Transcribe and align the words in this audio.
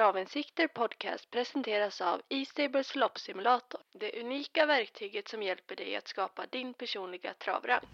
Travinsikter 0.00 0.66
Podcast 0.68 1.30
presenteras 1.30 2.00
av 2.00 2.22
E-stables 2.28 2.94
loppsimulator. 2.96 3.80
Det 3.92 4.20
unika 4.20 4.66
verktyget 4.66 5.28
som 5.28 5.42
hjälper 5.42 5.76
dig 5.76 5.96
att 5.96 6.08
skapa 6.08 6.46
din 6.50 6.74
personliga 6.74 7.34
travrank. 7.34 7.88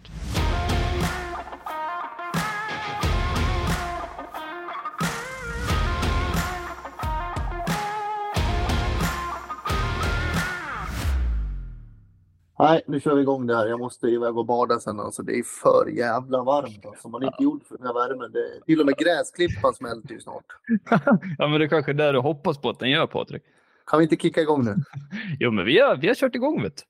Nej, 12.59 12.83
nu 12.87 13.01
kör 13.01 13.15
vi 13.15 13.23
igång 13.23 13.47
det 13.47 13.57
här. 13.57 13.67
Jag 13.67 13.79
måste 13.79 14.07
iväg 14.07 14.39
och 14.39 14.47
bada 14.47 14.81
sen. 14.81 15.01
Alltså, 15.01 15.23
det 15.23 15.39
är 15.39 15.43
för 15.43 15.87
jävla 15.87 16.43
varmt. 16.43 16.87
Alltså. 16.87 17.09
Man 17.09 17.23
är 17.23 17.27
inte 17.27 17.43
gjord 17.43 17.67
för 17.69 17.77
den 17.79 17.87
här 17.87 17.95
värmen. 17.95 18.33
Det, 18.33 18.65
till 18.67 18.81
och 18.81 18.87
med 18.87 18.97
gräsklippan 18.97 19.75
smälter 19.75 20.15
ju 20.15 20.21
snart. 20.21 20.45
ja, 21.39 21.49
men 21.49 21.59
det 21.61 21.65
är 21.65 21.69
kanske 21.69 21.93
är 21.93 21.95
det 21.95 22.13
du 22.13 22.19
hoppas 22.19 22.59
på 22.59 22.69
att 22.71 22.79
den 22.79 22.91
gör, 22.91 23.07
Patrik. 23.07 23.43
Kan 23.87 23.99
vi 23.99 24.03
inte 24.03 24.17
kicka 24.17 24.41
igång 24.41 24.65
nu? 24.65 24.75
Jo, 25.41 25.51
men 25.51 25.65
vi 25.65 25.79
har, 25.81 25.97
vi 25.97 26.09
har 26.09 26.15
kört 26.15 26.35
igång, 26.35 26.63
vet 26.63 26.83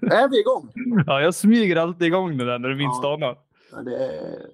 du. 0.00 0.06
Är 0.06 0.28
vi 0.28 0.40
igång? 0.40 0.72
Ja, 1.06 1.20
jag 1.20 1.34
smyger 1.34 1.76
alltid 1.76 2.06
igång 2.06 2.38
det 2.38 2.44
där 2.44 2.58
när 2.58 2.68
du 2.68 2.76
minst 2.76 3.00
Ja. 3.02 3.14
anar. 3.14 3.38
Ja, 3.72 3.82
det 3.82 3.96
är... 3.96 4.46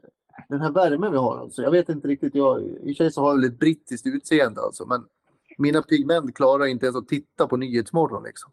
Den 0.49 0.61
här 0.61 0.71
värmen 0.71 1.13
vi 1.13 1.19
har 1.19 1.39
alltså. 1.39 1.63
Jag 1.63 1.71
vet 1.71 1.89
inte 1.89 2.09
riktigt. 2.09 2.35
Jag, 2.35 2.63
I 2.63 2.93
och 2.93 2.97
för 2.97 3.05
sig 3.05 3.13
så 3.13 3.21
har 3.21 3.29
jag 3.31 3.37
väl 3.37 3.45
ett 3.45 3.59
brittiskt 3.59 4.07
utseende 4.07 4.61
alltså. 4.61 4.87
Men 4.87 5.05
mina 5.59 5.83
pigment 5.83 6.37
klarar 6.37 6.67
inte 6.67 6.87
ens 6.87 6.97
att 6.97 7.09
titta 7.09 7.47
på 7.47 7.57
Nyhetsmorgon 7.57 8.23
liksom. 8.23 8.51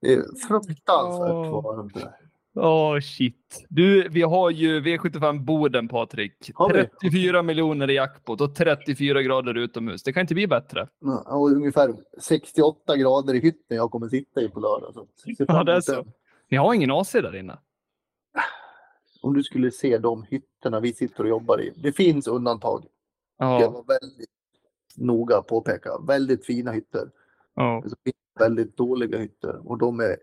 Det 0.00 0.12
är 0.12 0.22
fruktansvärt 0.48 1.30
Åh. 1.30 1.62
varmt 1.64 1.94
där. 1.94 2.14
Åh, 2.54 3.00
shit. 3.00 3.66
Du, 3.68 4.08
vi 4.08 4.22
har 4.22 4.50
ju 4.50 4.80
V75 4.80 5.44
Boden, 5.44 5.88
Patrik. 5.88 6.50
Har 6.54 6.72
vi? 6.72 6.84
34 7.00 7.42
miljoner 7.42 7.90
i 7.90 7.94
jackpot 7.94 8.40
och 8.40 8.54
34 8.54 9.22
grader 9.22 9.54
utomhus. 9.54 10.02
Det 10.02 10.12
kan 10.12 10.20
inte 10.20 10.34
bli 10.34 10.46
bättre. 10.46 10.88
Ja, 11.00 11.36
Och 11.36 11.50
ungefär 11.50 11.94
68 12.20 12.96
grader 12.96 13.34
i 13.34 13.40
hytten 13.40 13.76
jag 13.76 13.90
kommer 13.90 14.08
sitta 14.08 14.40
i 14.42 14.48
på 14.48 14.60
lördag. 14.60 14.94
Så 14.94 15.06
Ja, 15.48 15.64
det 15.64 15.72
är 15.72 15.80
så. 15.80 16.04
Ni 16.50 16.56
har 16.56 16.74
ingen 16.74 16.90
AC 16.90 17.12
där 17.12 17.36
inne? 17.36 17.58
Om 19.22 19.34
du 19.34 19.42
skulle 19.42 19.70
se 19.70 19.98
de 19.98 20.22
hytterna 20.22 20.80
vi 20.80 20.92
sitter 20.92 21.22
och 21.24 21.28
jobbar 21.30 21.60
i. 21.60 21.72
Det 21.76 21.92
finns 21.92 22.26
undantag. 22.28 22.84
Jag 23.38 23.62
Ja. 23.62 23.70
var 23.70 23.84
väldigt 24.00 24.30
noga 24.96 25.42
påpeka. 25.42 25.90
Väldigt 26.06 26.46
fina 26.46 26.72
hytter. 26.72 27.10
ja. 27.54 27.82
Det 27.84 27.88
finns 28.04 28.16
väldigt 28.40 28.76
dåliga 28.76 29.18
hytter 29.18 29.70
och 29.70 29.78
de 29.78 30.00
är, 30.00 30.16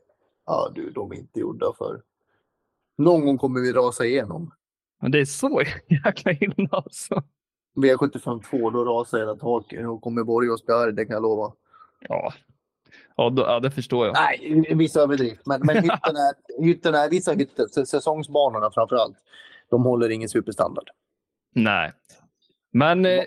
ja 0.45 0.71
du, 0.75 0.91
de 0.91 1.11
är 1.11 1.15
inte 1.15 1.39
gjorda 1.39 1.73
för. 1.77 2.01
Någon 2.97 3.25
gång 3.25 3.37
kommer 3.37 3.61
vi 3.61 3.73
rasa 3.73 4.05
igenom. 4.05 4.51
Men 5.01 5.11
det 5.11 5.19
är 5.19 5.25
så 5.25 5.61
jäkla 5.87 6.31
illa 6.31 6.69
alltså. 6.71 7.23
V75 7.75 8.43
2, 8.49 8.69
då 8.69 8.85
rasar 8.85 9.17
hela 9.19 9.35
taket 9.35 9.87
och 9.87 10.01
kommer 10.01 10.23
Borg 10.23 10.49
och 10.49 10.59
spjärr, 10.59 10.91
det 10.91 11.05
kan 11.05 11.13
jag 11.13 11.23
lova. 11.23 11.53
Ja, 11.99 12.33
ja, 13.15 13.29
då, 13.29 13.41
ja 13.41 13.59
det 13.59 13.71
förstår 13.71 14.05
jag. 14.05 14.13
Nej, 14.13 14.75
viss 14.75 14.95
överdrift. 14.95 15.45
Men, 15.45 15.61
men 15.63 15.75
hytterna, 15.75 16.33
hytterna 16.59 17.07
vissa 17.07 17.31
hytter, 17.31 17.65
sä- 17.65 17.85
säsongsbanorna 17.85 18.71
framför 18.71 18.95
allt. 18.95 19.17
De 19.69 19.83
håller 19.83 20.09
ingen 20.09 20.29
superstandard. 20.29 20.89
Nej. 21.53 21.93
Men... 22.71 23.05
Eh, 23.05 23.23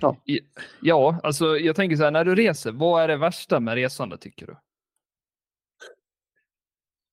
Ja. 0.00 0.16
ja. 0.24 0.40
ja, 0.82 1.20
alltså 1.22 1.56
jag 1.58 1.76
tänker 1.76 1.96
så 1.96 2.02
här, 2.04 2.10
när 2.10 2.24
du 2.24 2.34
reser, 2.34 2.72
vad 2.72 3.02
är 3.02 3.08
det 3.08 3.16
värsta 3.16 3.60
med 3.60 3.74
resande 3.74 4.18
tycker 4.18 4.46
du? 4.46 4.56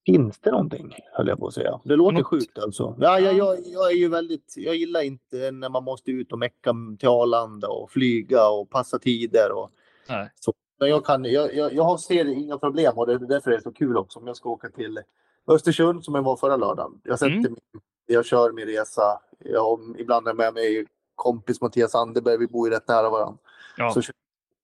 Finns 0.05 0.39
det 0.39 0.52
någonting, 0.52 0.95
höll 1.13 1.27
jag 1.27 1.39
på 1.39 1.47
att 1.47 1.53
säga. 1.53 1.81
Det 1.83 1.95
låter 1.95 2.17
Något- 2.17 2.25
sjukt 2.27 2.57
alltså. 2.59 2.95
Ja, 2.99 3.19
jag, 3.19 3.33
jag, 3.38 3.57
jag 3.66 3.91
är 3.91 3.95
ju 3.95 4.09
väldigt, 4.09 4.53
jag 4.57 4.75
gillar 4.75 5.02
inte 5.02 5.52
när 5.52 5.69
man 5.69 5.83
måste 5.83 6.11
ut 6.11 6.31
och 6.31 6.39
mecka 6.39 6.75
till 6.99 7.07
Arlanda 7.09 7.67
och 7.67 7.91
flyga 7.91 8.49
och 8.49 8.69
passa 8.69 8.99
tider 8.99 9.52
och 9.52 9.72
Nej. 10.09 10.31
så. 10.35 10.53
Men 10.79 10.89
jag, 10.89 11.05
kan, 11.05 11.25
jag, 11.25 11.55
jag, 11.55 11.73
jag 11.73 11.99
ser 11.99 12.25
inga 12.25 12.57
problem 12.57 12.94
och 12.97 13.07
det 13.07 13.13
är 13.13 13.19
därför 13.19 13.52
det 13.52 13.57
är 13.57 13.61
så 13.61 13.72
kul 13.72 13.97
också 13.97 14.19
om 14.19 14.27
jag 14.27 14.35
ska 14.38 14.49
åka 14.49 14.69
till 14.69 14.99
Östersund 15.47 16.03
som 16.06 16.16
jag 16.16 16.22
var 16.22 16.35
förra 16.38 16.56
lördagen. 16.57 17.01
Jag 17.03 17.19
sätter 17.19 17.31
Mm. 17.31 17.41
min, 17.41 17.81
jag 18.06 18.25
kör 18.25 18.51
min 18.51 18.66
resa. 18.66 19.22
Jag, 19.40 19.95
ibland 20.00 20.28
är 20.28 20.29
jag 20.29 20.38
med 20.38 20.53
mig 20.53 20.85
kompis 21.22 21.62
Mattias 21.62 21.96
Anderberg. 21.96 22.38
Vi 22.38 22.48
bor 22.48 22.68
ju 22.68 22.74
rätt 22.74 22.88
nära 22.88 23.09
varandra. 23.09 23.38
Ja. 23.78 23.92
Så 23.92 24.02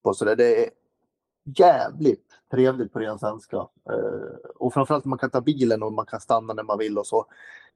på 0.03 0.13
så 0.13 0.25
där. 0.25 0.35
Det 0.35 0.65
är 0.65 0.69
jävligt 1.57 2.27
trevligt 2.51 2.93
på 2.93 2.99
ren 2.99 3.19
svenska. 3.19 3.57
Eh, 3.89 4.49
och 4.55 4.73
framförallt 4.73 5.05
man 5.05 5.19
kan 5.19 5.29
ta 5.29 5.41
bilen 5.41 5.83
och 5.83 5.93
man 5.93 6.05
kan 6.05 6.19
stanna 6.21 6.53
när 6.53 6.63
man 6.63 6.77
vill 6.77 6.97
och 6.97 7.07
så. 7.07 7.25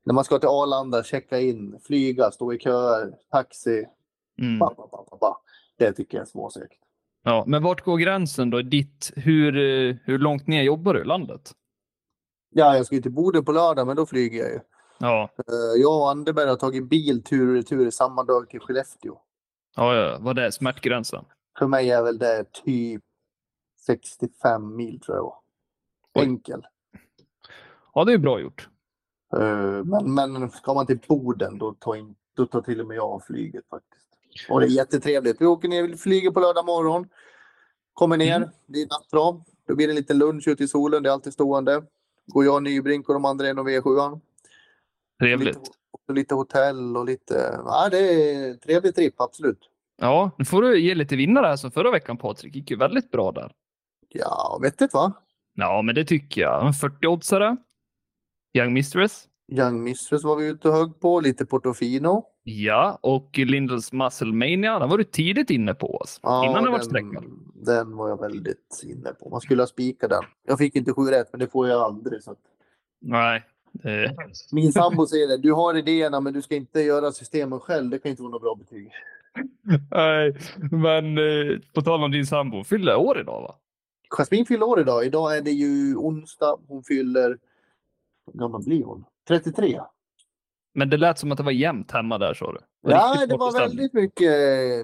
När 0.03 0.13
man 0.13 0.23
ska 0.23 0.39
till 0.39 0.49
Arlanda, 0.49 1.03
checka 1.03 1.39
in, 1.39 1.79
flyga, 1.83 2.31
stå 2.31 2.53
i 2.53 2.59
köer, 2.59 3.13
taxi. 3.31 3.85
Mm. 4.39 4.59
Ba, 4.59 4.73
ba, 4.75 5.17
ba. 5.21 5.37
Det 5.77 5.93
tycker 5.93 6.17
jag 6.17 6.21
är 6.25 6.29
småsegt. 6.29 6.79
Ja, 7.23 7.43
men 7.47 7.63
vart 7.63 7.83
går 7.83 7.97
gränsen 7.97 8.49
då? 8.49 8.61
Ditt, 8.61 9.11
hur, 9.15 9.57
eh, 9.57 9.95
hur 10.03 10.19
långt 10.19 10.47
ner 10.47 10.61
jobbar 10.63 10.93
du 10.93 11.01
i 11.01 11.05
landet? 11.05 11.51
Ja, 12.49 12.75
jag 12.75 12.85
ska 12.85 12.95
ju 12.95 13.01
till 13.01 13.11
Boden 13.11 13.45
på 13.45 13.51
lördag, 13.51 13.87
men 13.87 13.95
då 13.95 14.05
flyger 14.05 14.39
jag 14.39 14.49
ju. 14.49 14.59
Ja, 15.01 15.29
Eh, 15.37 15.81
Jag 15.81 15.97
och 16.01 16.09
Anderberg 16.11 16.49
har 16.49 16.55
tagit 16.55 16.89
bil 16.89 17.23
tur 17.23 17.47
och 17.49 17.53
retur 17.55 17.91
samma 17.91 18.23
dag 18.23 18.49
till 18.49 18.59
Skellefteå. 18.59 19.17
ja, 19.75 19.95
ja. 19.95 20.17
vad 20.21 20.35
det 20.35 20.45
är 20.45 20.51
smärtgränsen? 20.51 21.25
För 21.59 21.67
mig 21.67 21.89
är 21.91 22.03
väl 22.03 22.17
det 22.17 22.45
typ 22.51 23.01
65 23.85 24.75
mil 24.75 24.99
tror 25.01 25.17
jag. 25.17 25.33
Enkel. 26.23 26.65
Ja, 27.93 28.03
det 28.03 28.13
är 28.13 28.17
bra 28.17 28.39
gjort. 28.39 28.69
Eh, 29.33 29.83
Men, 29.83 30.13
men 30.13 30.51
ska 30.51 30.73
man 30.73 30.85
till 30.87 30.99
Boden 31.07 31.57
då 31.57 31.73
tar, 31.73 31.95
in, 31.95 32.15
då 32.35 32.45
tar 32.45 32.61
till 32.61 32.81
och 32.81 32.87
med 32.87 32.97
jag 32.97 33.23
flyget 33.25 33.67
faktiskt. 33.69 34.07
Och 34.49 34.59
det 34.59 34.65
är 34.65 34.69
jättetrevligt. 34.69 35.41
Vi 35.41 35.45
åker 35.45 35.67
ner, 35.67 35.95
flyger 35.97 36.31
på 36.31 36.39
lördag 36.39 36.65
morgon. 36.65 37.09
Kommer 37.93 38.17
ner, 38.17 38.35
Mm. 38.37 38.49
det 38.65 38.81
är 38.81 38.87
nattbra. 38.87 39.43
Då 39.67 39.75
blir 39.75 39.87
det 39.87 39.91
en 39.91 39.95
liten 39.95 40.17
lunch 40.17 40.47
ute 40.47 40.63
i 40.63 40.67
solen, 40.67 41.03
det 41.03 41.09
är 41.09 41.13
alltid 41.13 41.33
stående. 41.33 41.83
Går 42.27 42.45
jag, 42.45 42.63
Nybrink 42.63 43.07
och 43.09 43.13
de 43.13 43.25
andra 43.25 43.49
in 43.49 43.59
och 43.59 43.67
V7. 43.69 44.21
Trevligt. 45.21 45.57
Lite, 45.57 45.69
och 46.07 46.15
lite 46.15 46.35
hotell 46.35 46.97
och 46.97 47.05
lite... 47.05 47.61
Ja, 47.65 47.89
det 47.91 47.97
är 47.97 48.53
trevlig 48.53 48.95
tripp, 48.95 49.21
absolut. 49.21 49.59
Ja, 49.97 50.31
nu 50.37 50.45
får 50.45 50.61
du 50.61 50.79
ge 50.79 50.95
lite 50.95 51.15
vinnare 51.15 51.47
här 51.47 51.55
som 51.55 51.71
förra 51.71 51.91
veckan 51.91 52.17
Patrik. 52.17 52.55
gick 52.55 52.71
ju 52.71 52.77
väldigt 52.77 53.11
bra 53.11 53.31
där. 53.31 53.51
Ja, 54.09 54.59
vettigt 54.61 54.93
va? 54.93 55.13
Ja, 55.53 55.81
men 55.81 55.95
det 55.95 56.05
tycker 56.05 56.41
jag. 56.41 56.65
En 56.65 56.71
40-oddsare. 56.71 57.57
Young 58.57 58.73
Mistress. 58.73 59.27
Young 59.51 59.83
Mistress 59.83 60.23
var 60.23 60.35
vi 60.35 60.47
ute 60.47 60.69
och 60.69 60.73
högg 60.73 60.99
på. 60.99 61.19
Lite 61.19 61.45
Portofino. 61.45 62.25
Ja, 62.43 62.99
och 63.01 63.37
Lindels 63.37 63.93
Muscle 63.93 64.33
Mania. 64.33 64.79
Den 64.79 64.89
var 64.89 64.97
du 64.97 65.03
tidigt 65.03 65.49
inne 65.49 65.73
på 65.73 65.95
oss. 65.95 66.19
Ja, 66.23 66.45
innan 66.49 66.63
den 66.63 66.71
var 66.71 66.79
sträckad. 66.79 67.23
Den 67.55 67.97
var 67.97 68.09
jag 68.09 68.21
väldigt 68.21 68.81
inne 68.83 69.13
på. 69.13 69.29
Man 69.29 69.41
skulle 69.41 69.61
ha 69.61 69.67
spikat 69.67 70.09
den. 70.09 70.23
Jag 70.47 70.57
fick 70.57 70.75
inte 70.75 70.93
sju 70.93 71.01
rätt, 71.01 71.27
men 71.31 71.39
det 71.39 71.47
får 71.47 71.67
jag 71.67 71.81
aldrig. 71.81 72.23
Så. 72.23 72.35
Nej. 73.01 73.43
Eh, 73.83 74.11
Min 74.51 74.73
sambo 74.73 75.05
säger 75.05 75.27
det. 75.27 75.37
Du 75.37 75.53
har 75.53 75.77
idéerna, 75.77 76.19
men 76.19 76.33
du 76.33 76.41
ska 76.41 76.55
inte 76.55 76.81
göra 76.81 77.11
systemen 77.11 77.59
själv. 77.59 77.89
Det 77.89 77.99
kan 77.99 78.11
inte 78.11 78.21
vara 78.23 78.31
något 78.31 78.41
bra 78.41 78.55
betyg. 78.55 78.91
nej, 79.91 80.35
men 80.71 81.17
eh, 81.17 81.59
på 81.73 81.81
tal 81.81 82.03
om 82.03 82.11
din 82.11 82.25
sambo. 82.25 82.63
Fyller 82.63 82.95
år 82.95 83.19
idag 83.19 83.41
va? 83.41 83.55
Jasmine 84.09 84.45
fyller 84.45 84.65
år 84.65 84.79
idag. 84.79 85.05
Idag 85.05 85.37
är 85.37 85.41
det 85.41 85.51
ju 85.51 85.95
onsdag. 85.95 86.57
Hon 86.67 86.83
fyller... 86.83 87.37
Hur 88.31 88.39
gammal 88.39 88.63
blir 88.63 88.83
hon? 88.83 89.05
33. 89.27 89.81
Men 90.73 90.89
det 90.89 90.97
lät 90.97 91.19
som 91.19 91.31
att 91.31 91.37
det 91.37 91.43
var 91.43 91.51
jämnt 91.51 91.91
hemma 91.91 92.17
där 92.17 92.33
sa 92.33 92.51
du. 92.51 92.59
Ja, 92.81 93.25
det 93.25 93.37
var 93.37 93.59
väldigt 93.59 93.93
mycket, 93.93 94.31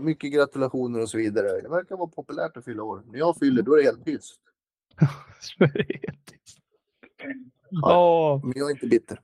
mycket 0.02 0.34
gratulationer 0.34 1.02
och 1.02 1.10
så 1.10 1.18
vidare. 1.18 1.62
Det 1.62 1.70
verkar 1.70 1.98
vara 1.98 2.08
populärt 2.08 2.58
att 2.58 2.66
fylla 2.66 2.84
år. 2.84 3.02
När 3.12 3.20
jag 3.20 3.38
fyller, 3.38 3.62
då 3.62 3.74
är 3.74 3.78
det 3.78 3.84
helt 3.84 4.06
tyst. 4.06 4.40
Ja. 7.70 8.42
Men 8.44 8.54
jag 8.56 8.68
är 8.68 8.72
inte 8.72 8.88
bitter. 8.88 9.20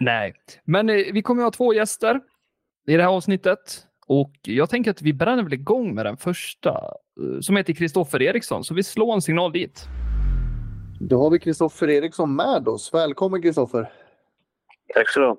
Nej, 0.00 0.34
men 0.64 0.90
eh, 0.90 0.96
vi 1.12 1.22
kommer 1.22 1.42
att 1.42 1.46
ha 1.46 1.50
två 1.50 1.74
gäster 1.74 2.20
i 2.86 2.96
det 2.96 3.02
här 3.02 3.10
avsnittet. 3.10 3.86
Och 4.06 4.32
jag 4.42 4.70
tänker 4.70 4.90
att 4.90 5.02
vi 5.02 5.12
bränner 5.12 5.42
väl 5.42 5.52
igång 5.52 5.94
med 5.94 6.06
den 6.06 6.16
första 6.16 6.70
eh, 6.70 7.40
som 7.40 7.56
heter 7.56 7.72
Kristoffer 7.72 8.22
Eriksson. 8.22 8.64
Så 8.64 8.74
vi 8.74 8.82
slår 8.82 9.14
en 9.14 9.22
signal 9.22 9.52
dit. 9.52 9.88
Då 11.00 11.22
har 11.22 11.30
vi 11.30 11.38
Kristoffer 11.38 11.90
Eriksson 11.90 12.36
med 12.36 12.68
oss. 12.68 12.94
Välkommen 12.94 13.42
Kristoffer! 13.42 13.92
Tack 14.94 15.10
så 15.10 15.20
du. 15.20 15.36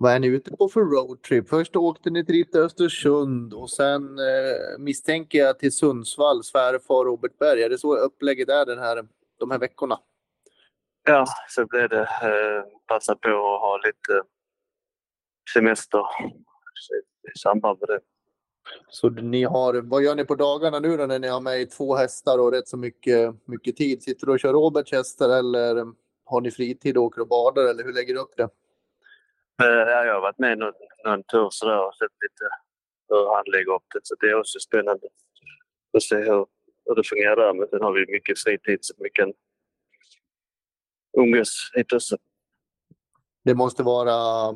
Vad 0.00 0.12
är 0.12 0.18
ni 0.18 0.26
ute 0.26 0.50
på 0.50 0.68
för 0.68 0.80
roadtrip? 0.80 1.48
Först 1.48 1.76
åkte 1.76 2.10
ni 2.10 2.24
till 2.24 2.46
Östersund 2.54 3.54
och 3.54 3.70
sen 3.70 4.18
eh, 4.18 4.78
misstänker 4.78 5.38
jag 5.38 5.58
till 5.58 5.72
Sundsvall, 5.72 6.44
svärfar 6.44 7.04
Robert 7.04 7.38
Berg. 7.38 7.62
Är 7.62 7.68
det 7.68 7.78
så 7.78 7.96
upplägget 7.96 8.48
är 8.48 8.66
den 8.66 8.78
här, 8.78 9.06
de 9.38 9.50
här 9.50 9.58
veckorna? 9.58 9.98
Ja, 11.08 11.26
så 11.48 11.66
blev 11.66 11.88
det. 11.88 12.00
Eh, 12.00 12.64
passa 12.86 13.14
på 13.14 13.28
att 13.28 13.60
ha 13.60 13.80
lite 13.84 14.22
semester 15.54 16.00
i 17.34 17.38
samband 17.38 17.78
med 17.80 17.88
det. 17.88 18.00
Så 18.88 19.10
ni 19.10 19.44
har, 19.44 19.74
vad 19.74 20.02
gör 20.02 20.14
ni 20.14 20.24
på 20.24 20.34
dagarna 20.34 20.78
nu 20.78 20.96
då 20.96 21.06
när 21.06 21.18
ni 21.18 21.28
har 21.28 21.40
med 21.40 21.60
er 21.60 21.66
två 21.66 21.96
hästar 21.96 22.38
och 22.38 22.52
rätt 22.52 22.68
så 22.68 22.76
mycket, 22.76 23.34
mycket 23.44 23.76
tid? 23.76 24.02
Sitter 24.02 24.26
du 24.26 24.32
och 24.32 24.40
kör 24.40 24.52
Roberts 24.52 24.92
hästar 24.92 25.38
eller 25.38 25.86
har 26.24 26.40
ni 26.40 26.50
fritid 26.50 26.96
och 26.96 27.02
åker 27.02 27.20
och 27.20 27.28
badar 27.28 27.62
eller 27.62 27.84
hur 27.84 27.92
lägger 27.92 28.14
du 28.14 28.20
upp 28.20 28.36
det? 28.36 28.48
Eh, 29.62 29.90
ja, 29.90 30.04
jag 30.04 30.14
har 30.14 30.20
varit 30.20 30.38
med 30.38 30.58
någon, 30.58 30.72
någon 31.04 31.22
tur 31.22 31.48
sådär 31.50 31.86
och 31.86 31.94
sett 31.94 32.16
lite 32.22 32.44
hur 33.08 33.34
han 33.34 33.44
lägger 33.46 33.74
upp 33.74 33.86
det. 33.94 34.00
Så 34.02 34.14
det 34.14 34.26
är 34.26 34.40
också 34.40 34.58
spännande 34.60 35.06
att 35.96 36.02
se 36.02 36.16
hur, 36.16 36.46
hur 36.84 36.94
det 36.94 37.08
fungerar 37.08 37.36
där. 37.36 37.54
Men 37.54 37.68
sen 37.68 37.82
har 37.82 37.92
vi 37.92 38.12
mycket 38.12 38.38
fritid 38.38 38.78
så 38.80 38.94
vi 38.98 39.10
kan 39.10 39.32
umgås 41.18 41.70
lite 41.76 41.96
också. 41.96 42.16
Det 43.44 43.54
måste 43.54 43.82
vara 43.82 44.48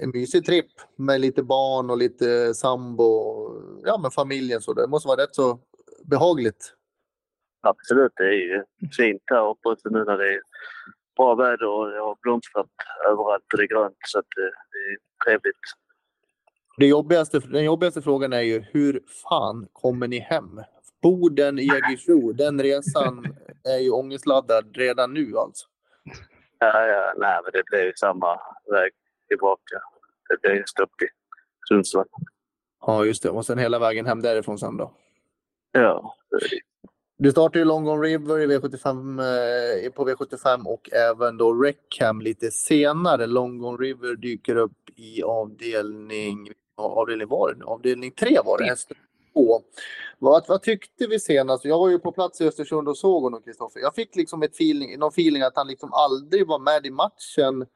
en 0.00 0.10
mysig 0.10 0.44
tripp 0.44 0.72
med 0.96 1.20
lite 1.20 1.42
barn 1.42 1.90
och 1.90 1.98
lite 1.98 2.54
sambo. 2.54 3.10
Ja, 3.84 3.98
med 3.98 4.12
familjen 4.12 4.60
så. 4.60 4.72
Det 4.72 4.86
måste 4.86 5.08
vara 5.08 5.22
rätt 5.22 5.34
så 5.34 5.60
behagligt. 6.04 6.74
Absolut, 7.60 8.12
det 8.16 8.24
är 8.24 8.32
ju 8.32 8.64
fint 8.96 9.22
här 9.26 9.50
uppe 9.50 9.68
också 9.68 9.88
nu 9.88 10.04
när 10.04 10.18
det 10.18 10.34
är 10.34 10.40
bra 11.16 11.34
väder 11.34 11.66
och 11.66 11.90
det 11.90 11.98
har 11.98 12.16
blomstrat 12.22 12.66
överallt 13.08 13.44
och 13.52 13.58
det 13.58 13.64
är 13.64 13.68
grönt 13.68 13.96
så 14.06 14.18
att 14.18 14.26
det, 14.36 14.42
det 14.42 14.78
är 14.92 14.98
trevligt. 15.24 15.64
Det 16.76 16.86
jobbigaste, 16.86 17.38
den 17.38 17.64
jobbigaste 17.64 18.02
frågan 18.02 18.32
är 18.32 18.40
ju 18.40 18.60
hur 18.60 19.00
fan 19.30 19.68
kommer 19.72 20.08
ni 20.08 20.18
hem? 20.18 20.60
Boden, 21.02 21.58
Jägersro, 21.58 22.32
den 22.32 22.62
resan 22.62 23.26
är 23.64 23.78
ju 23.78 23.90
ångestladdad 23.90 24.76
redan 24.76 25.14
nu 25.14 25.38
alltså. 25.38 25.66
Ja, 26.58 26.86
ja, 26.86 27.12
nej, 27.16 27.40
men 27.44 27.52
det 27.52 27.62
blir 27.70 27.84
ju 27.84 27.92
samma 27.96 28.40
väg 28.72 28.92
tillbaka. 29.28 29.76
Det 30.28 30.40
blir 30.42 30.54
ju 30.56 30.64
stopp 30.66 31.02
i 31.02 31.06
Sundsvall. 31.68 32.06
Ja, 32.86 33.04
just 33.04 33.22
det. 33.22 33.30
Och 33.30 33.46
sen 33.46 33.58
hela 33.58 33.78
vägen 33.78 34.06
hem 34.06 34.22
därifrån 34.22 34.58
sen 34.58 34.76
då. 34.76 34.92
Ja, 35.72 36.14
Du 37.18 37.30
startar 37.30 37.60
ju 37.60 37.64
Long 37.64 37.84
Gone 37.84 38.02
River 38.06 38.38
i 38.38 38.46
V75, 38.46 39.20
eh, 39.86 39.92
på 39.92 40.08
V75 40.08 40.66
och 40.66 40.92
även 40.92 41.36
då 41.36 41.52
Reckham 41.52 42.20
lite 42.20 42.50
senare. 42.50 43.26
Long 43.26 43.58
Gone 43.58 43.76
River 43.84 44.16
dyker 44.16 44.56
upp 44.56 44.90
i 44.96 45.22
avdelning, 45.22 46.48
avdelning 46.76 47.28
var 47.28 47.54
det? 47.54 47.64
Avdelning 47.64 48.10
3 48.12 48.38
var 48.44 48.58
det, 48.58 48.64
hästen 48.64 48.96
2. 49.32 49.60
Vad, 50.18 50.44
vad 50.48 50.62
tyckte 50.62 51.06
vi 51.06 51.20
senast? 51.20 51.64
Jag 51.64 51.78
var 51.78 51.88
ju 51.88 51.98
på 51.98 52.12
plats 52.12 52.40
i 52.40 52.48
Östersund 52.48 52.88
och 52.88 52.98
såg 52.98 53.22
honom, 53.22 53.42
Kristoffer. 53.42 53.80
Jag 53.80 53.94
fick 53.94 54.16
liksom 54.16 54.42
ett 54.42 54.54
feeling, 54.54 54.98
någon 54.98 55.08
feeling 55.08 55.42
att 55.42 55.56
han 55.56 55.66
liksom 55.66 55.92
aldrig 55.92 56.46
var 56.46 56.58
med 56.58 56.86
i 56.86 56.90
matchen 56.90 57.66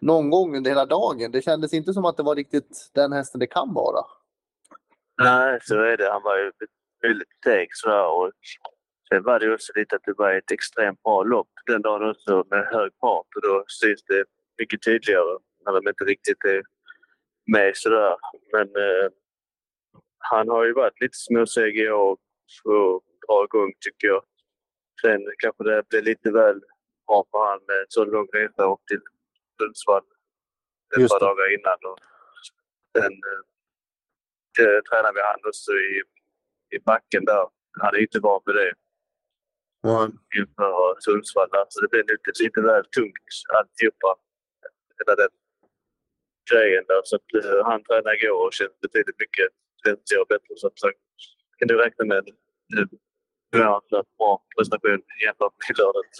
någon 0.00 0.30
gång 0.30 0.56
under 0.56 0.70
hela 0.70 0.86
dagen. 0.86 1.32
Det 1.32 1.42
kändes 1.42 1.74
inte 1.74 1.92
som 1.92 2.04
att 2.04 2.16
det 2.16 2.22
var 2.22 2.36
riktigt 2.36 2.90
den 2.94 3.12
hästen 3.12 3.40
det 3.40 3.46
kan 3.46 3.74
vara. 3.74 4.04
nej, 5.22 5.58
så 5.62 5.74
är 5.74 5.96
det. 5.96 6.10
Han 6.12 6.22
var 6.22 6.38
ju 6.38 6.52
väldigt 7.02 7.28
seg 7.44 7.68
sådär. 7.72 8.06
Och 8.06 8.32
sen 9.08 9.22
var 9.22 9.38
det 9.38 9.46
ju 9.46 9.54
också 9.54 9.72
lite 9.76 9.96
att 9.96 10.02
det 10.04 10.14
var 10.16 10.32
ett 10.32 10.50
extremt 10.50 11.02
bra 11.02 11.22
lopp 11.22 11.50
den 11.66 11.82
dagen 11.82 12.10
också 12.10 12.44
med 12.50 12.66
hög 12.66 12.92
fart 13.00 13.26
och 13.36 13.42
då 13.42 13.64
syns 13.66 14.02
det 14.04 14.24
mycket 14.58 14.82
tydligare 14.82 15.38
när 15.64 15.72
de 15.72 15.88
inte 15.88 16.04
riktigt 16.04 16.44
är 16.44 16.62
med 17.46 17.76
sådär. 17.76 18.16
Men 18.52 18.62
eh, 18.62 19.08
han 20.20 20.48
har 20.48 20.64
ju 20.64 20.72
varit 20.72 21.00
lite 21.00 21.16
småseg 21.18 21.78
i 21.78 21.88
år 21.90 22.18
och 22.64 23.02
bra 23.26 23.44
igång 23.44 23.72
tycker 23.80 24.06
jag. 24.08 24.22
Sen 25.02 25.20
kanske 25.38 25.64
det 25.64 25.88
blir 25.88 26.02
lite 26.02 26.30
väl 26.30 26.60
bra 27.06 27.24
för 27.30 27.38
han 27.50 27.60
med 27.68 27.76
en 27.76 27.86
så 27.88 28.04
lång 28.04 28.26
resa 28.32 28.64
upp 28.72 28.80
till 28.88 29.00
Sundsvall 29.60 30.02
ett 30.96 31.08
par 31.08 31.20
dagar 31.20 31.54
innan. 31.54 31.78
Och 31.92 31.98
sen 32.96 33.12
eh, 33.12 33.42
det 34.58 34.82
tränade 34.82 35.14
vi 35.14 35.20
han 35.20 35.40
också 35.48 35.72
i, 35.72 36.02
i 36.76 36.78
backen 36.78 37.24
där. 37.24 37.48
Han 37.80 37.94
är 37.94 37.98
inte 37.98 38.20
van 38.20 38.42
vid 38.46 38.54
det 38.54 38.72
Ja. 39.82 40.08
inför 40.38 41.00
Sundsvall. 41.00 41.48
Så 41.68 41.80
det 41.80 41.88
blir 41.88 42.02
lite, 42.02 42.42
lite 42.42 42.60
väl 42.60 42.84
tungt 42.84 43.28
alltihopa. 43.58 44.16
Hela 44.98 45.16
den 45.16 45.28
grejen 46.52 46.84
där. 46.88 47.00
Så 47.04 47.16
att, 47.16 47.44
eh, 47.44 47.64
han 47.64 47.84
tränade 47.84 48.16
igår 48.16 48.46
och 48.46 48.52
känns 48.52 48.80
betydligt 48.80 49.18
mycket 49.18 49.48
bättre. 49.84 50.54
Så 50.56 50.70
kan 51.58 51.68
du 51.68 51.76
räkna 51.76 52.04
med 52.04 52.28
eh, 52.28 52.86
förväntat 53.52 54.06
bra 54.18 54.42
prestation 54.56 55.02
jämfört 55.24 55.54
med 55.68 55.78
lördags. 55.78 56.18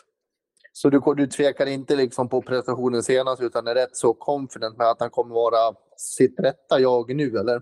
Så 0.73 0.91
du, 0.91 1.01
du 1.17 1.27
tvekar 1.27 1.67
inte 1.67 1.97
liksom 1.97 2.29
på 2.29 2.43
prestationen 2.43 3.03
senast 3.03 3.43
utan 3.43 3.67
är 3.67 3.75
rätt 3.75 3.97
så 3.97 4.15
confident 4.15 4.77
med 4.79 4.87
att 4.87 5.01
han 5.01 5.11
kommer 5.11 5.35
vara 5.35 5.75
sitt 5.97 6.41
rätta 6.41 6.81
jag 6.81 7.15
nu 7.17 7.29
eller? 7.39 7.57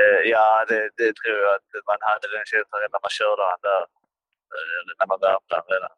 Eh, 0.00 0.20
ja, 0.30 0.64
det, 0.68 0.90
det 0.96 1.12
tror 1.16 1.36
jag 1.44 1.54
att 1.54 1.68
man 1.90 1.98
hade 2.00 2.26
den 2.36 2.44
känslan 2.52 2.80
redan 2.80 2.94
när 2.96 3.04
man 3.06 3.14
körde 3.20 3.42
han 3.50 3.60
där. 3.70 3.82
Eh, 4.56 4.80
när 4.98 5.06
man 5.12 5.20
värmde 5.26 5.54
han 5.58 5.66
redan. 5.74 5.94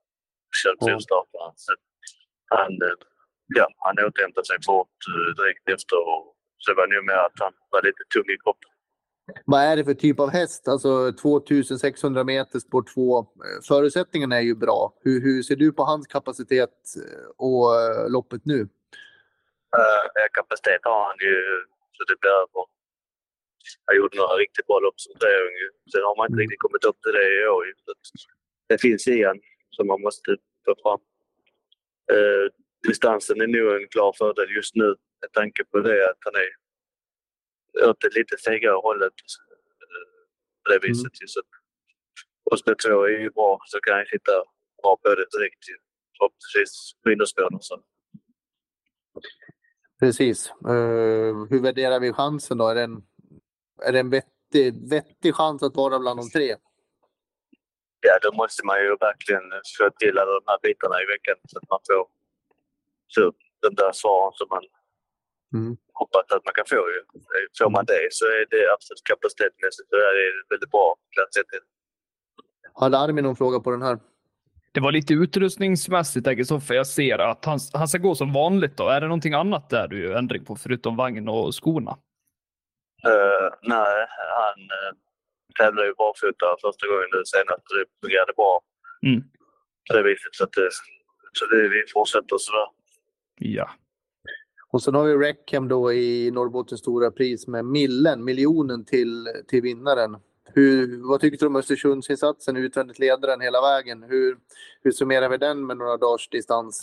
Körde 0.62 0.78
Mm. 0.82 0.86
provstarten. 0.92 1.52
Så 1.64 1.72
han, 2.56 2.72
eh, 2.86 2.96
ja, 3.58 3.66
han 3.84 3.94
återhämtade 4.06 4.46
sig 4.46 4.58
fort 4.66 4.98
direkt 5.38 5.68
efter. 5.68 5.98
Och 6.14 6.35
så 6.58 6.74
var 6.74 6.86
det 6.86 6.94
nog 6.96 7.06
mer 7.06 7.20
att 7.26 7.38
han 7.38 7.52
var 7.70 7.82
lite 7.82 8.02
tung 8.14 8.34
i 8.34 8.38
kroppen. 8.44 8.70
Vad 9.44 9.60
är 9.60 9.76
det 9.76 9.84
för 9.84 9.94
typ 9.94 10.20
av 10.20 10.30
häst? 10.30 10.68
Alltså 10.68 11.12
2600 11.12 12.24
meter 12.24 12.58
spår 12.58 12.84
2. 12.94 13.26
Förutsättningarna 13.68 14.36
är 14.36 14.40
ju 14.40 14.54
bra. 14.54 14.94
Hur, 15.04 15.20
hur 15.20 15.42
ser 15.42 15.56
du 15.56 15.72
på 15.72 15.82
hans 15.82 16.06
kapacitet 16.06 16.76
eh, 16.96 17.28
och 17.36 17.74
eh, 17.80 18.10
loppet 18.10 18.44
nu? 18.44 18.60
Uh, 18.60 20.26
kapacitet 20.32 20.80
har 20.82 21.04
han 21.08 21.16
ju 21.20 21.36
så 21.96 22.04
det 22.04 22.20
blir 22.20 22.30
över. 22.30 22.64
Han 23.86 23.96
gjorde 23.96 24.16
några 24.16 24.34
riktigt 24.44 24.66
bra 24.66 24.78
lopp 24.80 25.00
som 25.00 25.14
treåring. 25.20 25.56
Sen 25.92 26.02
har 26.08 26.16
man 26.16 26.26
inte 26.26 26.42
riktigt 26.42 26.64
kommit 26.66 26.84
upp 26.84 26.98
till 27.02 27.12
det 27.18 27.26
i 27.42 27.46
år. 27.54 27.64
Det 28.68 28.78
finns 28.80 29.08
i 29.08 29.24
han 29.24 29.40
som 29.70 29.86
man 29.86 30.00
måste 30.06 30.30
få 30.64 30.72
fram. 30.82 31.00
Eh, 32.14 32.44
distansen 32.88 33.40
är 33.40 33.46
nog 33.46 33.68
en 33.80 33.88
klar 33.88 34.12
fördel 34.18 34.50
just 34.58 34.74
nu 34.74 34.88
med 35.20 35.32
tanke 35.32 35.64
på 35.64 35.78
det 35.80 36.10
att 36.10 36.18
han 36.20 36.34
är 36.34 36.50
åt 37.88 38.00
det 38.00 38.14
lite 38.14 38.36
segare 38.38 38.72
hållet. 38.74 39.12
eh, 39.12 40.22
På 40.64 40.70
det 40.72 40.78
viset. 40.88 41.22
ju. 41.22 41.26
Så 41.26 41.40
Oscar 42.50 42.74
2 42.74 43.02
är 43.04 43.08
ju 43.08 43.30
bra 43.30 43.60
så 43.66 43.80
kan 43.80 43.94
han 43.96 44.04
hitta 44.12 44.32
bra 44.82 44.96
på 45.02 45.08
det 45.14 45.26
direkt. 45.38 45.64
Förhoppningsvis 46.18 46.92
på 47.02 47.10
innerspåren. 47.10 47.58
Så. 47.60 47.82
Precis. 50.00 50.50
Eh, 50.50 51.34
hur 51.50 51.62
värderar 51.62 52.00
vi 52.00 52.12
chansen 52.12 52.58
då? 52.58 52.68
Är 52.68 52.74
det 52.74 52.82
en, 52.82 53.02
är 53.82 53.92
det 53.92 53.98
en 54.00 54.10
vettig, 54.10 54.90
vettig 54.90 55.34
chans 55.34 55.62
att 55.62 55.76
vara 55.76 55.98
bland 55.98 56.20
de 56.20 56.30
tre? 56.30 56.56
Ja, 58.00 58.18
då 58.22 58.32
måste 58.32 58.66
man 58.66 58.78
ju 58.80 58.96
verkligen 59.00 59.42
få 59.78 59.90
till 59.90 60.18
alla 60.18 60.32
de 60.32 60.42
här 60.46 60.58
bitarna 60.62 61.02
i 61.02 61.06
veckan 61.06 61.36
så 61.48 61.58
att 61.58 61.68
man 61.70 61.78
får 61.90 62.08
så, 63.06 63.32
de 63.62 63.74
där 63.74 63.92
svaren 63.92 64.32
som 64.34 64.46
man 64.50 64.62
Mm. 65.56 65.76
hoppas 65.92 66.24
att 66.36 66.44
man 66.44 66.54
kan 66.54 66.66
få. 66.68 66.74
Ju. 66.94 67.00
Får 67.58 67.70
man 67.70 67.84
det 67.84 68.08
så 68.10 68.24
är 68.24 68.46
det 68.50 68.72
absolut 68.74 69.02
kapacitetsmässigt 69.04 69.88
så 69.90 69.96
är 69.96 70.14
det 70.18 70.26
väldigt 70.50 70.70
bra 70.70 70.96
plats 71.14 71.36
ett. 71.36 71.46
Hade 72.74 72.98
Armin 72.98 73.24
någon 73.24 73.36
fråga 73.36 73.60
på 73.60 73.70
den 73.70 73.82
här? 73.82 73.98
Det 74.72 74.80
var 74.80 74.92
lite 74.92 75.14
utrustningsmässigt 75.14 76.26
Kristoffer. 76.26 76.74
Jag 76.74 76.86
ser 76.86 77.18
att 77.18 77.44
han, 77.44 77.58
han 77.74 77.88
ska 77.88 77.98
gå 77.98 78.14
som 78.14 78.32
vanligt. 78.32 78.76
då. 78.76 78.88
Är 78.88 79.00
det 79.00 79.06
någonting 79.06 79.34
annat 79.34 79.70
där 79.70 79.88
du 79.88 80.02
gör 80.04 80.14
ändring 80.14 80.44
på 80.44 80.56
förutom 80.56 80.96
vagn 80.96 81.28
och 81.28 81.54
skorna? 81.54 81.98
Uh, 83.06 83.48
nej, 83.62 84.06
han 84.38 84.60
uh, 84.60 84.92
tävlade 85.58 85.88
ju 85.88 85.94
barfota 85.94 86.46
första 86.62 86.86
gången 86.86 87.08
nu 87.12 87.22
senast 87.24 87.64
och 87.70 87.76
det 87.78 87.84
fungerade 88.02 88.32
bra 88.36 88.60
Mm. 89.06 89.22
på 89.88 89.96
det 89.96 90.02
viset. 90.02 90.34
Så, 90.34 90.44
att, 90.44 90.52
det, 90.52 90.70
så 91.32 91.46
det, 91.46 91.68
vi 91.68 91.84
fortsätter 91.92 92.36
sådär. 92.38 92.68
Ja. 93.38 93.70
Och 94.76 94.82
sen 94.82 94.94
har 94.94 95.04
vi 95.04 95.14
Reckham 95.26 95.68
då 95.68 95.92
i 95.92 96.30
Norrbottens 96.30 96.80
stora 96.80 97.10
pris 97.10 97.46
med 97.46 97.64
millen, 97.64 98.24
miljonen 98.24 98.84
till, 98.84 99.28
till 99.48 99.62
vinnaren. 99.62 100.16
Hur, 100.54 101.08
vad 101.08 101.20
tyckte 101.20 101.44
du 101.44 101.48
om 101.48 101.56
Östersundsinsatsen? 101.56 102.56
Utvändigt 102.56 102.98
ledaren 102.98 103.40
hela 103.40 103.60
vägen. 103.70 103.98
Hur, 104.02 104.38
hur 104.82 104.92
summerar 104.98 105.28
vi 105.28 105.36
den 105.46 105.66
med 105.66 105.76
några 105.76 105.96
dagars 105.96 106.28
distans? 106.28 106.74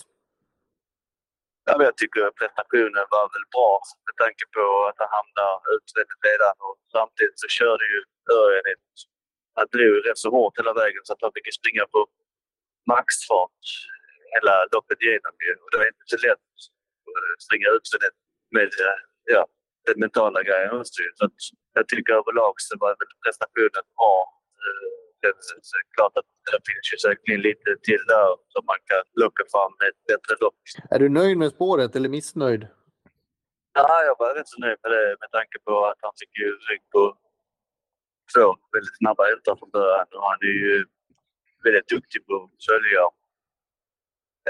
Ja, 1.65 1.83
jag 1.89 1.97
tycker 1.97 2.21
att 2.27 2.35
prestationen 2.41 3.05
var 3.15 3.25
väl 3.35 3.47
bra 3.55 3.73
med 4.07 4.15
tanke 4.23 4.43
på 4.55 4.63
att 4.89 5.00
han 5.03 5.12
hamnar 5.17 5.53
utvändigt 5.75 6.23
redan 6.29 6.55
och 6.67 6.77
samtidigt 6.97 7.39
så 7.43 7.47
körde 7.59 7.85
ju 7.93 8.00
Örjan 8.39 8.65
ett... 8.73 8.89
Han 9.57 9.67
drog 9.73 9.93
rätt 10.07 10.21
så 10.25 10.29
hårt 10.38 10.59
hela 10.59 10.73
vägen 10.81 11.01
så 11.03 11.13
att 11.13 11.23
han 11.25 11.31
fick 11.35 11.47
springa 11.59 11.85
på 11.93 12.00
maxfart 12.93 13.63
hela 14.35 14.53
loppet 14.73 15.00
igenom 15.05 15.35
ju. 15.45 15.53
Och 15.62 15.69
det 15.71 15.77
var 15.81 15.88
inte 15.93 16.07
så 16.13 16.19
lätt 16.27 16.50
springa 17.45 17.67
utvändigt 17.77 18.17
med 18.55 18.69
eh, 18.86 19.00
ja, 19.36 19.43
den 19.88 20.00
mentala 20.03 20.39
grejen 20.43 20.72
också. 20.79 21.01
Så 21.17 21.25
att 21.25 21.38
jag 21.77 21.86
tycker 21.88 22.13
överlag 22.22 22.53
så 22.57 22.77
var 22.83 22.89
väl 23.00 23.12
prestationen 23.25 23.86
bra. 23.98 24.15
Eh, 24.63 24.89
Det 25.22 25.27
är 25.27 25.86
klart 25.98 26.15
att 26.19 26.29
det 26.51 26.60
finns 26.69 26.88
ju 26.93 26.98
säkert 27.05 27.39
lite 27.50 27.69
till 27.88 28.03
där 28.13 28.29
som 28.53 28.63
man 28.72 28.79
kan 28.89 29.03
locka 29.24 29.43
fram 29.53 29.74
ett 29.88 30.00
bättre 30.12 30.33
lopp. 30.43 30.55
Är 30.93 31.00
du 31.00 31.10
nöjd 31.10 31.38
med 31.38 31.50
spåret 31.51 31.95
eller 31.95 32.10
missnöjd? 32.10 32.63
Ja, 33.74 34.03
jag 34.07 34.15
var 34.19 34.36
rätt 34.36 34.48
så 34.48 34.60
nöjd 34.60 34.77
med 34.83 34.91
det 34.91 35.07
med 35.24 35.31
tanke 35.38 35.57
på 35.65 35.86
att 35.86 36.00
han 36.01 36.13
fick 36.19 36.33
ju 36.43 36.48
rygg 36.69 36.83
på 36.91 37.01
två 38.33 38.45
väldigt 38.74 38.98
snabba 38.98 39.24
hästar 39.31 39.55
från 39.60 39.69
början. 39.77 40.07
Och 40.15 40.24
han 40.29 40.39
är 40.41 40.55
ju 40.67 40.86
väldigt 41.63 41.88
duktig 41.88 42.25
på 42.27 42.33
att 42.43 42.65
följa 42.69 43.01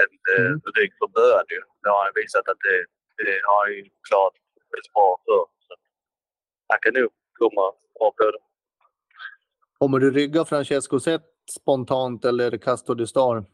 en 0.02 0.10
Mm. 0.36 0.46
mm. 0.46 0.60
rygg 0.78 0.92
från 0.98 1.12
början. 1.12 1.44
Ju. 1.54 1.60
Det 1.84 1.90
har 1.94 2.02
han 2.04 2.12
visat 2.22 2.48
att 2.52 2.60
det, 2.66 2.78
det 3.28 3.36
har 3.48 3.58
han 3.64 3.72
ju 3.76 3.82
klarat 4.08 4.36
väldigt 4.70 4.92
bra 4.96 5.08
för. 5.24 5.42
Så, 5.66 5.72
han 6.68 6.78
kan 6.82 6.92
nog 7.00 7.10
komma 7.40 7.66
bra 7.98 8.08
på 8.18 8.24
det. 8.34 8.42
Kommer 9.78 9.98
du 9.98 10.10
rygga 10.10 10.44
Francesco 10.44 11.00
Zet 11.00 11.26
spontant 11.60 12.24
eller 12.24 12.58
Castro 12.58 12.94
de 12.94 13.06
Star? 13.06 13.44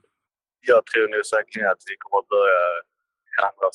Jag 0.60 0.86
tror 0.86 1.08
nog 1.08 1.26
säkerligen 1.26 1.70
att 1.70 1.82
vi 1.90 1.96
kommer 1.98 2.18
att 2.22 2.28
börja 2.28 2.62
i 3.32 3.36
andra. 3.48 3.68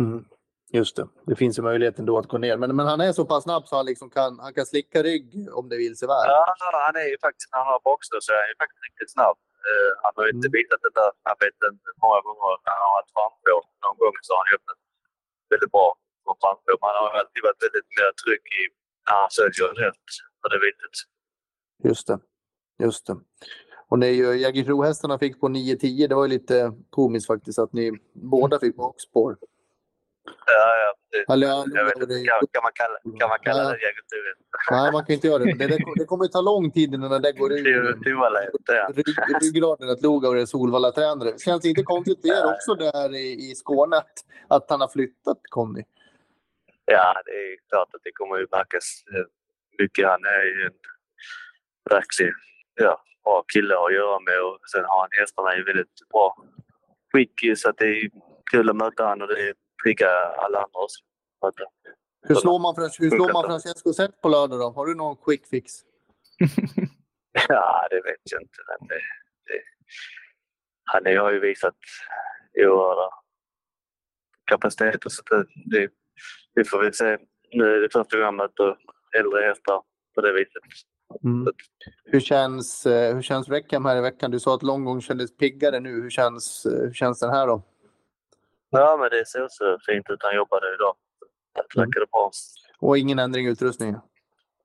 Mm. 0.00 0.24
Just 0.72 0.96
det, 0.96 1.08
det 1.26 1.36
finns 1.36 1.58
ju 1.58 1.62
möjlighet 1.62 1.98
ändå 1.98 2.18
att 2.18 2.28
gå 2.28 2.38
ner. 2.38 2.56
Men, 2.56 2.76
men 2.76 2.86
han 2.86 3.00
är 3.00 3.12
så 3.12 3.24
pass 3.24 3.42
snabb 3.42 3.66
så 3.66 3.76
han, 3.76 3.86
liksom 3.86 4.10
kan, 4.10 4.38
han 4.38 4.54
kan 4.54 4.66
slicka 4.66 5.02
rygg 5.02 5.48
om 5.52 5.68
det 5.68 5.76
vill 5.76 5.96
sig 5.96 6.08
väl. 6.08 6.26
Ja, 6.26 6.54
han 6.86 6.96
är 6.96 7.08
ju 7.12 7.18
faktiskt, 7.18 7.52
när 7.52 7.58
han 7.58 7.72
har 7.72 7.80
boxat 7.80 8.22
så 8.22 8.32
är 8.32 8.36
han 8.36 8.48
ju 8.48 8.56
faktiskt 8.62 8.84
riktigt 8.88 9.12
snabb. 9.12 9.36
Uh, 9.68 9.90
han 10.04 10.12
har 10.18 10.26
inte 10.34 10.48
Mm. 10.50 10.56
visat 10.58 10.80
det 10.86 10.92
där 11.00 11.10
arbetet 11.32 11.72
många 12.04 12.20
gånger. 12.26 12.52
Han 12.72 12.80
har 12.84 12.92
haft 12.98 13.12
framspår. 13.16 13.60
Någon 13.84 13.96
gång 14.02 14.16
så 14.26 14.30
har 14.36 14.40
han 14.44 14.54
öppnat 14.56 14.78
väldigt 15.52 15.72
bra 15.76 15.86
på 16.24 16.30
framspår. 16.42 16.76
Men 16.80 16.90
han 16.96 17.02
har 17.06 17.12
alltid 17.20 17.40
varit 17.46 17.60
väldigt 17.66 17.88
mer 17.98 18.10
trygg 18.22 18.44
i 18.60 18.62
när 19.06 19.14
han 19.20 19.30
följer 19.38 19.68
rätt 19.84 20.06
på 20.40 20.46
det 20.52 20.58
viset. 20.66 20.94
Just 21.88 22.06
det. 22.10 22.18
Just 22.86 23.06
det. 23.08 23.16
Och 23.88 23.98
när 23.98 24.12
ju 24.20 24.26
Jägersro-hästarna 24.44 25.18
fick 25.18 25.40
på 25.40 25.48
9-10, 25.48 26.08
det 26.08 26.14
var 26.14 26.24
ju 26.24 26.28
lite 26.36 26.56
komiskt 26.90 27.26
faktiskt 27.26 27.58
att 27.58 27.72
ni 27.72 27.92
båda 28.12 28.60
fick 28.60 28.76
bakspår. 28.76 29.36
Ja, 30.46 30.76
ja. 30.84 30.94
Eller, 31.32 31.46
ja, 31.46 31.64
jag 31.74 31.84
vet 31.84 31.96
inte, 31.96 32.14
kan, 32.14 32.46
kan 32.52 32.62
man 32.62 32.72
kalla, 32.74 33.18
kan 33.20 33.28
man 33.28 33.38
kalla 33.42 33.62
det 33.62 33.78
jägarturen? 33.86 34.36
Nej, 34.70 34.92
man 34.92 35.04
kan 35.04 35.14
inte 35.14 35.26
göra 35.26 35.38
det. 35.38 35.52
Det, 35.58 35.66
det, 35.66 35.78
det 35.96 36.04
kommer 36.04 36.26
ta 36.26 36.40
lång 36.40 36.70
tid 36.70 36.94
innan 36.94 37.10
det 37.10 37.18
där 37.18 37.32
går 37.32 37.52
ur 37.52 37.64
ryggraden 39.40 39.90
att 39.90 40.02
Lugauer 40.02 40.36
är 40.36 40.46
Solvalla-tränare. 40.46 41.38
Känns 41.38 41.64
inte 41.64 41.82
konstigt 41.82 42.20
för 42.20 42.28
er 42.28 42.54
också 42.54 42.74
där 42.74 43.14
i, 43.14 43.50
i 43.50 43.54
Skåne 43.54 43.96
att, 43.96 44.14
att 44.48 44.70
han 44.70 44.80
har 44.80 44.88
flyttat 44.88 45.38
Conny? 45.50 45.82
Ja, 46.84 47.22
det 47.24 47.30
är 47.30 47.56
klart 47.68 47.94
att 47.94 48.00
det 48.04 48.12
kommer 48.12 48.36
ju 48.36 48.46
märkas 48.52 49.04
eh, 49.14 49.24
mycket. 49.78 50.08
Han 50.08 50.24
är 50.24 50.44
ju 50.44 50.66
en 50.66 50.78
verklig 51.90 52.32
ja, 52.74 53.02
bra 53.24 53.44
kille 53.52 53.74
att 53.74 53.94
göra 53.94 54.20
med 54.20 54.40
och 54.42 54.58
sen 54.72 54.84
har 54.84 55.00
han 55.00 55.08
hästarna 55.20 55.56
i 55.56 55.62
väldigt 55.62 56.08
bra 56.12 56.36
skick 57.12 57.58
så 57.58 57.68
att 57.68 57.78
det 57.78 57.86
är 57.86 58.10
kul 58.50 58.70
att 58.70 58.76
möta 58.76 59.06
honom 59.06 59.28
och 59.28 59.34
det 59.34 59.54
triggar 59.84 60.34
alla 60.44 60.58
andra 60.58 60.80
också. 60.84 61.04
Hur 62.28 62.34
slår 62.34 62.58
man, 62.58 62.74
hur 62.98 63.10
slår 63.10 63.32
man 63.32 63.44
Francesco 63.44 63.92
Zet 63.92 64.20
på 64.20 64.28
lördag 64.28 64.58
då? 64.58 64.70
Har 64.70 64.86
du 64.86 64.94
någon 64.94 65.16
quick 65.16 65.46
fix? 65.46 65.72
Ja, 67.48 67.86
det 67.90 67.96
vet 67.96 68.20
jag 68.30 68.42
inte. 68.42 68.58
Men 68.68 68.88
det, 68.88 68.94
det, 69.46 69.60
han 70.84 71.16
har 71.24 71.32
ju 71.32 71.40
visat 71.40 71.74
oerhörda 72.54 73.10
kapaciteter 74.44 75.10
så 75.10 75.22
det, 75.30 75.46
det, 75.64 75.88
vi 76.54 76.64
får 76.64 76.82
väl 76.82 76.94
se. 76.94 77.18
Nu 77.52 77.64
är 77.64 77.80
det 77.80 77.88
första 77.92 78.16
gången 78.16 78.24
jag 78.24 78.34
möter 78.34 78.76
äldre 79.18 79.46
hästar 79.46 79.82
på 80.14 80.20
det 80.20 80.32
viset. 80.32 80.62
Mm. 81.24 81.52
Hur 82.04 82.20
känns, 82.20 82.86
eh, 82.86 83.14
hur 83.14 83.22
känns 83.22 83.48
Reckham 83.48 83.84
här 83.84 83.96
i 83.96 84.00
veckan? 84.00 84.30
Du 84.30 84.40
sa 84.40 84.54
att 84.54 84.62
långgång 84.62 85.00
kändes 85.00 85.36
piggare 85.36 85.80
nu. 85.80 86.02
Hur 86.02 86.10
känns, 86.10 86.66
eh, 86.66 86.80
hur 86.80 86.92
känns 86.92 87.20
den 87.20 87.30
här 87.30 87.46
då? 87.46 87.62
Ja, 88.74 88.96
men 89.00 89.10
det 89.10 89.26
ser 89.28 89.46
så 89.50 89.78
fint 89.86 90.10
ut. 90.10 90.18
Han 90.22 90.36
jobbade 90.36 90.74
idag. 90.74 90.94
Det 91.54 91.78
Mm. 91.80 91.86
verkade 91.86 92.06
bra. 92.12 92.30
Och 92.78 92.98
ingen 92.98 93.18
ändring 93.18 93.46
i 93.46 93.50
utrustningen? 93.50 94.00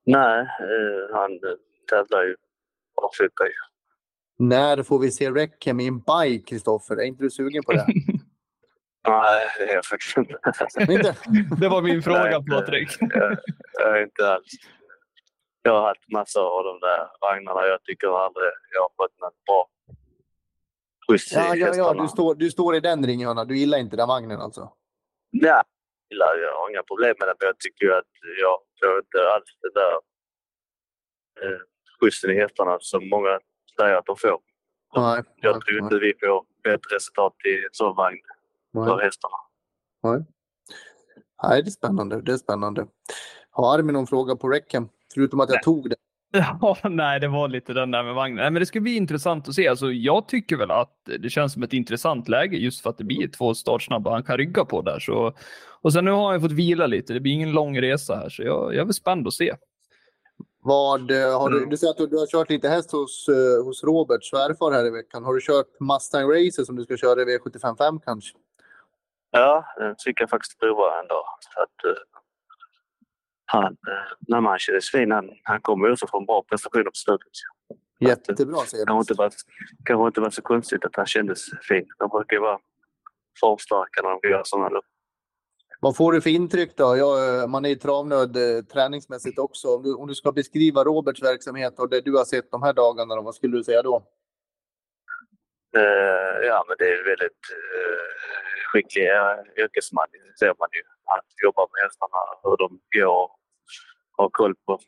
Nej, 0.05 0.39
eh, 0.41 1.15
han 1.15 1.39
tävlar 1.89 2.23
ju 2.23 2.35
barfota 2.95 3.45
ju. 3.45 3.53
När 4.39 4.83
får 4.83 4.99
vi 4.99 5.11
se 5.11 5.31
Reckham 5.31 5.79
i 5.79 5.87
en 5.87 5.99
bike, 5.99 6.45
Kristoffer? 6.49 6.95
Är 6.95 7.01
inte 7.03 7.23
du 7.23 7.29
sugen 7.29 7.63
på 7.63 7.71
det? 7.71 7.85
Nej, 9.07 9.47
det 9.57 9.63
är 9.71 9.75
jag 9.75 9.85
faktiskt 9.85 10.17
inte. 10.17 10.39
inte? 10.93 11.15
Det 11.59 11.69
var 11.69 11.81
min 11.81 12.01
fråga, 12.03 12.23
Nej, 12.23 12.35
inte- 12.35 12.51
Patrik. 12.51 12.89
jag, 12.99 13.37
jag 13.73 14.01
inte 14.03 14.33
alls. 14.33 14.45
Jag 15.61 15.71
har 15.81 15.87
haft 15.87 16.11
massor 16.11 16.57
av 16.59 16.63
de 16.63 16.79
där 16.79 17.07
vagnarna. 17.21 17.67
Jag 17.67 17.83
tycker 17.83 18.07
aldrig 18.25 18.45
jag 18.73 18.81
har 18.81 18.89
fått 18.97 19.19
något 19.19 19.45
bra 19.45 19.67
skjuts 21.09 21.31
i 21.31 21.35
Ja, 21.35 21.55
ja, 21.55 21.75
ja. 21.75 21.93
Du, 21.93 22.07
står, 22.07 22.35
du 22.35 22.51
står 22.51 22.75
i 22.75 22.79
den 22.79 23.05
ringen, 23.05 23.27
Jonna. 23.27 23.45
Du 23.45 23.57
gillar 23.57 23.77
inte 23.77 23.95
den 23.95 24.07
vagnen 24.07 24.41
alltså? 24.41 24.71
Ja, 25.31 25.63
jag 26.09 26.55
har 26.55 26.69
inga 26.69 26.83
problem 26.83 27.15
med 27.19 27.27
det, 27.27 27.35
men 27.39 27.45
jag 27.45 27.59
tycker 27.59 27.85
ju 27.85 27.93
att 27.93 28.11
jag 28.41 28.59
får 28.79 28.99
inte 28.99 29.17
alls 29.33 29.57
det 29.61 29.71
där 29.79 29.93
eh, 31.41 31.59
skjutsen 31.99 32.31
i 32.31 32.33
hästarna 32.33 32.77
som 32.79 33.09
många 33.09 33.39
säger 33.79 33.95
att 33.95 34.05
de 34.05 34.15
får. 34.15 34.39
Nej. 34.95 35.23
Jag 35.35 35.51
nej, 35.55 35.61
tror 35.61 35.73
nej, 35.73 35.83
inte 35.83 35.99
vi 35.99 36.13
får 36.19 36.45
bättre 36.63 36.95
resultat 36.95 37.35
i 37.45 37.55
en 37.55 37.69
sån 37.71 37.95
vagn 37.95 38.17
för 38.73 38.95
nej. 38.95 39.05
hästarna. 39.05 39.37
Nej. 40.03 40.25
Nej, 41.43 41.63
det 41.63 41.69
är 41.69 41.71
spännande. 41.71 42.21
Det 42.21 42.31
är 42.31 42.37
spännande. 42.37 42.87
Har 43.49 43.73
Armin 43.73 43.93
någon 43.93 44.07
fråga 44.07 44.35
på 44.35 44.49
Reckham? 44.49 44.89
Förutom 45.13 45.39
att 45.39 45.49
jag 45.49 45.55
Nej. 45.55 45.63
tog 45.63 45.89
det. 45.89 45.95
Ja, 46.61 46.77
nej, 46.83 47.19
det 47.19 47.27
var 47.27 47.47
lite 47.47 47.73
den 47.73 47.91
där 47.91 48.03
med 48.03 48.13
vagnen. 48.15 48.35
Nej, 48.37 48.51
men 48.51 48.59
det 48.59 48.65
ska 48.65 48.79
bli 48.79 48.95
intressant 48.95 49.47
att 49.47 49.53
se. 49.55 49.67
Alltså, 49.67 49.91
jag 49.91 50.27
tycker 50.27 50.55
väl 50.57 50.71
att 50.71 50.93
det 51.19 51.29
känns 51.29 51.53
som 51.53 51.63
ett 51.63 51.73
intressant 51.73 52.27
läge 52.29 52.57
just 52.57 52.81
för 52.81 52.89
att 52.89 52.97
det 52.97 53.03
blir 53.03 53.27
två 53.27 53.53
startsnabba 53.53 54.11
han 54.11 54.23
kan 54.23 54.37
rygga 54.37 54.65
på 54.65 54.81
där. 54.81 54.99
Så, 54.99 55.33
och 55.81 55.93
sen 55.93 56.05
nu 56.05 56.11
har 56.11 56.31
han 56.31 56.41
fått 56.41 56.51
vila 56.51 56.87
lite. 56.87 57.13
Det 57.13 57.19
blir 57.19 57.33
ingen 57.33 57.51
lång 57.51 57.81
resa 57.81 58.15
här, 58.15 58.29
så 58.29 58.43
jag, 58.43 58.73
jag 58.73 58.81
är 58.81 58.85
väl 58.85 58.93
spänd 58.93 59.27
att 59.27 59.33
se. 59.33 59.55
Vad, 60.61 61.11
eh, 61.11 61.39
har 61.39 61.49
du, 61.49 61.57
Mm. 61.57 61.69
du 61.69 61.77
säger 61.77 61.91
att 61.91 61.97
du, 61.97 62.07
du 62.07 62.17
har 62.17 62.27
kört 62.27 62.49
lite 62.49 62.69
häst 62.69 62.91
hos, 62.91 63.27
eh, 63.29 63.65
hos 63.65 63.83
Robert 63.83 64.23
svärfar 64.23 64.71
här 64.71 64.85
i 64.85 64.89
veckan. 64.89 65.23
Har 65.23 65.33
du 65.33 65.41
kört 65.41 65.79
Mustang 65.79 66.23
Racer 66.29 66.63
som 66.63 66.75
du 66.75 66.83
ska 66.83 66.97
köra 66.97 67.21
i 67.21 67.25
V755 67.25 67.99
kanske? 68.05 68.37
Ja, 69.31 69.65
den 69.77 69.95
fick 70.05 70.21
jag 70.21 70.29
faktiskt 70.29 70.59
prova 70.59 70.99
en 71.01 71.07
dag. 71.07 71.25
Så 71.53 71.61
att, 71.63 71.85
eh, 71.85 72.01
han, 73.51 73.63
eh, 73.63 74.11
när 74.19 74.41
man 74.41 74.59
kändes 74.59 74.91
fin, 74.91 75.11
han, 75.11 75.29
han 75.43 75.61
kommer 75.61 75.87
ju 75.87 75.93
också 75.93 76.07
från 76.07 76.25
bra 76.25 76.43
prestationer 76.49 76.83
på 76.83 76.91
slutet. 76.93 77.27
Jättebra 77.99 78.57
säger 78.57 78.85
Det 78.85 78.89
kanske 78.89 79.11
inte 79.11 79.21
var, 79.21 79.31
kanske 79.85 80.07
inte 80.07 80.21
var 80.21 80.29
så 80.29 80.41
konstigt 80.41 80.85
att 80.85 80.95
han 80.95 81.05
kändes 81.05 81.41
fin. 81.69 81.87
De 81.99 82.09
brukar 82.09 82.35
ju 82.35 82.41
vara 82.41 82.59
formstarka 83.39 84.01
när 84.01 84.09
de 84.09 84.29
gör 84.29 84.41
sådana 84.45 84.69
lopp. 84.69 84.85
Vad 85.79 85.95
får 85.97 86.11
du 86.11 86.21
för 86.21 86.29
intryck 86.29 86.77
då? 86.77 86.97
Jag, 86.97 87.41
eh, 87.41 87.47
man 87.47 87.65
är 87.65 87.69
i 87.69 87.75
travnöd 87.75 88.37
eh, 88.37 88.63
träningsmässigt 88.63 89.39
också. 89.39 89.67
Om 89.67 89.83
du, 89.83 89.93
om 89.93 90.07
du 90.07 90.15
ska 90.15 90.31
beskriva 90.31 90.83
Roberts 90.83 91.23
verksamhet 91.23 91.79
och 91.79 91.89
det 91.89 92.01
du 92.01 92.17
har 92.17 92.25
sett 92.25 92.51
de 92.51 92.63
här 92.63 92.73
dagarna, 92.73 93.15
då, 93.15 93.21
vad 93.21 93.35
skulle 93.35 93.57
du 93.57 93.63
säga 93.63 93.81
då? 93.81 94.03
Eh, 95.77 96.47
ja, 96.47 96.65
men 96.67 96.75
det 96.79 96.85
är 96.85 97.03
väldigt 97.05 97.43
eh, 97.59 98.09
skicklig 98.71 99.07
eh, 99.09 99.63
yrkesman. 99.63 100.07
Det 100.11 100.37
ser 100.39 100.55
man 100.59 100.69
ju. 100.77 100.81
Han 101.05 101.19
jobbar 101.43 101.67
med 101.73 101.81
hästarna, 101.83 102.21
hur 102.43 102.57
de 102.57 102.69
går 102.99 103.38
har 104.19 104.29
koll 104.29 104.55
på 104.55 104.79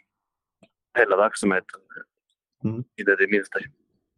hela 0.97 1.17
verksamheten. 1.17 1.79
Mm. 2.63 2.83
I 2.95 3.03
det, 3.03 3.15
det 3.15 3.27
minsta. 3.31 3.59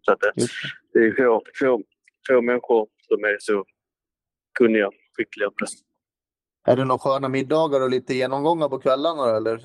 Så 0.01 0.12
att, 0.12 0.20
Just 0.36 0.53
det 0.93 1.00
är 1.00 1.15
få, 1.15 1.41
få, 1.60 1.84
få 2.27 2.41
människor 2.41 2.88
som 3.01 3.24
är 3.24 3.38
så 3.39 3.65
kunniga, 4.60 4.89
skickliga 5.17 5.50
på 5.50 5.55
det. 5.65 6.72
Är 6.72 6.75
det 6.75 6.86
några 6.86 7.00
sköna 7.00 7.29
middagar 7.29 7.82
och 7.82 7.89
lite 7.89 8.13
genomgångar 8.13 8.70
på 8.70 8.79
kvällarna 8.79 9.38
eller 9.38 9.62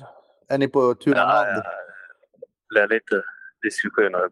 är 0.47 0.57
ni 0.57 0.67
på 0.67 0.95
tu 0.95 1.09
man 1.09 1.17
Ja, 1.19 1.25
hand? 1.25 1.63
ja, 2.69 2.79
det 2.87 2.87
lite 2.95 3.23
diskussioner. 3.61 4.29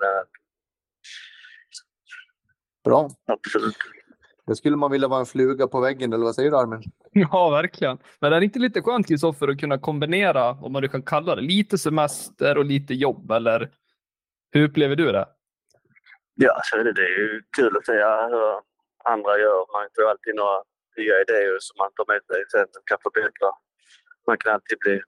Bra. 2.84 3.10
absolut. 3.28 3.78
Det 4.48 4.56
skulle 4.56 4.78
man 4.78 4.92
vilja 4.92 5.08
vara 5.08 5.20
en 5.20 5.26
fluga 5.26 5.68
på 5.68 5.80
väggen, 5.82 6.14
eller 6.14 6.26
vad 6.26 6.36
säger 6.36 6.52
du 6.52 6.58
Armin? 6.58 6.84
Ja, 7.12 7.50
verkligen. 7.50 7.98
Men 8.20 8.34
är 8.34 8.40
det 8.40 8.46
inte 8.46 8.60
lite 8.60 8.82
skönt, 8.82 9.08
Kristoffer, 9.08 9.48
att 9.48 9.60
kunna 9.60 9.78
kombinera, 9.78 10.50
om 10.50 10.74
man 10.74 10.82
nu 10.82 10.88
kan 10.88 11.02
kalla 11.02 11.36
det, 11.36 11.42
lite 11.42 11.78
semester 11.78 12.58
och 12.58 12.66
lite 12.66 12.94
jobb? 12.94 13.32
Eller 13.32 13.70
hur 14.52 14.64
upplever 14.68 14.96
du 14.96 15.12
det? 15.12 15.28
Ja, 16.36 16.62
så 16.64 16.78
är 16.78 16.84
det. 16.84 16.94
Det 16.94 17.02
är 17.02 17.18
ju 17.20 17.42
kul 17.58 17.78
att 17.78 17.86
se 17.86 17.92
hur 17.94 18.62
andra 19.14 19.38
gör. 19.38 19.60
Man 19.74 19.88
får 19.96 20.10
alltid 20.10 20.36
några 20.36 20.58
nya 20.98 21.16
idéer 21.22 21.58
som 21.60 21.76
man 21.78 21.92
tar 21.96 22.14
med 22.14 22.22
sig 22.30 22.44
sen 22.52 22.68
kan 22.90 22.98
förbättra. 23.06 23.50
Man 24.28 24.38
kan 24.38 24.54
alltid 24.54 24.78
bli 24.80 25.02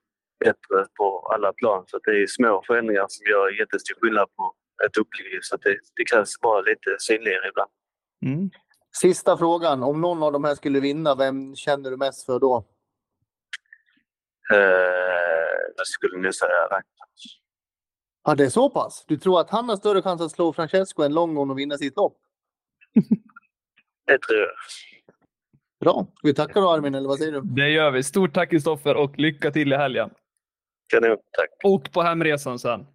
bättre 0.44 0.78
på 0.98 1.06
alla 1.34 1.52
plan. 1.52 1.84
Så 1.86 1.98
det 2.04 2.22
är 2.22 2.26
små 2.26 2.62
förändringar 2.66 3.06
som 3.08 3.26
gör 3.32 3.58
jättestor 3.60 3.94
skillnad 4.00 4.28
på 4.36 4.54
ett 4.84 4.96
upplägg. 4.96 5.44
Så 5.44 5.56
det, 5.56 5.76
det 5.96 6.04
krävs 6.10 6.40
bara 6.40 6.60
lite 6.60 6.90
synligare 6.98 7.48
ibland. 7.48 7.70
Mm. 8.26 8.50
Sista 8.96 9.36
frågan. 9.36 9.82
Om 9.82 10.00
någon 10.00 10.22
av 10.22 10.32
de 10.32 10.44
här 10.44 10.54
skulle 10.54 10.80
vinna, 10.80 11.14
vem 11.14 11.56
känner 11.56 11.90
du 11.90 11.96
mest 11.96 12.26
för 12.26 12.38
då? 12.38 12.64
Eh, 14.52 14.58
jag 15.76 15.86
skulle 15.86 16.18
nu 16.18 16.32
säga 16.32 16.62
Ragnar. 16.62 16.84
Ja, 18.24 18.34
det 18.34 18.44
är 18.44 18.48
så 18.48 18.70
pass? 18.70 19.04
Du 19.08 19.16
tror 19.18 19.40
att 19.40 19.50
han 19.50 19.68
har 19.68 19.76
större 19.76 20.02
chans 20.02 20.20
att 20.20 20.32
slå 20.32 20.52
Francesco 20.52 21.02
än 21.02 21.14
Longon 21.14 21.50
och 21.50 21.58
vinna 21.58 21.78
sitt 21.78 21.96
lopp? 21.96 22.16
Det 24.06 24.18
tror 24.18 24.38
jag. 24.38 24.50
Bra. 25.80 26.06
Vi 26.22 26.34
tacka 26.34 26.60
då 26.60 26.70
Armin, 26.70 26.94
eller 26.94 27.08
vad 27.08 27.18
säger 27.18 27.32
du? 27.32 27.40
Det 27.40 27.68
gör 27.68 27.90
vi. 27.90 28.02
Stort 28.02 28.34
tack, 28.34 28.50
Kristoffer, 28.50 28.94
och 28.96 29.18
lycka 29.18 29.50
till 29.50 29.72
i 29.72 29.76
helgen. 29.76 30.10
Kanon, 30.86 31.16
tack. 31.32 31.50
Och 31.64 31.92
på 31.92 32.02
hemresan 32.02 32.58
sen. 32.58 32.86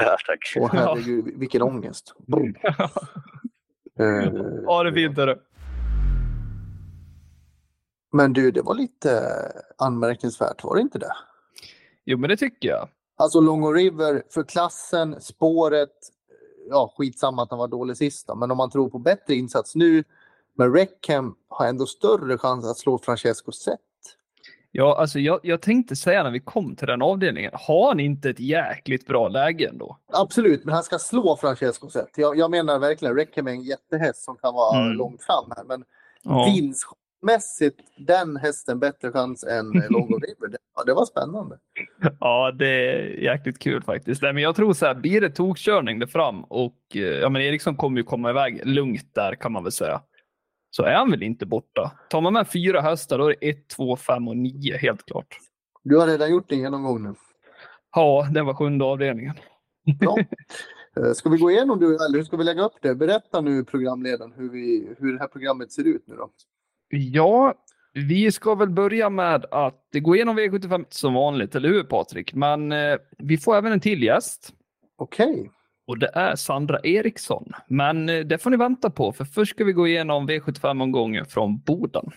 Ja, 0.00 0.16
tack. 0.26 0.38
Åh 0.56 0.70
herregud, 0.72 1.38
vilken 1.38 1.62
ångest. 1.62 2.14
Eh, 4.00 4.32
Ha 4.66 4.82
det 4.82 4.92
fint, 4.92 5.16
hörru. 5.16 5.36
Men 8.12 8.32
du, 8.32 8.50
det 8.50 8.62
var 8.62 8.74
lite 8.74 9.22
anmärkningsvärt, 9.78 10.64
var 10.64 10.74
det 10.74 10.80
inte 10.80 10.98
det? 10.98 11.12
jo 12.04 12.18
men 12.18 12.30
det 12.30 12.36
tycker 12.36 12.68
jag. 12.68 12.88
Alltså 13.16 13.40
Longo 13.40 13.72
River 13.72 14.22
för 14.30 14.42
klassen, 14.42 15.20
spåret. 15.20 15.90
Ja, 16.68 16.92
skitsamma 16.96 17.42
att 17.42 17.50
han 17.50 17.58
var 17.58 17.68
dålig 17.68 17.96
sista, 17.96 18.34
men 18.34 18.50
om 18.50 18.56
man 18.56 18.70
tror 18.70 18.90
på 18.90 18.98
bättre 18.98 19.34
insats 19.34 19.74
nu. 19.74 20.04
Men 20.54 20.72
Reckham 20.74 21.34
har 21.48 21.66
ändå 21.66 21.86
större 21.86 22.38
chans 22.38 22.66
att 22.66 22.78
slå 22.78 22.98
Francesco 22.98 23.52
Zet. 23.52 23.80
Ja, 24.72 24.96
alltså 24.98 25.18
jag, 25.18 25.40
jag 25.42 25.60
tänkte 25.60 25.96
säga 25.96 26.22
när 26.22 26.30
vi 26.30 26.40
kom 26.40 26.76
till 26.76 26.86
den 26.86 27.02
avdelningen, 27.02 27.50
har 27.54 27.88
han 27.88 28.00
inte 28.00 28.30
ett 28.30 28.40
jäkligt 28.40 29.06
bra 29.06 29.28
läge 29.28 29.68
ändå? 29.68 29.98
Absolut, 30.12 30.64
men 30.64 30.74
han 30.74 30.82
ska 30.82 30.98
slå 30.98 31.36
Francesco 31.36 31.88
Zet. 31.90 32.08
Jag, 32.16 32.36
jag 32.38 32.50
menar 32.50 32.78
verkligen, 32.78 33.14
Reckham 33.16 33.46
är 33.46 33.50
en 33.50 33.62
jättehäst 33.62 34.22
som 34.24 34.36
kan 34.36 34.54
vara 34.54 34.78
Mm. 34.80 34.92
långt 34.96 35.22
fram 35.22 35.52
här. 35.56 35.64
Men 35.64 35.84
Ja. 36.22 36.44
vinstmässigt, 36.44 37.80
den 37.96 38.36
hästen 38.36 38.78
bättre 38.78 39.12
chans 39.12 39.44
än 39.44 39.70
Longo 39.90 40.18
River. 40.18 40.48
Det, 40.48 40.58
ja, 40.76 40.84
det 40.84 40.94
var 40.94 41.04
spännande. 41.04 41.58
Ja, 42.20 42.52
det 42.52 42.68
är 42.92 43.02
jäkligt 43.22 43.58
kul 43.58 43.82
faktiskt. 43.82 44.22
Nej, 44.22 44.32
men 44.32 44.42
jag 44.42 44.56
tror 44.56 44.72
så 44.72 44.86
här, 44.86 44.94
blir 44.94 45.20
det 45.20 45.30
tokkörning 45.30 45.98
där 45.98 46.06
fram 46.06 46.44
och 46.44 46.76
eh, 46.94 47.00
ja, 47.00 47.28
men 47.28 47.42
Eriksson 47.42 47.76
kommer 47.76 47.98
ju 47.98 48.04
komma 48.04 48.30
iväg 48.30 48.60
lugnt 48.66 49.14
där 49.14 49.34
kan 49.34 49.52
man 49.52 49.62
väl 49.62 49.72
säga. 49.72 50.00
Så 50.70 50.82
är 50.82 50.94
han 50.94 51.10
väl 51.10 51.22
inte 51.22 51.46
borta. 51.46 51.92
Tar 52.10 52.20
man 52.20 52.32
med 52.32 52.48
fyra 52.48 52.80
hästar 52.80 53.18
då 53.18 53.24
är 53.24 53.36
det 53.40 53.48
1, 53.48 53.68
2, 53.68 53.96
5 53.96 54.28
och 54.28 54.36
9 54.36 54.76
helt 54.76 55.06
klart. 55.06 55.38
Du 55.82 55.96
har 55.98 56.06
redan 56.06 56.30
gjort 56.30 56.48
din 56.48 56.58
genomgång 56.60 57.02
nu. 57.02 57.14
Ja, 57.94 58.28
det 58.34 58.42
var 58.42 58.54
sjunde 58.54 58.84
avdelningen. 58.84 59.34
Ja. 60.00 60.18
Eh, 60.96 61.12
Ska 61.12 61.28
vi 61.28 61.38
gå 61.38 61.50
igenom 61.50 61.78
du, 61.80 61.94
eller 61.94 62.16
hur 62.18 62.24
ska 62.24 62.36
vi 62.36 62.44
lägga 62.44 62.62
upp 62.62 62.72
det? 62.82 62.94
Berätta 62.94 63.40
nu 63.40 63.64
programledaren 63.64 64.32
hur, 64.36 64.50
vi, 64.50 64.94
hur 64.98 65.12
det 65.12 65.18
här 65.18 65.28
programmet 65.28 65.72
ser 65.72 65.84
ut 65.86 66.02
nu 66.06 66.16
då. 66.16 66.30
Ja, 66.88 67.54
vi 67.92 68.32
ska 68.32 68.54
väl 68.54 68.70
börja 68.70 69.10
med 69.10 69.44
att 69.50 69.84
gå 69.92 70.16
igenom 70.16 70.38
V75 70.38 70.84
som 70.88 71.14
vanligt, 71.14 71.54
eller 71.54 71.68
hur 71.68 71.82
Patrik? 71.82 72.34
Men 72.34 72.72
eh, 72.72 72.96
vi 73.18 73.38
får 73.38 73.56
även 73.56 73.72
en 73.72 73.80
till 73.80 74.02
gäst. 74.02 74.54
Okej. 74.98 75.50
Och 75.90 75.98
det 75.98 76.10
är 76.14 76.36
Sandra 76.36 76.80
Eriksson. 76.80 77.52
Men 77.66 78.08
eh, 78.08 78.20
det 78.20 78.38
får 78.38 78.50
ni 78.50 78.56
vänta 78.56 78.90
på, 78.90 79.12
för 79.12 79.24
först 79.24 79.54
ska 79.54 79.64
vi 79.64 79.72
gå 79.72 79.86
igenom 79.88 80.30
V75-omgången 80.30 81.24
från 81.24 81.58
Boden. 81.58 82.10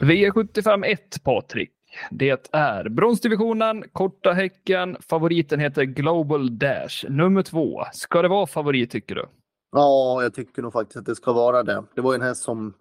V75 0.00 0.84
1, 0.84 1.24
Patrik. 1.24 1.70
Det 2.10 2.48
är 2.52 2.88
bronsdivisionen, 2.88 3.84
korta 3.92 4.32
häcken. 4.32 4.96
Favoriten 5.00 5.60
heter 5.60 5.82
Global 5.82 6.58
Dash. 6.58 7.04
Nummer 7.08 7.42
två. 7.42 7.84
Ska 7.92 8.22
det 8.22 8.28
vara 8.28 8.46
favorit 8.46 8.90
tycker 8.90 9.14
du? 9.14 9.26
Ja, 9.72 10.22
jag 10.22 10.34
tycker 10.34 10.62
nog 10.62 10.72
faktiskt 10.72 10.96
att 10.96 11.06
det 11.06 11.14
ska 11.14 11.32
vara 11.32 11.62
det. 11.62 11.82
Det 11.94 12.00
var 12.00 12.14
en 12.14 12.22
häst 12.22 12.42
som 12.42 12.74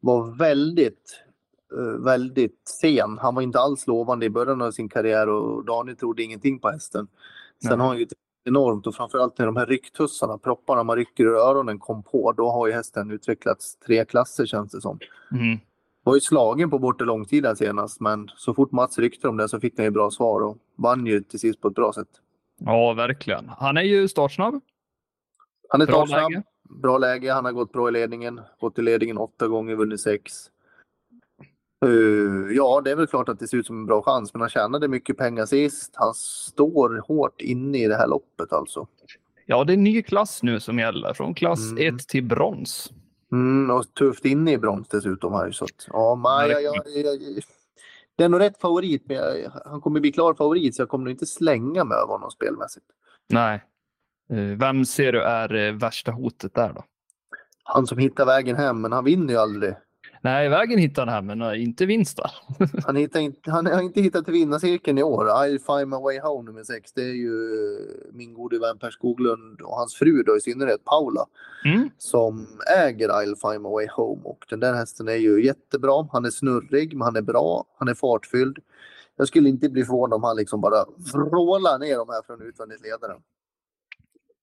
var 0.00 0.38
väldigt, 0.38 1.22
eh, 1.78 2.04
väldigt 2.04 2.62
sen. 2.80 3.18
Han 3.18 3.34
var 3.34 3.42
inte 3.42 3.58
alls 3.58 3.86
lovande 3.86 4.26
i 4.26 4.30
början 4.30 4.62
av 4.62 4.70
sin 4.70 4.88
karriär 4.88 5.28
och 5.28 5.64
Daniel 5.64 5.96
trodde 5.96 6.22
ingenting 6.22 6.58
på 6.58 6.70
hästen. 6.70 7.06
Sen 7.62 7.70
Nej. 7.70 7.78
har 7.78 7.86
han 7.86 7.98
ju 7.98 8.06
enormt 8.44 8.86
och 8.86 8.94
framförallt 8.94 9.38
när 9.38 9.46
de 9.46 9.56
här 9.56 9.66
rycktussarna, 9.66 10.38
propparna 10.38 10.82
man 10.82 10.96
rycker 10.96 11.24
ur 11.24 11.34
öronen 11.36 11.78
kom 11.78 12.02
på, 12.02 12.32
då 12.32 12.50
har 12.50 12.66
ju 12.66 12.72
hästen 12.72 13.10
utvecklats 13.10 13.76
tre 13.76 14.04
klasser 14.04 14.46
känns 14.46 14.72
det 14.72 14.80
som. 14.80 14.98
Mm. 15.32 15.58
Var 16.04 16.14
ju 16.14 16.20
slagen 16.20 16.70
på 16.70 16.78
bortre 16.78 17.04
långtiden 17.04 17.56
senast, 17.56 18.00
men 18.00 18.28
så 18.36 18.54
fort 18.54 18.72
Mats 18.72 18.98
ryckte 18.98 19.28
om 19.28 19.36
det 19.36 19.48
så 19.48 19.60
fick 19.60 19.76
han 19.76 19.84
ju 19.84 19.90
bra 19.90 20.10
svar 20.10 20.40
och 20.40 20.58
vann 20.76 21.06
ju 21.06 21.20
till 21.20 21.40
sist 21.40 21.60
på 21.60 21.68
ett 21.68 21.74
bra 21.74 21.92
sätt. 21.92 22.08
Ja, 22.58 22.92
verkligen. 22.92 23.48
Han 23.58 23.76
är 23.76 23.82
ju 23.82 24.08
startsnabb. 24.08 24.60
Han 25.68 25.80
är 25.80 25.86
Bra 25.86 25.94
startsnabb, 25.94 26.30
läge. 26.32 26.42
bra 26.82 26.98
läge, 26.98 27.32
han 27.32 27.44
har 27.44 27.52
gått 27.52 27.72
bra 27.72 27.88
i 27.88 27.92
ledningen, 27.92 28.40
gått 28.60 28.78
i 28.78 28.82
ledningen 28.82 29.18
åtta 29.18 29.48
gånger, 29.48 29.74
vunnit 29.76 30.00
sex. 30.00 30.32
Eh, 31.82 32.56
ja, 32.56 32.80
det 32.84 32.90
är 32.90 32.96
väl 32.96 33.06
klart 33.06 33.28
att 33.28 33.38
det 33.38 33.48
ser 33.48 33.56
ut 33.56 33.66
som 33.66 33.76
en 33.78 33.86
bra 33.86 34.02
chans, 34.02 34.34
men 34.34 34.40
han 34.40 34.50
tjänade 34.50 34.88
mycket 34.88 35.16
pengar 35.16 35.46
sist. 35.46 35.92
Han 35.94 36.14
står 36.14 37.02
hårt 37.08 37.40
inne 37.40 37.78
i 37.78 37.88
det 37.88 37.96
här 37.96 38.06
loppet 38.08 38.52
alltså. 38.52 38.86
Ja, 39.46 39.64
det 39.64 39.72
är 39.72 39.74
en 39.74 39.84
ny 39.84 40.02
klass 40.02 40.42
nu 40.42 40.60
som 40.60 40.78
gäller. 40.78 41.14
Från 41.14 41.34
klass 41.34 41.70
Mm. 41.70 41.96
1 41.96 42.08
till 42.08 42.24
brons. 42.24 42.90
Mm, 43.32 43.70
och 43.70 43.94
tufft 43.94 44.24
inne 44.24 44.52
i 44.52 44.58
brons 44.58 44.88
dessutom 44.88 45.32
här. 45.32 45.50
Så 45.50 45.64
att, 45.64 45.86
ja, 45.92 46.14
men 46.14 46.50
jag, 46.50 46.62
jag, 46.62 46.74
jag, 46.94 47.42
det 48.16 48.24
är 48.24 48.28
nog 48.28 48.40
rätt 48.40 48.60
favorit, 48.60 49.02
men 49.06 49.18
han 49.64 49.80
kommer 49.80 50.00
bli 50.00 50.12
klar 50.12 50.34
favorit 50.34 50.74
så 50.76 50.82
jag 50.82 50.88
kommer 50.88 51.04
nog 51.04 51.12
inte 51.12 51.26
slänga 51.26 51.84
mig 51.84 51.98
över 51.98 52.12
honom 52.12 52.30
spelmässigt. 52.30 52.86
Nej. 53.28 53.64
Eh, 54.30 54.58
Vem 54.58 54.84
ser 54.84 55.12
du 55.12 55.22
är 55.22 55.54
eh, 55.54 55.72
värsta 55.74 56.12
hotet 56.12 56.54
där 56.54 56.72
då? 56.72 56.84
Han 57.64 57.86
som 57.86 57.98
hittar 57.98 58.26
vägen 58.26 58.56
hem, 58.56 58.80
men 58.80 58.92
han 58.92 59.04
vinner 59.04 59.34
ju 59.34 59.40
aldrig. 59.40 59.74
Nej, 60.24 60.48
vägen 60.48 60.78
hittar 60.78 61.06
han 61.06 61.14
här, 61.14 61.22
men 61.22 61.42
eh, 61.42 61.62
inte 61.62 61.86
vinsten. 61.86 62.24
Han, 62.86 62.96
hittar 62.96 63.20
inte, 63.20 63.50
han 63.50 63.66
har 63.66 63.82
inte 63.82 64.00
hittat 64.00 64.28
vinnarcirkeln 64.28 64.98
i 64.98 65.02
år. 65.02 65.24
I'll 65.26 65.78
find 65.78 65.88
my 65.90 65.96
way 65.96 66.20
home 66.20 66.44
nummer 66.50 66.64
sex. 66.64 66.92
Det 66.92 67.02
är 67.02 67.14
ju 67.14 67.52
eh, 67.76 68.12
min 68.12 68.34
gode 68.34 68.58
vän 68.58 68.78
Per 68.78 68.90
Skoglund 68.90 69.60
och 69.60 69.76
hans 69.76 69.94
fru 69.94 70.22
då 70.22 70.36
i 70.36 70.40
synnerhet 70.40 70.84
Paula 70.84 71.26
Mm. 71.64 71.90
som 71.98 72.46
äger 72.78 73.08
I'll 73.08 73.50
find 73.50 73.62
my 73.62 73.68
way 73.68 73.86
home. 73.90 74.22
Och 74.24 74.44
den 74.50 74.60
där 74.60 74.74
hästen 74.74 75.08
är 75.08 75.14
ju 75.14 75.44
jättebra. 75.44 76.08
Han 76.12 76.24
är 76.24 76.30
snurrig, 76.30 76.92
men 76.96 77.02
han 77.02 77.16
är 77.16 77.22
bra. 77.22 77.64
Han 77.78 77.88
är 77.88 77.94
fartfylld. 77.94 78.58
Jag 79.16 79.28
skulle 79.28 79.48
inte 79.48 79.68
bli 79.68 79.84
förvånad 79.84 80.16
om 80.16 80.22
han 80.24 80.36
liksom 80.36 80.60
bara 80.60 80.84
vrålar 81.12 81.78
ner 81.78 81.96
de 81.96 82.08
här 82.08 82.22
från 82.26 82.42
utvändigt 82.42 82.82
ledaren. 82.82 83.20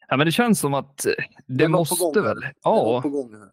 Ja, 0.07 0.17
men 0.17 0.25
det 0.25 0.31
känns 0.31 0.59
som 0.59 0.73
att 0.73 1.05
eh, 1.05 1.11
det, 1.47 1.53
Det 1.63 1.67
måste 1.67 2.21
väl. 2.21 2.39
Det 2.39 2.53
var 2.63 2.93
Ja, 2.95 3.01
på 3.01 3.09
gång 3.09 3.33
här. 3.33 3.49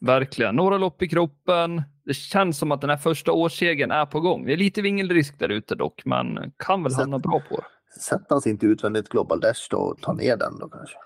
Verkligen. 0.00 0.56
Några 0.56 0.78
lopp 0.78 1.02
i 1.02 1.08
kroppen. 1.08 1.82
Det 2.04 2.14
känns 2.14 2.58
som 2.58 2.72
att 2.72 2.80
den 2.80 2.90
här 2.90 2.96
första 2.96 3.32
årssegern 3.32 3.90
är 3.90 4.06
på 4.06 4.20
gång. 4.20 4.44
Det 4.46 4.52
är 4.52 4.56
lite 4.56 4.82
vingelrisk 4.82 5.38
där 5.38 5.48
ute 5.48 5.74
dock, 5.74 6.02
men 6.04 6.52
kan 6.56 6.82
väl 6.82 6.94
hamna 6.94 7.18
bra 7.18 7.42
på 7.50 7.56
det. 7.56 8.00
Sätter 8.00 8.26
han 8.28 8.40
sig 8.40 8.52
inte 8.52 8.66
utvändigt 8.66 9.08
Global 9.08 9.40
Dash 9.40 9.68
då 9.70 9.76
och 9.76 10.00
tar 10.00 10.14
ner 10.14 10.36
den 10.36 10.58
då 10.58 10.68
kanske? 10.68 10.96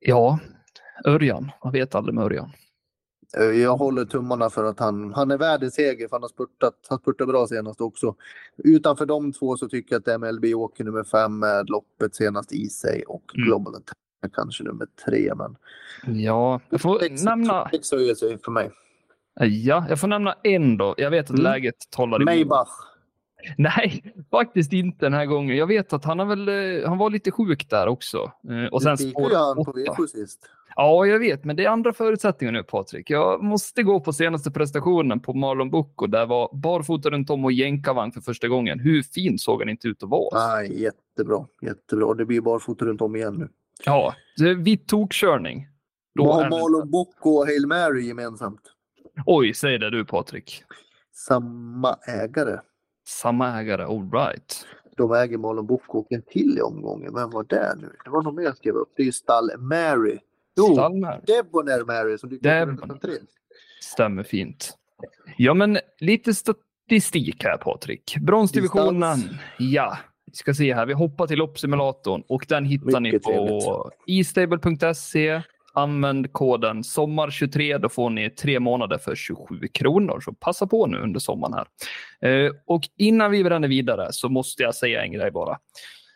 Ja, 0.00 0.38
Örjan. 1.06 1.50
Man 1.64 1.72
vet 1.72 1.94
aldrig 1.94 2.14
med 2.14 2.24
Örjan. 2.24 2.50
Eh, 3.38 3.44
Jag 3.44 3.76
håller 3.76 4.04
tummarna 4.04 4.50
för 4.50 4.64
att 4.64 4.78
han, 4.78 5.14
han 5.14 5.30
är 5.30 5.36
värd 5.38 5.62
en 5.62 5.70
seger 5.70 6.08
för 6.08 6.16
han 6.16 6.22
har 6.22 6.28
spurtat, 6.28 6.74
han 6.88 6.98
spurtade 6.98 7.32
bra 7.32 7.46
senast 7.46 7.80
också. 7.80 8.14
Utanför 8.64 9.06
de 9.06 9.32
två 9.32 9.56
så 9.56 9.68
tycker 9.68 9.94
jag 9.94 10.08
att 10.14 10.20
MLB 10.20 10.44
åker 10.54 10.84
nummer 10.84 11.04
fem 11.04 11.38
med 11.38 11.70
loppet 11.70 12.14
senast 12.14 12.52
i 12.52 12.68
sig 12.68 13.02
och 13.06 13.22
Mm. 13.34 13.46
Global 13.46 13.74
Attack 13.74 13.96
kanske 14.32 14.64
nummer 14.64 14.86
tre. 15.06 15.32
Men 15.34 15.56
Ja, 16.22 16.60
jag 16.70 16.80
får 16.80 16.98
sex, 16.98 17.22
nämna. 17.22 17.70
höjer 17.92 18.14
sig 18.14 18.38
för 18.44 18.52
mig. 18.52 18.70
Ja, 19.40 19.86
jag 19.88 20.00
får 20.00 20.08
nämna 20.08 20.34
en 20.42 20.76
då. 20.76 20.94
Jag 20.98 21.10
vet 21.10 21.24
att 21.24 21.30
Mm. 21.30 21.42
läget 21.42 21.74
talar. 21.90 22.18
Maybach. 22.18 22.68
Nej, 23.58 24.14
faktiskt 24.30 24.72
inte 24.72 25.06
den 25.06 25.12
här 25.12 25.26
gången. 25.26 25.56
Jag 25.56 25.66
vet 25.66 25.92
att 25.92 26.04
han, 26.04 26.18
har 26.18 26.26
väl, 26.26 26.48
eh, 26.82 26.88
han 26.88 26.98
var 26.98 27.10
lite 27.10 27.30
sjuk 27.30 27.70
där 27.70 27.86
också. 27.86 28.32
Eh, 28.50 28.72
Och 28.72 28.82
sen 28.82 28.98
spår 28.98 29.30
han 29.34 29.64
på. 29.64 29.72
V7 29.72 30.06
sist. 30.06 30.40
Ja, 30.76 31.06
jag 31.06 31.18
vet, 31.18 31.44
men 31.44 31.56
det 31.56 31.64
är 31.64 31.68
andra 31.68 31.92
förutsättningar 31.92 32.52
nu 32.52 32.62
Patrik. 32.62 33.10
Jag 33.10 33.42
måste 33.42 33.82
gå 33.82 34.00
på 34.00 34.12
senaste 34.12 34.50
prestationen 34.50 35.20
på 35.20 35.32
Marlon 35.34 35.70
Bucco. 35.70 36.06
Där 36.06 36.26
var 36.26 36.50
barfota 36.52 37.10
runt 37.10 37.30
om 37.30 37.44
och 37.44 37.52
jänkarvagn 37.52 38.12
för 38.12 38.20
första 38.20 38.48
gången. 38.48 38.80
Hur 38.80 39.02
fin 39.02 39.38
såg 39.38 39.60
han 39.60 39.68
inte 39.68 39.88
ut 39.88 40.02
att 40.02 40.08
vara? 40.08 40.48
Nej, 40.56 40.82
jättebra. 40.82 41.46
Jättebra. 41.62 42.14
Det 42.14 42.24
blir 42.24 42.40
barfota 42.40 42.84
runt 42.84 43.00
om 43.00 43.16
igen 43.16 43.34
nu. 43.34 43.48
Ja, 43.84 44.14
det 44.36 44.50
är 44.50 44.54
vit 44.54 44.88
tokkörning. 44.88 45.66
Då 46.14 46.24
Vad 46.24 46.36
har 46.36 46.50
Marlon 46.50 46.90
Bocco 46.90 47.30
och 47.30 47.46
Hail 47.46 47.66
Mary 47.66 48.06
gemensamt? 48.06 48.60
Oj, 49.26 49.54
säg 49.54 49.78
det 49.78 49.90
du 49.90 50.04
Patrik. 50.04 50.64
Samma 51.14 51.98
ägare. 52.06 52.60
Samma 53.08 53.60
ägare, 53.60 53.82
all 53.82 54.10
right. 54.12 54.66
De 54.96 55.12
äger 55.12 55.38
Marlon 55.38 55.66
Bocco 55.66 55.98
och 55.98 56.12
en 56.12 56.22
till 56.22 56.58
i 56.58 56.60
omgången. 56.60 57.14
Vem 57.14 57.30
var 57.30 57.44
det 57.44 57.74
nu? 57.80 57.92
Det 58.04 58.10
var 58.10 58.22
någon 58.22 58.34
mer 58.34 58.42
jag 58.42 58.56
skrev 58.56 58.74
upp. 58.74 58.92
Det 58.96 59.02
är 59.02 59.06
ju 59.06 59.12
Stall 59.12 59.50
Mary. 59.58 60.18
Jo, 60.56 60.72
Stalmar. 60.72 61.22
Debonair 61.26 61.84
Mary 61.84 62.18
som 62.18 62.28
dyker 62.28 62.68
upp. 62.68 62.80
Stämmer 63.80 64.22
fint. 64.22 64.78
Ja, 65.36 65.54
men 65.54 65.78
lite 65.98 66.34
statistik 66.34 67.44
här 67.44 67.56
Patrik. 67.56 68.16
Bronsdivisionen. 68.20 69.16
Distans. 69.16 69.40
Ja, 69.58 69.98
vi 70.30 70.36
ska 70.36 70.54
se 70.54 70.74
här. 70.74 70.86
Vi 70.86 70.92
hoppar 70.92 71.26
till 71.26 71.38
loppsimulatorn 71.38 72.22
och 72.28 72.46
den 72.48 72.64
hittar 72.64 73.00
Mycket 73.00 73.26
ni 73.26 73.34
på 73.64 73.90
estable.se. 74.06 75.42
Använd 75.74 76.32
koden 76.32 76.82
sommar23. 76.82 77.78
Då 77.78 77.88
får 77.88 78.10
ni 78.10 78.30
tre 78.30 78.60
månader 78.60 78.98
för 78.98 79.14
27 79.14 79.60
kronor. 79.72 80.20
Så 80.20 80.32
passa 80.32 80.66
på 80.66 80.86
nu 80.86 80.98
under 80.98 81.20
sommaren 81.20 81.54
här. 81.54 82.46
Eh, 82.46 82.52
och 82.66 82.82
innan 82.96 83.30
vi 83.30 83.44
bränner 83.44 83.68
vidare 83.68 84.08
så 84.10 84.28
måste 84.28 84.62
jag 84.62 84.74
säga 84.74 85.02
en 85.02 85.12
grej 85.12 85.30
bara. 85.30 85.58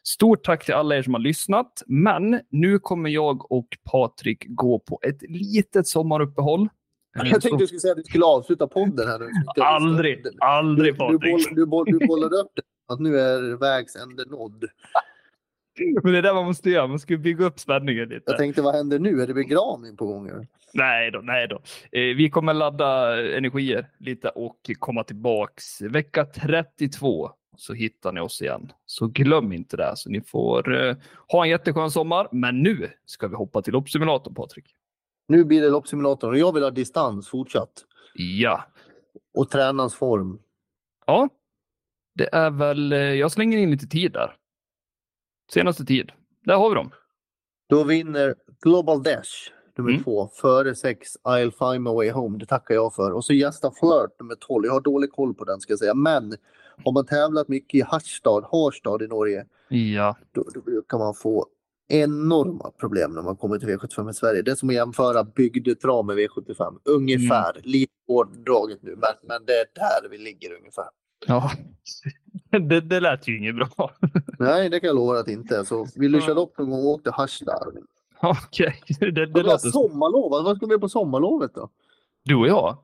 Stort 0.04 0.44
tack 0.44 0.64
till 0.64 0.74
alla 0.74 0.96
er 0.96 1.02
som 1.02 1.14
har 1.14 1.20
lyssnat. 1.20 1.82
Men 1.86 2.40
nu 2.50 2.78
kommer 2.78 3.10
jag 3.10 3.52
och 3.52 3.66
Patrik 3.92 4.44
gå 4.48 4.78
på 4.78 5.00
ett 5.08 5.22
litet 5.22 5.86
sommaruppehåll. 5.86 6.60
Eh, 6.62 6.68
Jag 7.16 7.26
så- 7.34 7.40
tänkte 7.40 7.62
du 7.62 7.66
skulle 7.66 7.80
säga 7.80 7.92
att 7.92 7.96
du 7.96 8.02
skulle 8.04 8.24
avsluta 8.24 8.66
podden 8.66 9.08
här 9.08 9.18
nu. 9.18 9.28
Aldrig, 9.62 10.24
aldrig 10.40 10.94
Du, 10.94 10.98
Patrik. 10.98 11.20
boll, 11.20 11.40
du, 11.54 11.66
boll, 11.66 11.84
du 11.86 12.06
bollade 12.06 12.36
upp 12.36 12.50
det. 12.54 12.62
Att 12.88 13.00
nu 13.00 13.18
är 13.20 13.56
vägs 13.56 13.96
ände 13.96 14.24
nådd. 14.24 14.64
Men 16.02 16.12
det 16.12 16.18
är 16.18 16.22
det 16.22 16.34
man 16.34 16.44
måste 16.44 16.70
göra. 16.70 16.86
Man 16.86 16.98
ska 16.98 17.16
bygga 17.16 17.44
upp 17.44 17.60
spänningen 17.60 18.08
lite. 18.08 18.22
Jag 18.26 18.38
tänkte 18.38 18.62
vad 18.62 18.74
händer 18.74 18.98
nu? 18.98 19.22
Är 19.22 19.26
det 19.26 19.34
begravning 19.34 19.96
på 19.96 20.06
gång? 20.06 20.30
Nej 20.74 21.10
då, 21.10 21.18
nej 21.18 21.48
då. 21.48 21.56
Eh, 21.92 22.16
vi 22.16 22.30
kommer 22.30 22.54
ladda 22.54 23.20
energier 23.36 23.88
lite 23.98 24.28
och 24.28 24.70
komma 24.78 25.04
tillbaks 25.04 25.80
vecka 25.80 26.24
32. 26.24 27.30
så 27.56 27.72
hittar 27.72 28.12
ni 28.12 28.20
oss 28.20 28.42
igen. 28.42 28.72
Så 28.86 29.06
glöm 29.06 29.52
inte 29.52 29.76
det. 29.76 29.92
Så 29.96 30.10
ni 30.10 30.20
får 30.20 30.86
eh, 30.86 30.96
ha 31.28 31.44
en 31.44 31.50
jätteskön 31.50 31.90
sommar. 31.90 32.28
Men 32.32 32.62
nu 32.62 32.90
ska 33.06 33.28
vi 33.28 33.34
hoppa 33.34 33.62
till 33.62 33.72
loppsimulatorn, 33.72 34.34
Patrik. 34.34 34.74
Nu 35.28 35.44
blir 35.44 35.62
det 35.62 35.68
loppsimulatorn 35.68 36.30
och 36.30 36.38
jag 36.38 36.54
vill 36.54 36.62
ha 36.62 36.70
distans 36.70 37.28
fortsatt. 37.28 37.72
Ja. 38.14 38.64
Och 39.34 39.50
tränarens 39.50 39.94
form. 39.94 40.38
Ja. 41.06 41.28
Det 42.14 42.28
är 42.34 42.50
väl, 42.50 42.92
eh, 42.92 42.98
jag 42.98 43.32
slänger 43.32 43.58
in 43.58 43.70
lite 43.70 43.86
tid 43.86 44.12
där. 44.12 44.36
Senaste 45.52 45.84
tid. 45.84 46.12
Där 46.44 46.54
har 46.56 46.68
vi 46.68 46.74
dem. 46.74 46.90
Då 47.68 47.84
vinner 47.84 48.34
Global 48.62 49.02
Dash 49.02 49.50
nummer 49.76 49.90
Mm. 49.90 50.04
två 50.04 50.28
före 50.34 50.74
sex 50.74 51.08
I'll 51.24 51.50
find 51.72 51.82
my 51.82 51.90
way 51.90 52.10
home. 52.10 52.38
Det 52.38 52.46
tackar 52.46 52.74
jag 52.74 52.94
för. 52.94 53.12
Och 53.12 53.24
så 53.24 53.32
Gästa 53.32 53.70
Flirt 53.70 54.20
nummer 54.20 54.34
12. 54.34 54.64
Jag 54.66 54.72
har 54.72 54.80
dålig 54.80 55.12
koll 55.12 55.34
på 55.34 55.44
den 55.44 55.60
ska 55.60 55.72
jag 55.72 55.78
säga. 55.78 55.94
Men 55.94 56.34
har 56.84 56.92
man 56.92 57.06
tävlat 57.06 57.48
mycket 57.48 57.74
i 57.74 57.82
Harstad, 57.82 58.44
Harstad 58.52 59.02
i 59.04 59.06
Norge, 59.08 59.46
Ja. 59.68 60.16
då, 60.32 60.44
då 60.54 60.60
brukar 60.60 60.98
man 60.98 61.14
få 61.14 61.46
enorma 61.88 62.70
problem 62.70 63.12
när 63.12 63.22
man 63.22 63.36
kommer 63.36 63.58
till 63.58 63.68
V75 63.68 64.10
i 64.10 64.14
Sverige. 64.14 64.42
Det 64.42 64.50
är 64.50 64.54
som 64.54 64.68
att 64.68 64.74
jämföra 64.74 65.24
bygdetrav 65.24 66.04
med 66.06 66.16
V75. 66.16 66.78
Ungefär. 66.84 67.50
Mm. 67.50 67.62
Lite 67.64 67.92
hårdraget 68.06 68.82
nu, 68.82 68.90
men, 68.90 69.28
men 69.28 69.44
det 69.46 69.52
är 69.52 69.66
där 69.74 70.08
vi 70.10 70.18
ligger 70.18 70.52
ungefär. 70.56 70.84
Ja. 71.26 71.50
Det, 72.50 72.80
det 72.80 73.00
lät 73.00 73.28
ju 73.28 73.38
inget 73.38 73.56
bra. 73.56 73.92
Nej, 74.38 74.68
det 74.68 74.80
kan 74.80 74.86
jag 74.86 74.96
lova 74.96 75.18
att 75.18 75.28
inte. 75.28 75.64
Så 75.64 75.86
vill 75.96 76.12
du 76.12 76.20
köra 76.20 76.40
upp 76.40 76.58
någon 76.58 76.70
gång 76.70 76.80
och 76.80 76.86
åka 76.86 77.02
till 77.02 77.12
Harstad? 77.12 77.72
Okej, 78.22 78.80
det, 79.00 79.10
det 79.10 79.26
Det 79.26 79.42
låter 79.42 79.58
som 79.58 79.70
sommarlov. 79.70 80.44
Vad 80.44 80.56
ska 80.56 80.66
vi 80.66 80.72
göra 80.72 80.80
på 80.80 80.88
sommarlovet 80.88 81.54
då? 81.54 81.70
du 82.24 82.34
och 82.34 82.48
jag. 82.48 82.78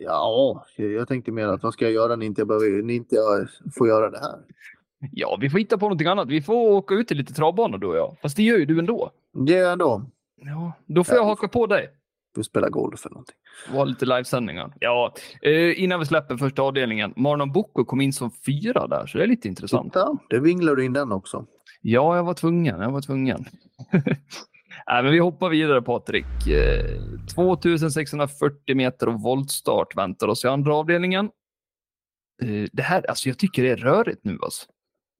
Ja, 0.00 0.64
jag 0.76 1.08
tänkte 1.08 1.32
mer 1.32 1.46
att 1.46 1.62
vad 1.62 1.72
ska 1.72 1.84
jag 1.84 1.92
göra 1.92 2.16
när 2.16 2.26
inte 2.26 2.40
jag, 2.40 2.48
behöver, 2.48 2.82
när 2.82 2.94
inte 2.94 3.14
jag 3.14 3.48
får 3.78 3.88
göra 3.88 4.10
det 4.10 4.18
här? 4.18 4.38
Ja, 5.12 5.38
vi 5.40 5.50
får 5.50 5.58
hitta 5.58 5.78
på 5.78 5.84
någonting 5.84 6.06
annat. 6.06 6.28
Vi 6.28 6.42
får 6.42 6.54
åka 6.54 6.94
ut 6.94 7.08
till 7.08 7.16
lite 7.16 7.34
travbanor 7.34 7.78
du 7.78 7.86
och 7.86 7.96
jag. 7.96 8.16
Fast 8.22 8.36
det 8.36 8.42
gör 8.42 8.58
ju 8.58 8.66
du 8.66 8.78
ändå. 8.78 9.10
Det 9.46 9.52
gör 9.52 9.68
jag 9.68 9.78
då. 9.78 10.02
Ja, 10.36 10.72
då 10.86 11.04
får 11.04 11.16
jag 11.16 11.24
haka 11.24 11.48
på 11.48 11.66
dig. 11.66 11.90
Vi 12.36 12.44
spelar 12.44 12.68
golf 12.68 13.06
eller 13.06 13.14
någonting. 13.14 13.36
Var 13.72 13.86
lite 13.86 14.06
livesändningar. 14.06 14.72
Ja, 14.80 15.14
eh, 15.42 15.82
innan 15.82 16.00
vi 16.00 16.06
släpper 16.06 16.36
första 16.36 16.62
avdelningen. 16.62 17.12
Marlon 17.16 17.52
Bocco 17.52 17.84
kom 17.84 18.00
in 18.00 18.12
som 18.12 18.30
fyra 18.30 18.86
där, 18.86 19.06
så 19.06 19.18
det 19.18 19.24
är 19.24 19.28
lite 19.28 19.48
intressant. 19.48 19.92
Titta, 19.92 20.18
det 20.30 20.40
vinglar 20.40 20.76
du 20.76 20.84
in 20.84 20.92
den 20.92 21.12
också. 21.12 21.46
Ja, 21.80 22.16
jag 22.16 22.24
var 22.24 22.34
tvungen. 22.34 22.80
Jag 22.80 22.90
var 22.90 23.00
tvungen. 23.00 23.44
Nej, 23.92 24.22
men 25.02 25.12
vi 25.12 25.18
hoppar 25.18 25.48
vidare 25.48 25.82
Patrik. 25.82 26.46
Eh, 26.46 26.84
2640 27.34 28.76
meter 28.76 29.08
och 29.08 29.20
voltstart 29.20 29.96
väntar 29.96 30.28
oss 30.28 30.44
i 30.44 30.48
andra 30.48 30.74
avdelningen. 30.74 31.30
Eh, 32.42 32.68
det 32.72 32.82
här, 32.82 33.10
alltså 33.10 33.28
jag 33.28 33.38
tycker 33.38 33.62
det 33.62 33.70
är 33.70 33.76
rörigt 33.76 34.24
nu 34.24 34.38
alltså. 34.42 34.66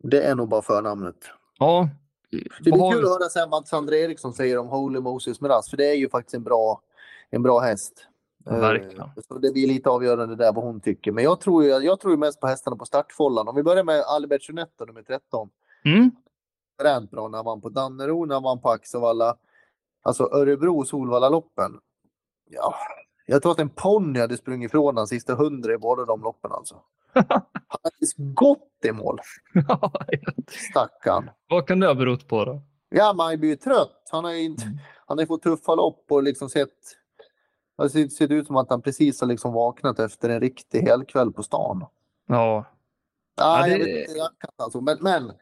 Det 0.03 0.23
är 0.23 0.35
nog 0.35 0.49
bara 0.49 0.63
förnamnet. 0.63 1.17
Ja. 1.59 1.89
Det 2.31 2.71
är 2.71 2.93
kul 2.93 3.05
att 3.05 3.11
höra 3.11 3.29
sen 3.29 3.51
vad 3.51 3.69
Sandra 3.69 3.97
Eriksson 3.97 4.33
säger 4.35 4.59
om 4.59 4.69
Holy 4.69 5.01
Moses 5.01 5.41
Miraz, 5.41 5.71
för 5.71 5.77
det 5.77 5.91
är 5.91 5.95
ju 5.95 6.09
faktiskt 6.09 6.35
en 6.35 6.43
bra, 6.43 6.83
en 7.31 7.43
bra 7.43 7.59
häst. 7.59 8.07
Ja, 8.45 8.57
verkligen. 8.59 9.01
Eh, 9.01 9.09
Så 9.29 9.39
det 9.39 9.53
blir 9.53 9.67
lite 9.69 9.91
avgörande 9.91 10.37
där 10.37 10.53
vad 10.53 10.65
hon 10.65 10.81
tycker. 10.81 11.13
Men 11.13 11.25
jag 11.25 11.41
tror 11.41 11.65
jag 11.65 12.01
tror 12.01 12.17
mest 12.17 12.41
på 12.41 12.47
hästarna 12.47 12.77
på 12.77 12.85
startfållan. 12.85 13.49
Om 13.49 13.57
vi 13.57 13.63
börjar 13.63 13.85
med 13.85 14.01
Albert 14.01 14.49
Jeanette, 14.49 14.85
nummer 14.87 15.03
13. 15.03 15.51
Mm. 15.85 16.11
Fränt 16.81 17.11
bra 17.11 17.29
när 17.29 17.39
han 17.39 17.45
vann 17.45 17.61
på 17.61 17.69
Dannero, 17.69 18.25
när 18.25 18.35
han 18.35 18.43
vann 18.43 18.61
på 18.61 18.71
Axevalla. 18.71 19.37
Alltså 20.03 20.25
Örebro 20.33 20.85
Solvalla-loppen. 20.85 21.79
Ja, 22.51 22.75
jag 23.27 23.43
tror 23.43 23.53
att 23.53 23.59
en 23.59 23.69
ponny 23.71 24.21
hade 24.21 24.37
sprungit 24.37 24.69
ifrån 24.71 24.95
den 24.95 25.07
sista 25.07 25.35
hundra 25.35 25.73
i 25.75 25.79
båda 25.79 26.05
de 26.05 26.23
loppen 26.23 26.53
alltså. 26.53 26.83
Han 27.13 27.81
hade 27.83 28.33
gått 28.35 28.69
i 28.85 28.93
mål, 28.93 29.21
stackarn. 30.71 31.31
Vad 31.49 31.67
kan 31.67 31.81
det 31.81 31.87
ha 31.87 31.95
berott 31.95 32.29
på 32.29 32.45
då? 32.45 32.63
Ja, 32.89 33.13
man 33.13 33.39
blir 33.41 33.49
ju 33.51 33.57
trött. 33.57 34.09
Han 34.11 34.25
har 34.25 34.33
ju 34.33 34.43
inte, 34.43 34.63
Mm. 34.65 34.79
han 35.07 35.19
har 35.19 35.23
ju 35.23 35.27
fått 35.27 35.43
tuffa 35.43 35.75
lopp 35.75 36.05
och 36.09 36.23
liksom 36.23 36.49
sett... 36.49 36.75
Det 37.79 37.91
ser, 37.91 38.09
ser 38.09 38.33
ut 38.33 38.47
som 38.47 38.57
att 38.57 38.71
han 38.71 38.83
precis 38.83 39.21
har 39.21 39.29
liksom 39.29 39.53
vaknat 39.53 39.99
efter 39.99 40.29
en 40.29 40.41
riktig 40.41 40.81
helkväll 40.81 41.33
på 41.33 41.43
stan. 41.43 41.85
Ja, 42.27 42.65
Ja, 43.37 43.63
det- 43.63 43.69
jag 43.71 43.79
vet 43.79 43.89
inte, 44.09 44.19
jag 44.19 44.29
kan 44.39 44.51
alltså. 44.57 44.81
men, 44.81 44.99
men 45.01 45.33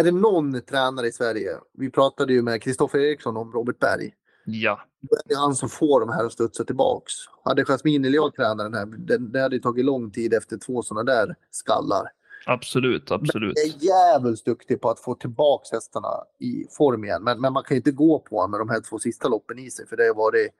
är 0.00 0.04
det 0.04 0.10
någon 0.10 0.60
tränare 0.60 1.06
i 1.06 1.12
Sverige? 1.12 1.50
Vi 1.72 1.90
pratade 1.90 2.32
ju 2.32 2.42
med 2.42 2.62
Kristoffer 2.62 2.98
Eriksson 2.98 3.36
om 3.36 3.52
Robert 3.52 3.78
Berg. 3.78 4.14
ja, 4.44 4.80
Då 5.00 5.16
är 5.16 5.22
det 5.28 5.34
han 5.34 5.54
som 5.54 5.68
får 5.68 6.00
de 6.00 6.08
här 6.08 6.24
att 6.24 6.32
studsa 6.32 6.64
tillbaks. 6.64 7.12
Hade 7.44 7.64
Jasmin 7.64 8.04
Eliad 8.04 8.34
tränat 8.34 8.58
den 8.72 8.74
här, 8.74 8.86
det, 8.86 9.18
det 9.18 9.40
hade 9.40 9.58
tagit 9.60 9.84
lång 9.84 10.10
tid 10.10 10.34
efter 10.34 10.56
två 10.56 10.82
sådana 10.82 11.04
där 11.12 11.34
skallar. 11.50 12.12
absolut, 12.46 13.10
absolut. 13.10 13.52
Jag 13.56 13.66
är 13.66 13.84
jävligt 13.84 14.44
duktig 14.44 14.80
på 14.80 14.90
att 14.90 15.00
få 15.00 15.14
tillbaks 15.14 15.72
hästarna 15.72 16.08
i 16.38 16.66
form 16.70 17.04
igen. 17.04 17.22
Men, 17.24 17.40
men 17.40 17.52
man 17.52 17.62
kan 17.64 17.74
ju 17.74 17.76
inte 17.78 17.90
gå 17.90 18.18
på 18.18 18.36
honom 18.36 18.50
med 18.50 18.60
de 18.60 18.68
här 18.68 18.80
två 18.80 18.98
sista 18.98 19.28
loppen 19.28 19.58
i 19.58 19.70
sig. 19.70 19.86
För 19.86 19.96
det 19.96 20.06
har 20.06 20.14
varit 20.14 20.50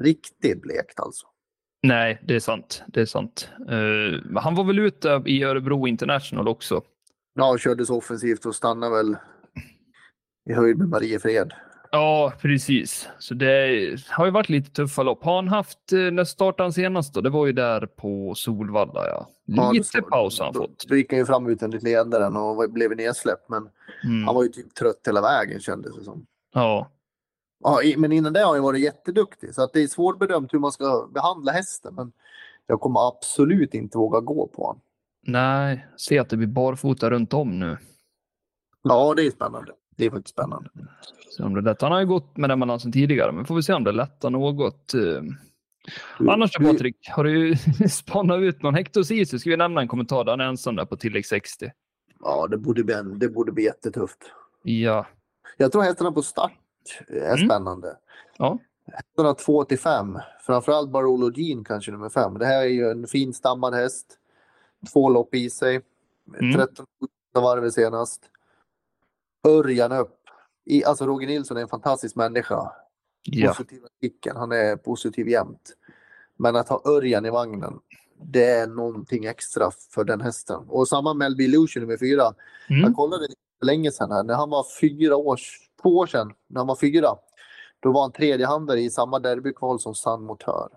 riktigt 0.00 0.62
blekt 0.62 1.00
alltså. 1.00 1.26
Nej, 1.82 2.20
det 2.24 2.34
är 2.34 2.40
sant. 2.40 2.82
Det 2.88 3.00
är 3.00 3.06
sant. 3.06 3.50
Men 4.24 4.36
han 4.36 4.54
var 4.54 4.64
väl 4.64 4.78
ute 4.78 5.22
i 5.26 5.42
Örebro 5.44 5.86
International 5.88 6.48
också. 6.48 6.82
Ja, 7.34 7.50
och 7.50 7.60
körde 7.60 7.86
så 7.86 7.96
offensivt 7.98 8.46
och 8.46 8.54
stannade 8.54 8.96
väl 8.96 9.16
i 10.50 10.52
höjd 10.52 10.78
med 10.78 10.88
Mariefred. 10.88 11.52
Ja, 11.90 12.32
precis. 12.40 13.08
Så 13.18 13.34
det 13.34 13.96
har 14.10 14.24
ju 14.24 14.30
varit 14.30 14.48
lite 14.48 14.70
tuffa 14.70 15.02
lopp. 15.02 15.24
Har 15.24 15.36
han 15.36 15.48
haft, 15.48 15.92
eh, 15.92 15.98
när 15.98 16.24
startade 16.24 16.62
han 16.64 16.72
senast 16.72 17.14
då? 17.14 17.20
Det 17.20 17.30
var 17.30 17.46
ju 17.46 17.52
där 17.52 17.86
på 17.86 18.34
Solvalla, 18.36 19.06
ja. 19.08 19.28
Ja, 19.44 19.72
Lite 19.72 19.84
så- 19.84 20.02
paus 20.02 20.38
har 20.38 20.44
han 20.46 20.54
fått. 20.54 20.84
Då 20.88 20.96
gick 20.96 21.12
han 21.12 21.18
ju 21.18 21.26
fram 21.26 21.46
utvändigt 21.46 21.82
ledaren 21.82 22.36
och 22.36 22.70
blev 22.72 22.96
nedsläppt. 22.96 23.48
Men 23.48 23.68
Mm. 24.04 24.24
han 24.26 24.34
var 24.34 24.42
ju 24.42 24.48
typ 24.48 24.74
trött 24.74 25.00
hela 25.06 25.20
vägen 25.20 25.60
kändes 25.60 25.96
det 25.96 26.04
som. 26.04 26.26
Ja, 26.54 26.90
Ja, 27.60 27.80
men 27.96 28.12
innan 28.12 28.32
det 28.32 28.40
har 28.40 28.46
han 28.46 28.56
ju 28.56 28.62
varit 28.62 28.80
jätteduktig. 28.80 29.54
Så 29.54 29.62
att 29.62 29.72
det 29.72 29.82
är 29.82 29.86
svårbedömt 29.86 30.54
hur 30.54 30.58
man 30.58 30.72
ska 30.72 31.08
behandla 31.14 31.52
hästen. 31.52 31.94
Men 31.94 32.12
jag 32.66 32.80
kommer 32.80 33.08
absolut 33.08 33.74
inte 33.74 33.98
våga 33.98 34.20
gå 34.20 34.46
på 34.48 34.62
honom. 34.66 34.80
nej, 35.22 35.86
se 35.96 36.18
att 36.18 36.28
det 36.30 36.36
blir 36.36 36.46
barfota 36.48 37.10
runt 37.10 37.32
om 37.34 37.58
nu. 37.60 37.78
Ja, 38.82 39.14
det 39.16 39.26
är 39.26 39.30
spännande. 39.30 39.72
Det 39.96 40.06
är 40.06 40.10
faktiskt 40.10 40.32
spännande. 40.32 40.70
Se 41.36 41.42
om 41.42 41.54
det 41.54 41.60
lättar. 41.60 41.86
Han 41.86 41.92
har 41.92 42.00
ju 42.00 42.06
gått 42.06 42.36
med 42.36 42.50
den 42.50 42.60
balansen 42.60 42.92
tidigare, 42.92 43.32
men 43.32 43.44
får 43.44 43.54
vi 43.56 43.62
se 43.62 43.72
om 43.72 43.84
det 43.84 43.92
lättar 43.92 44.30
något. 44.30 44.94
eh. 44.94 45.22
Annars 46.32 46.52
då 46.58 46.64
Du- 46.64 46.72
Patrik, 46.72 46.96
har 47.10 47.24
du 47.24 47.56
spanat 47.90 48.38
ut 48.40 48.62
någon 48.62 48.74
Hector 48.74 49.02
Ceesay? 49.02 49.38
Ska 49.38 49.50
vi 49.50 49.56
nämna 49.56 49.80
en 49.80 49.88
kommentar? 49.88 50.24
Han 50.26 50.40
är 50.40 50.44
ensam 50.44 50.76
där 50.76 50.84
på 50.84 50.96
tillägg 50.96 51.26
60. 51.26 51.70
Ja, 52.20 52.46
det 52.50 52.56
borde 52.58 52.84
bli, 52.84 52.94
en, 52.94 53.18
det 53.18 53.28
borde 53.28 53.52
bli 53.52 53.64
jättetufft. 53.64 54.18
Ja, 54.62 55.06
Jag 55.56 55.72
tror 55.72 55.82
hästarna 55.82 56.12
på 56.12 56.22
start 56.22 56.52
är 57.08 57.34
Mm. 57.36 57.48
spännande. 57.48 57.96
Ja. 58.38 58.58
Hästarna 58.92 59.34
2 59.34 59.64
till 59.64 59.78
5. 59.78 60.18
Framförallt 60.40 60.90
Barolo 60.90 61.32
Jean 61.34 61.64
kanske 61.64 61.90
nummer 61.92 62.08
5. 62.08 62.38
Det 62.38 62.46
här 62.46 62.60
är 62.62 62.66
ju 62.68 62.90
en 62.90 63.06
fin 63.06 63.34
stammad 63.34 63.74
häst. 63.74 64.06
Två 64.92 65.08
lopp 65.08 65.34
i 65.34 65.50
sig. 65.50 65.80
Mm. 66.40 66.54
13 66.54 66.86
varv 67.34 67.70
senast. 67.70 68.22
Örjan 69.48 69.92
upp. 69.92 70.14
I, 70.64 70.84
alltså 70.84 71.06
Roger 71.06 71.26
Nilsson 71.28 71.56
är 71.56 71.60
en 71.60 71.68
fantastisk 71.68 72.16
människa. 72.16 72.72
ja. 73.22 73.48
Positiva 73.48 73.88
kicken. 74.00 74.36
Han 74.36 74.52
är 74.52 74.76
positiv 74.76 75.28
jämt. 75.28 75.72
Men 76.36 76.56
att 76.56 76.68
ha 76.68 76.82
Örjan 76.84 77.26
i 77.26 77.30
vagnen. 77.30 77.78
Det 78.22 78.44
är 78.44 78.66
någonting 78.66 79.24
extra 79.24 79.70
för 79.90 80.04
den 80.04 80.20
hästen. 80.20 80.64
Och 80.68 80.88
samma 80.88 81.14
Melby 81.14 81.44
Illusion 81.44 81.80
nummer 81.82 81.96
4. 81.96 82.34
Mm. 82.70 82.82
Jag 82.82 82.96
kollade 82.96 83.22
lite 83.22 83.40
för 83.58 83.66
länge 83.66 83.90
sedan 83.92 84.10
här. 84.10 84.22
När 84.22 84.34
han 84.34 84.50
var 84.50 84.66
fyra 84.80 85.16
års, 85.16 85.67
två 85.82 85.96
år 85.96 86.06
sedan, 86.06 86.32
när 86.48 86.60
han 86.60 86.66
var 86.66 86.76
fyra. 86.76 87.08
Då 87.80 87.92
var 87.92 88.00
han 88.02 88.12
tredjehandare 88.12 88.80
i 88.80 88.90
samma 88.90 89.18
derbykval 89.18 89.80
som 89.80 89.94
San 89.94 90.22
Motör. 90.22 90.68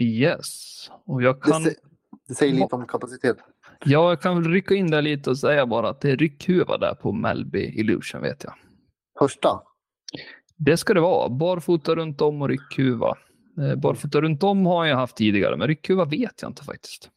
Yes. 0.00 0.90
Och 1.04 1.22
jag 1.22 1.34
Det, 1.36 1.40
kan, 1.40 1.62
sä- 1.62 1.74
det 2.28 2.34
säger 2.34 2.52
lite 2.54 2.74
om 2.76 2.86
kapacitet. 2.86 3.36
ja, 3.84 4.08
jag 4.08 4.20
kan 4.22 4.42
väl 4.42 4.52
rycka 4.52 4.74
in 4.74 4.90
där 4.90 5.02
lite 5.02 5.30
och 5.30 5.38
säga 5.38 5.66
bara 5.66 5.88
att 5.88 6.00
det 6.00 6.10
är 6.10 6.16
ryckhuva 6.16 6.78
där 6.78 6.94
på 6.94 7.12
Melby 7.12 7.64
Illusion 7.80 8.20
vet 8.22 8.44
jag. 8.44 8.54
Första. 9.18 9.62
Det 10.56 10.76
ska 10.76 10.94
det 10.94 11.00
vara. 11.00 11.28
Barfota 11.28 11.94
runt 11.94 12.20
om 12.20 12.42
och 12.42 12.48
ryckhuva. 12.48 13.14
Eh, 13.58 13.74
Barfota 13.76 14.20
runt 14.20 14.42
om 14.42 14.66
har 14.66 14.84
jag 14.84 14.96
haft 14.96 15.16
tidigare, 15.16 15.56
men 15.56 15.68
ryckhuva 15.68 16.04
vet 16.04 16.42
jag 16.42 16.50
inte 16.50 16.64
faktiskt. 16.64 17.10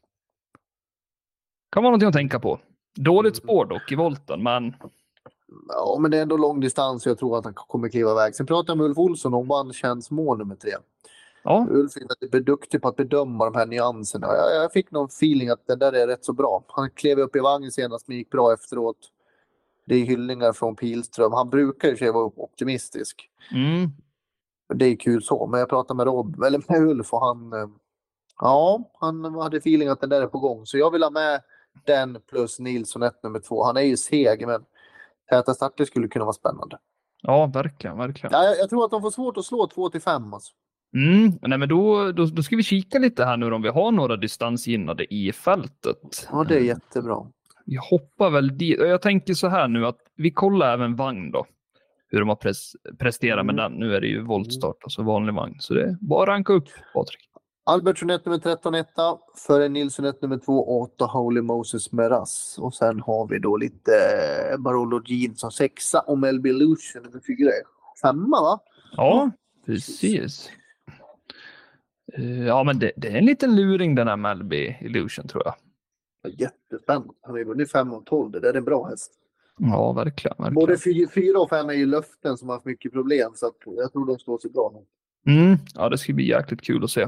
Kan 1.72 1.84
vara 1.84 1.92
någonting 1.92 2.08
att 2.08 2.14
tänka 2.14 2.40
på. 2.40 2.60
Dåligt 2.96 3.36
spår 3.36 3.66
dock 3.66 3.92
i 3.92 3.96
volten, 3.96 4.44
men 4.44 4.76
ja, 5.68 5.98
men 6.00 6.12
det 6.12 6.18
är 6.18 6.22
ändå 6.22 6.38
lång 6.38 6.60
distans 6.60 7.06
och 7.06 7.10
jag 7.10 7.20
tror 7.20 7.38
att 7.38 7.46
han 7.46 7.54
kommer 7.54 7.90
kliva 7.90 8.12
iväg. 8.12 8.36
Sen 8.36 8.46
pratade 8.46 8.72
jag 8.72 8.78
med 8.78 8.86
Ulf 8.86 8.98
Olsson 8.98 9.34
om 9.34 9.48
vad 9.48 9.66
han 9.66 9.74
känns 9.74 10.12
mål 10.12 10.38
nummer 10.38 10.56
tre. 10.56 10.72
Ja. 11.44 11.68
Ulf 11.70 11.94
är 12.32 12.40
duktig 12.40 12.82
på 12.82 12.88
att 12.88 12.96
bedöma 12.96 13.46
de 13.46 13.56
här 13.56 13.66
nyanserna. 13.66 14.28
Jag, 14.28 14.64
jag 14.64 14.72
fick 14.72 14.92
någon 14.92 15.06
feeling 15.06 15.50
att 15.50 15.68
den 15.68 15.80
där 15.80 15.94
är 15.94 16.08
rätt 16.08 16.26
så 16.26 16.34
bra. 16.34 16.64
Han 16.68 16.90
klev 16.90 17.20
upp 17.20 17.36
i 17.36 17.40
vagnen 17.40 17.72
senast, 17.72 18.08
men 18.08 18.18
gick 18.18 18.30
bra 18.30 18.54
efteråt. 18.54 18.98
Det 19.86 19.96
är 19.96 20.06
hyllningar 20.06 20.54
från 20.54 20.76
Pilström. 20.76 21.34
Han 21.34 21.50
brukar 21.50 21.90
ju 21.90 22.12
vara 22.12 22.26
optimistisk. 22.26 23.30
Mm. 23.52 23.92
Det 24.74 24.86
är 24.86 24.96
kul 24.96 25.24
så, 25.24 25.48
men 25.48 25.60
jag 25.60 25.70
pratade 25.70 25.98
med, 25.98 26.06
Rob, 26.06 26.44
eller 26.44 26.64
med 26.68 26.82
Ulf 26.82 27.14
och 27.14 27.26
han... 27.26 27.54
Eh, 27.54 27.68
ja, 28.40 28.92
han 29.00 29.26
hade 29.26 29.58
feeling 29.58 29.88
att 29.88 30.02
den 30.02 30.10
där 30.10 30.22
är 30.22 30.28
på 30.28 30.40
gång, 30.40 30.66
så 30.66 30.78
jag 30.78 30.92
vill 30.92 31.04
ha 31.04 31.10
med 31.10 31.42
den 31.86 32.18
plus 32.30 32.60
Nilsson 32.60 33.04
1 33.04 33.24
nummer 33.24 33.40
2. 33.40 33.64
Han 33.64 33.78
är 33.78 33.82
ju 33.82 33.98
seg, 33.98 34.48
men 34.48 34.66
täta 35.30 35.54
starter 35.54 35.86
skulle 35.86 36.08
kunna 36.08 36.26
vara 36.26 36.34
spännande. 36.34 36.78
Ja, 37.22 37.46
verkligen. 37.46 37.98
verkligen. 37.98 38.34
Ja, 38.34 38.56
jag, 38.60 38.70
tror 38.70 38.86
att 38.86 38.92
de 38.92 39.02
får 39.02 39.12
svårt 39.12 39.38
att 39.38 39.46
slå 39.46 39.68
2-5. 39.68 40.34
Alltså. 40.34 40.54
Mm, 40.94 41.40
nej, 41.42 41.58
men 41.60 41.70
då, 41.70 42.12
då, 42.12 42.26
då, 42.26 42.44
ska 42.44 42.56
vi 42.56 42.64
kika 42.64 43.00
lite 43.00 43.26
här 43.26 43.38
nu 43.38 43.54
om 43.54 43.62
vi 43.62 43.70
har 43.70 43.92
några 43.92 44.18
distansgynnade 44.18 45.14
i 45.14 45.32
fältet. 45.32 46.28
Ja, 46.32 46.44
det 46.44 46.56
är 46.56 46.60
jättebra. 46.60 47.26
Vi 47.66 47.78
hoppar 47.90 48.30
väl 48.30 48.58
dit. 48.58 48.80
Jag 48.80 49.02
tänker 49.02 49.34
så 49.34 49.48
här 49.48 49.68
nu 49.68 49.86
att 49.86 49.98
vi 50.16 50.32
kollar 50.32 50.74
även 50.74 50.96
vagn 50.96 51.32
då. 51.32 51.46
Hur 52.10 52.20
de 52.20 52.30
har 52.30 52.36
pres 52.36 52.76
presterat 53.00 53.44
mm. 53.44 53.56
med 53.56 53.66
den. 53.66 53.72
Nu 53.72 53.96
är 53.96 54.02
det 54.02 54.08
ju 54.08 54.22
voltstart, 54.22 54.76
mm. 54.76 54.84
alltså 54.84 55.04
vanlig 55.04 55.34
vagn. 55.34 55.56
Så 55.60 55.74
det 55.74 55.84
är 55.84 55.98
bara 56.02 56.24
att 56.24 56.28
ranka 56.28 56.54
upp, 56.54 56.68
Patrik. 56.94 57.30
Albertsson 57.70 58.10
1 58.10 58.26
nummer 58.26 58.40
13 58.40 58.76
etta, 58.76 59.18
före 59.36 59.70
Nilsson 59.70 60.06
1 60.06 60.22
nummer 60.22 60.38
2 60.38 60.82
8 60.82 61.06
Holy 61.06 61.42
Moses 61.42 61.92
med 61.92 62.12
Rass. 62.12 62.58
Och 62.60 62.74
sen 62.74 63.00
har 63.00 63.28
vi 63.28 63.40
då 63.40 63.58
lite 63.58 63.92
eh, 64.52 64.58
Barolo 64.58 65.02
Jean 65.06 65.36
som 65.36 65.52
sexa 65.52 66.00
och 66.00 66.18
Melby 66.18 66.52
Lucian 66.52 67.04
nummer 67.04 67.20
4 67.28 67.52
femma 68.02 68.42
va? 68.42 68.60
Ja, 68.92 69.32
precis. 69.66 70.50
Eh, 72.14 72.46
ja, 72.46 72.64
men 72.64 72.80
det, 72.80 72.92
det, 72.96 73.08
är 73.08 73.16
en 73.16 73.26
liten 73.26 73.56
luring 73.56 73.96
den 73.96 74.08
här 74.08 74.18
Melby 74.18 74.78
Illusion 74.82 75.28
tror 75.28 75.44
jag. 75.46 75.56
Jättespännande. 76.32 77.14
Han 77.22 77.32
har 77.32 77.38
ju 77.38 77.46
vunnit 77.46 77.72
5 77.72 77.94
av 77.94 78.04
12. 78.04 78.32
Det 78.32 78.40
där 78.40 78.50
är 78.50 78.58
en 78.58 78.66
bra 78.66 78.88
häst. 78.88 79.12
Ja, 79.58 79.94
verkligen. 79.94 80.36
verkligen. 80.38 80.54
Både 80.54 80.78
4 81.14 81.40
och 81.40 81.50
5 81.50 81.70
är 81.70 81.74
ju 81.74 81.86
löften 81.86 82.38
som 82.38 82.50
har 82.50 82.56
haft 82.56 82.66
mycket 82.66 82.94
problem, 82.94 83.32
så 83.36 83.52
jag 83.66 83.92
tror 83.92 84.06
de 84.06 84.20
står 84.20 84.38
sig 84.38 84.52
bra 84.52 84.72
nu. 84.74 84.86
Mm, 85.34 85.58
ja, 85.74 85.90
det 85.90 85.98
ska 85.98 86.14
bli 86.14 86.30
jäkligt 86.30 86.62
kul 86.62 86.84
att 86.84 86.92
se. 86.92 87.08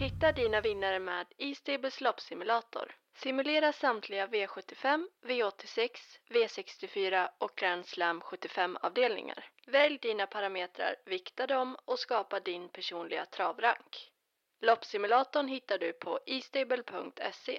Hitta 0.00 0.32
dina 0.32 0.60
vinnare 0.60 0.98
med 0.98 1.26
E-Stables 1.38 2.00
loppsimulator. 2.00 2.86
Simulera 3.22 3.72
samtliga 3.72 4.26
V75, 4.26 5.04
V86, 5.28 5.88
V64 6.34 7.26
och 7.38 7.50
Grand 7.60 7.86
Slam 7.86 8.20
75-avdelningar. 8.20 9.38
Välj 9.72 9.98
dina 10.02 10.26
parametrar, 10.26 10.94
vikta 11.06 11.46
dem 11.46 11.76
och 11.84 11.98
skapa 11.98 12.40
din 12.40 12.68
personliga 12.68 13.24
travrank. 13.36 13.90
Loppsimulatorn 14.62 15.48
hittar 15.48 15.78
du 15.78 15.92
på 15.92 16.18
istable.se. 16.26 17.58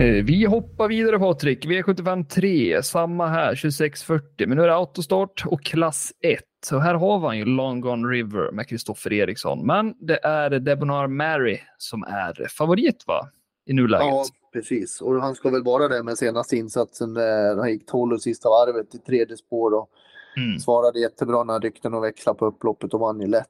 Eh, 0.00 0.24
vi 0.24 0.44
hoppar 0.44 0.88
vidare 0.88 1.18
Patrik. 1.18 1.66
V75 1.66 2.24
3, 2.24 2.82
samma 2.82 3.26
här 3.26 3.54
26.40. 3.54 4.46
Men 4.46 4.56
nu 4.56 4.62
är 4.62 4.66
det 4.66 4.74
autostart 4.74 5.42
och 5.46 5.64
klass 5.64 6.12
1. 6.20 6.44
Så 6.64 6.78
här 6.78 6.94
har 6.94 7.20
man 7.20 7.38
ju 7.38 7.44
Long 7.44 7.80
Gone 7.80 8.08
River 8.08 8.50
med 8.50 8.68
Kristoffer 8.68 9.12
Eriksson. 9.12 9.66
Men 9.66 9.94
det 9.98 10.24
är 10.24 10.50
Debonar 10.50 11.06
Mary 11.06 11.60
som 11.78 12.02
är 12.02 12.48
favorit 12.48 13.04
va? 13.06 13.28
i 13.66 13.72
nuläget. 13.72 14.06
Ja, 14.06 14.24
precis. 14.52 15.00
Och 15.00 15.14
han 15.14 15.34
ska 15.34 15.50
väl 15.50 15.62
vara 15.62 15.88
det 15.88 16.02
med 16.02 16.18
senaste 16.18 16.56
insatsen 16.56 17.14
där 17.14 17.56
han 17.56 17.70
gick 17.70 17.86
12 17.86 18.18
sista 18.18 18.48
varvet 18.48 18.94
i 18.94 18.98
tredje 18.98 19.36
spår 19.36 19.74
och 19.74 19.90
mm. 20.36 20.58
svarade 20.58 21.00
jättebra 21.00 21.44
när 21.44 21.60
rykten 21.60 21.94
och 21.94 22.04
växlade 22.04 22.38
på 22.38 22.46
upploppet 22.46 22.94
och 22.94 23.00
vann 23.00 23.20
ju 23.20 23.26
lätt. 23.26 23.48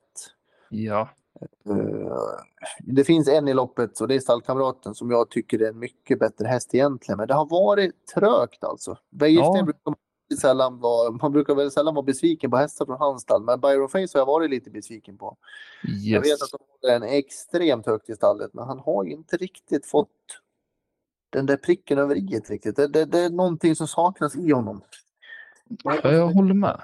Ja. 0.68 1.08
Eh, 1.68 1.76
det 2.80 3.04
finns 3.04 3.28
en 3.28 3.48
i 3.48 3.54
loppet 3.54 4.00
och 4.00 4.08
det 4.08 4.14
är 4.14 4.20
stallkamraten 4.20 4.94
som 4.94 5.10
jag 5.10 5.30
tycker 5.30 5.62
är 5.62 5.68
en 5.68 5.78
mycket 5.78 6.18
bättre 6.18 6.46
häst 6.46 6.74
egentligen. 6.74 7.18
Men 7.18 7.28
det 7.28 7.34
har 7.34 7.46
varit 7.46 8.06
trögt 8.14 8.64
alltså. 8.64 8.98
Ja. 9.10 9.62
brukar 9.64 9.94
sällan 10.40 10.80
vara, 10.80 11.10
man 11.10 11.32
brukar 11.32 11.54
väl 11.54 11.70
sällan 11.70 11.94
vara 11.94 12.04
besviken 12.04 12.50
på 12.50 12.56
hästar 12.56 12.86
från 12.86 12.98
hans 12.98 13.22
stall. 13.22 13.42
men 13.42 13.60
Byron 13.60 13.88
Face 13.88 13.98
har 13.98 14.20
jag 14.20 14.26
varit 14.26 14.50
lite 14.50 14.70
besviken 14.70 15.18
på. 15.18 15.36
Yes. 15.88 16.04
Jag 16.04 16.20
vet 16.20 16.42
att 16.42 16.52
han 16.52 16.60
håller 16.80 16.96
en 16.96 17.18
extremt 17.18 17.86
högt 17.86 18.10
i 18.10 18.14
stallet, 18.14 18.54
men 18.54 18.64
han 18.64 18.78
har 18.78 19.04
inte 19.04 19.36
riktigt 19.36 19.86
fått 19.86 20.08
den 21.30 21.46
där 21.46 21.56
pricken 21.56 21.98
över 21.98 22.16
i 22.16 22.40
riktigt. 22.48 22.76
Det, 22.76 22.88
det, 22.88 23.04
det, 23.04 23.18
är 23.18 23.30
någonting 23.30 23.76
som 23.76 23.88
saknas 23.88 24.36
i 24.36 24.52
honom. 24.52 24.80
Ja, 25.84 26.12
jag 26.12 26.28
håller 26.28 26.54
med. 26.54 26.80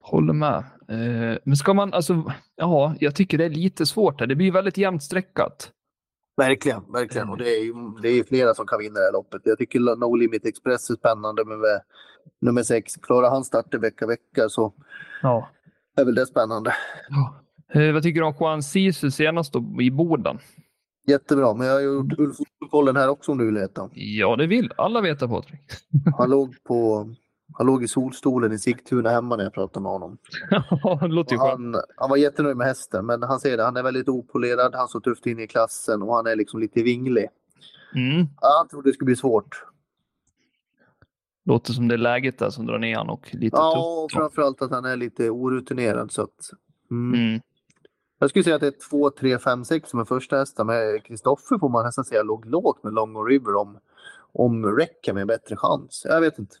Håller 0.00 0.32
med. 0.32 0.64
Eh, 0.88 1.38
men 1.44 1.56
ska 1.56 1.74
man 1.74 1.94
alltså, 1.94 2.32
ja, 2.56 2.94
jag 3.00 3.14
tycker 3.14 3.38
det 3.38 3.44
är 3.44 3.50
lite 3.50 3.86
svårt 3.86 4.20
här. 4.20 4.26
Det 4.26 4.34
blir 4.34 4.52
väldigt 4.52 4.76
jämnt 4.76 5.02
streckat. 5.02 5.72
Verkligen, 6.36 6.92
verkligen. 6.92 7.28
Och 7.28 7.38
det 7.38 7.50
är, 7.50 8.02
det 8.02 8.08
är 8.08 8.24
flera 8.24 8.54
som 8.54 8.66
kan 8.66 8.78
vinna 8.78 8.94
det 8.94 9.04
här 9.04 9.12
loppet. 9.12 9.42
Jag 9.44 9.58
tycker 9.58 9.80
No 9.80 10.14
Limit 10.14 10.46
Express 10.46 10.90
är 10.90 10.94
spännande 10.94 11.44
med 11.44 11.82
nummer 12.40 12.62
sex. 12.62 12.96
Klarar 12.96 13.30
han 13.30 13.44
starten 13.44 13.80
vecka 13.80 14.06
vecka 14.06 14.48
så 14.48 14.74
ja. 15.22 15.48
är 15.96 16.04
väl 16.04 16.14
det 16.14 16.26
spännande. 16.26 16.74
Ja. 17.08 17.42
Eh, 17.80 17.92
vad 17.92 18.02
tycker 18.02 18.20
du 18.20 18.26
om 18.26 18.34
Juan 18.40 18.62
Sisu 18.62 19.10
senast 19.10 19.52
då, 19.52 19.82
i 19.82 19.90
Boden? 19.90 20.38
Jättebra, 21.06 21.54
men 21.54 21.66
jag 21.66 21.74
har 21.74 21.80
gjort 21.80 22.18
mm. 22.18 22.32
Ulf 22.72 22.96
här 22.96 23.08
också 23.08 23.32
om 23.32 23.38
du 23.38 23.46
vill 23.46 23.54
veta. 23.54 23.90
Ja, 23.92 24.36
det 24.36 24.46
vill 24.46 24.72
alla 24.76 25.00
veta 25.00 25.28
Patrik. 25.28 25.60
han 26.18 26.30
låg 26.30 26.64
på 26.64 27.08
han 27.54 27.66
låg 27.66 27.84
i 27.84 27.88
solstolen 27.88 28.52
i 28.52 28.58
Sigtuna 28.58 29.10
hemma 29.10 29.36
när 29.36 29.44
jag 29.44 29.54
pratade 29.54 29.82
med 29.82 29.92
honom. 29.92 30.18
Låter 31.08 31.36
han, 31.36 31.76
han 31.96 32.10
var 32.10 32.16
jättenöjd 32.16 32.56
med 32.56 32.66
hästen, 32.66 33.06
men 33.06 33.22
han 33.22 33.40
säger 33.40 33.56
det, 33.56 33.62
han 33.62 33.76
är 33.76 33.82
väldigt 33.82 34.08
opolerad, 34.08 34.74
han 34.74 34.88
står 34.88 35.00
tufft 35.00 35.26
in 35.26 35.40
i 35.40 35.46
klassen 35.46 36.02
och 36.02 36.14
han 36.14 36.26
är 36.26 36.36
liksom 36.36 36.60
lite 36.60 36.82
vinglig. 36.82 37.28
Mm. 37.94 38.26
Han 38.36 38.68
trodde 38.68 38.88
det 38.88 38.94
skulle 38.94 39.06
bli 39.06 39.16
svårt. 39.16 39.64
Låter 41.44 41.72
som 41.72 41.88
det 41.88 41.94
är 41.94 41.98
läget 41.98 42.38
där 42.38 42.50
som 42.50 42.66
drar 42.66 42.78
ner 42.78 42.96
honom. 42.96 43.14
och 43.14 43.34
lite 43.34 43.56
Ja, 43.56 43.72
tufft. 43.72 44.14
och 44.16 44.20
framförallt 44.20 44.62
att 44.62 44.70
han 44.70 44.84
är 44.84 44.96
lite 44.96 45.30
orutinerad. 45.30 46.12
Så 46.12 46.22
att, 46.22 46.50
mm. 46.90 47.20
Mm. 47.20 47.40
Jag 48.18 48.30
skulle 48.30 48.42
säga 48.42 48.54
att 48.56 48.60
det 48.60 48.66
är 48.66 48.88
2, 48.90 49.10
3, 49.10 49.38
5, 49.38 49.64
6 49.64 49.90
som 49.90 50.00
är 50.00 50.04
första 50.04 50.36
hästen. 50.36 50.66
Med 50.66 51.04
Kristoffer 51.04 51.58
får 51.58 51.68
man 51.68 51.84
nästan 51.84 52.04
säga 52.04 52.22
låg 52.22 52.46
lågt 52.46 52.84
med 52.84 52.92
Long 52.92 53.26
River 53.26 53.54
om, 53.54 53.78
om 54.32 54.76
Reckham 54.76 55.16
är 55.16 55.24
bättre 55.24 55.56
chans. 55.56 56.02
Jag 56.08 56.20
vet 56.20 56.38
inte. 56.38 56.56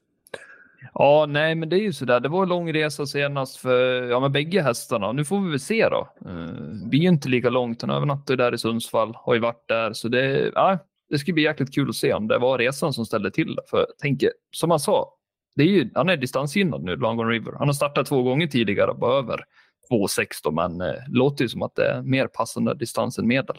Ja, 0.94 1.26
nej, 1.28 1.54
men 1.54 1.68
det 1.68 1.76
är 1.76 1.80
ju 1.80 1.92
sådär. 1.92 2.20
Det 2.20 2.28
var 2.28 2.42
en 2.42 2.48
lång 2.48 2.72
resa 2.72 3.06
senast 3.06 3.56
för 3.56 4.02
ja, 4.02 4.20
med 4.20 4.30
bägge 4.30 4.62
hästarna. 4.62 5.12
Nu 5.12 5.24
får 5.24 5.40
vi 5.40 5.50
väl 5.50 5.60
se 5.60 5.88
då. 5.88 6.08
Eh, 6.26 6.52
det 6.82 6.88
blir 6.88 7.00
ju 7.00 7.08
inte 7.08 7.28
lika 7.28 7.50
långt. 7.50 7.82
Han 7.82 7.90
övernattade 7.90 8.44
där 8.44 8.54
i 8.54 8.58
Sundsvall, 8.58 9.16
har 9.16 9.34
ju 9.34 9.40
varit 9.40 9.68
där, 9.68 9.92
så 9.92 10.08
det, 10.08 10.52
ja, 10.54 10.78
det 11.10 11.18
ska 11.18 11.32
bli 11.32 11.42
jäkligt 11.42 11.74
kul 11.74 11.88
att 11.88 11.96
se 11.96 12.12
om 12.12 12.28
det 12.28 12.38
var 12.38 12.58
resan 12.58 12.92
som 12.92 13.06
ställde 13.06 13.30
till 13.30 13.54
det. 13.54 13.62
För 13.70 13.78
jag 13.78 13.98
tänker, 13.98 14.30
som 14.50 14.70
han 14.70 14.80
sa, 14.80 15.14
det 15.56 15.62
är 15.62 15.66
ju, 15.66 15.90
han 15.94 16.08
är 16.08 16.16
distansgynnad 16.16 16.82
nu, 16.82 16.96
Longon 16.96 17.28
River. 17.28 17.52
Han 17.58 17.68
har 17.68 17.74
startat 17.74 18.06
två 18.06 18.22
gånger 18.22 18.46
tidigare, 18.46 18.94
på 18.94 19.06
över 19.06 19.44
2,16, 19.90 20.50
men 20.50 20.80
eh, 20.80 20.94
låter 21.08 21.44
ju 21.44 21.48
som 21.48 21.62
att 21.62 21.74
det 21.74 21.86
är 21.86 22.02
mer 22.02 22.26
passande 22.26 22.74
distans 22.74 23.18
än 23.18 23.26
medel. 23.26 23.56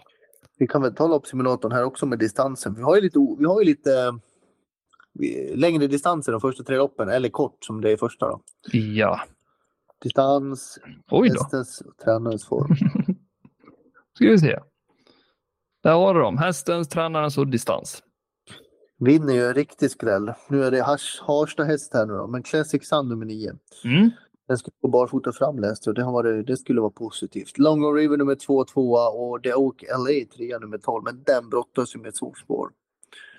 Vi 0.57 0.67
kan 0.67 0.81
väl 0.81 0.95
ta 0.95 1.07
loppsimulatorn 1.07 1.71
här 1.71 1.83
också 1.83 2.05
med 2.05 2.19
distansen. 2.19 2.75
Vi 2.75 2.81
har 2.81 2.95
ju 2.95 3.01
lite, 3.01 3.19
vi 3.39 3.45
har 3.45 3.61
ju 3.61 3.65
lite 3.65 4.19
längre 5.55 5.87
distanser 5.87 6.31
de 6.31 6.41
första 6.41 6.63
tre 6.63 6.77
loppen 6.77 7.09
eller 7.09 7.29
kort 7.29 7.65
som 7.65 7.81
det 7.81 7.91
är 7.91 7.97
första 7.97 8.29
då? 8.29 8.41
Ja. 8.71 9.19
Distans, 10.01 10.79
Oj 11.11 11.29
då. 11.29 11.33
hästens 11.33 11.81
och 11.81 11.97
tränarens 11.97 12.45
form. 12.45 12.75
ska 14.15 14.29
vi 14.29 14.39
se. 14.39 14.59
Där 15.83 15.93
har 15.93 16.13
du 16.13 16.19
dem. 16.19 16.37
Hästens, 16.37 16.89
tränarens 16.89 17.37
och 17.37 17.47
distans. 17.47 18.03
Vinner 18.99 19.33
ju 19.33 19.45
en 19.47 19.53
riktig 19.53 19.91
skräll. 19.91 20.33
Nu 20.49 20.63
är 20.63 20.71
det 20.71 20.83
Harsta 21.27 21.63
häst 21.63 21.93
här 21.93 22.05
nu 22.05 22.13
då, 22.13 22.27
men 22.27 22.43
Classic 22.43 22.87
Sun 22.87 23.09
nummer 23.09 23.25
nio. 23.25 23.55
Mm. 23.83 24.09
Den 24.47 24.57
ska 24.57 24.71
gå 24.81 24.87
barfota 24.87 25.31
fram 25.31 25.59
läste 25.59 25.89
och 25.89 25.93
det, 25.93 26.03
har 26.03 26.11
varit, 26.11 26.47
det 26.47 26.57
skulle 26.57 26.81
vara 26.81 26.91
positivt. 26.91 27.57
Long 27.57 27.95
River 27.95 28.17
nummer 28.17 28.35
två, 28.35 28.65
tvåa 28.65 29.09
och 29.09 29.43
The 29.43 29.53
Oak 29.53 29.83
LA 29.83 30.35
trea 30.37 30.59
nummer 30.59 30.77
12. 30.77 31.03
Men 31.03 31.23
den 31.23 31.49
brottas 31.49 31.95
ju 31.95 31.99
med 31.99 32.09
ett 32.09 32.17
svårt 32.17 32.37
spår. 32.37 32.69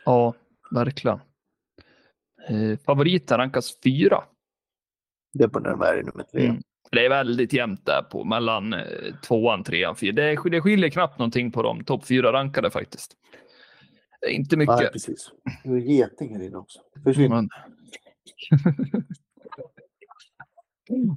Ja, 0.04 0.34
verkligen. 0.70 1.18
Eh, 2.48 2.78
favoriten 2.86 3.38
rankas 3.38 3.78
fyra. 3.84 4.24
Det 5.32 5.48
borde 5.48 5.70
den 5.70 5.78
vara 5.78 5.96
nummer 5.96 6.24
tre. 6.32 6.46
Mm. 6.46 6.62
Det 6.90 7.06
är 7.06 7.08
väldigt 7.08 7.52
jämnt 7.52 7.86
där 7.86 8.02
på 8.02 8.24
mellan 8.24 8.72
eh, 8.72 8.80
tvåan, 9.26 9.64
trean, 9.64 9.96
fyra. 9.96 10.12
Det, 10.12 10.50
det 10.50 10.60
skiljer 10.60 10.90
knappt 10.90 11.18
någonting 11.18 11.52
på 11.52 11.62
de 11.62 11.84
topp 11.84 12.06
fyra 12.06 12.32
rankade 12.32 12.70
faktiskt. 12.70 13.16
Inte 14.28 14.56
mycket. 14.56 14.76
Nej, 14.76 14.90
precis. 14.92 15.30
Det 15.64 15.70
är 15.70 15.76
getingar 15.76 16.42
inne 16.42 16.56
också. 16.56 16.78
Försvinn. 17.04 17.30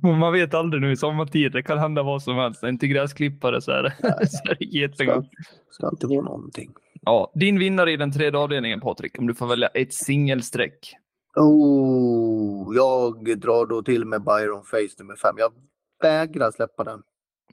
Man... 0.01 0.33
Vet 0.33 0.53
aldrig 0.53 0.81
nu 0.81 0.91
i 0.91 0.97
sommartid. 0.97 1.51
Det 1.51 1.63
kan 1.63 1.77
hända 1.77 2.03
vad 2.03 2.23
som 2.23 2.35
helst. 2.35 2.63
Inte 2.63 2.87
gräsklippare 2.87 3.61
så 3.61 3.71
är 3.77 3.83
det, 3.83 3.93
så 4.27 4.53
det. 4.59 4.95
Ska, 4.95 5.23
ska 5.69 5.89
inte 5.89 6.07
vara 6.07 6.21
någonting. 6.21 6.73
Ja, 7.01 7.31
din 7.35 7.59
vinnare 7.59 7.91
i 7.91 7.97
den 7.97 8.11
tredje 8.11 8.39
avdelningen 8.39 8.81
Patrik, 8.81 9.19
om 9.19 9.27
du 9.27 9.35
får 9.35 9.47
välja 9.47 9.67
ett 9.67 9.93
singelstreck. 9.93 10.95
Oh, 11.39 12.75
jag 12.75 13.39
drar 13.39 13.65
då 13.65 13.81
till 13.81 14.05
med 14.05 14.23
Byron 14.23 14.63
Face 14.63 14.95
nummer 14.99 15.15
fem. 15.15 15.35
Jag 15.37 15.53
vägrar 16.01 16.51
släppa 16.51 16.83
den. 16.83 17.01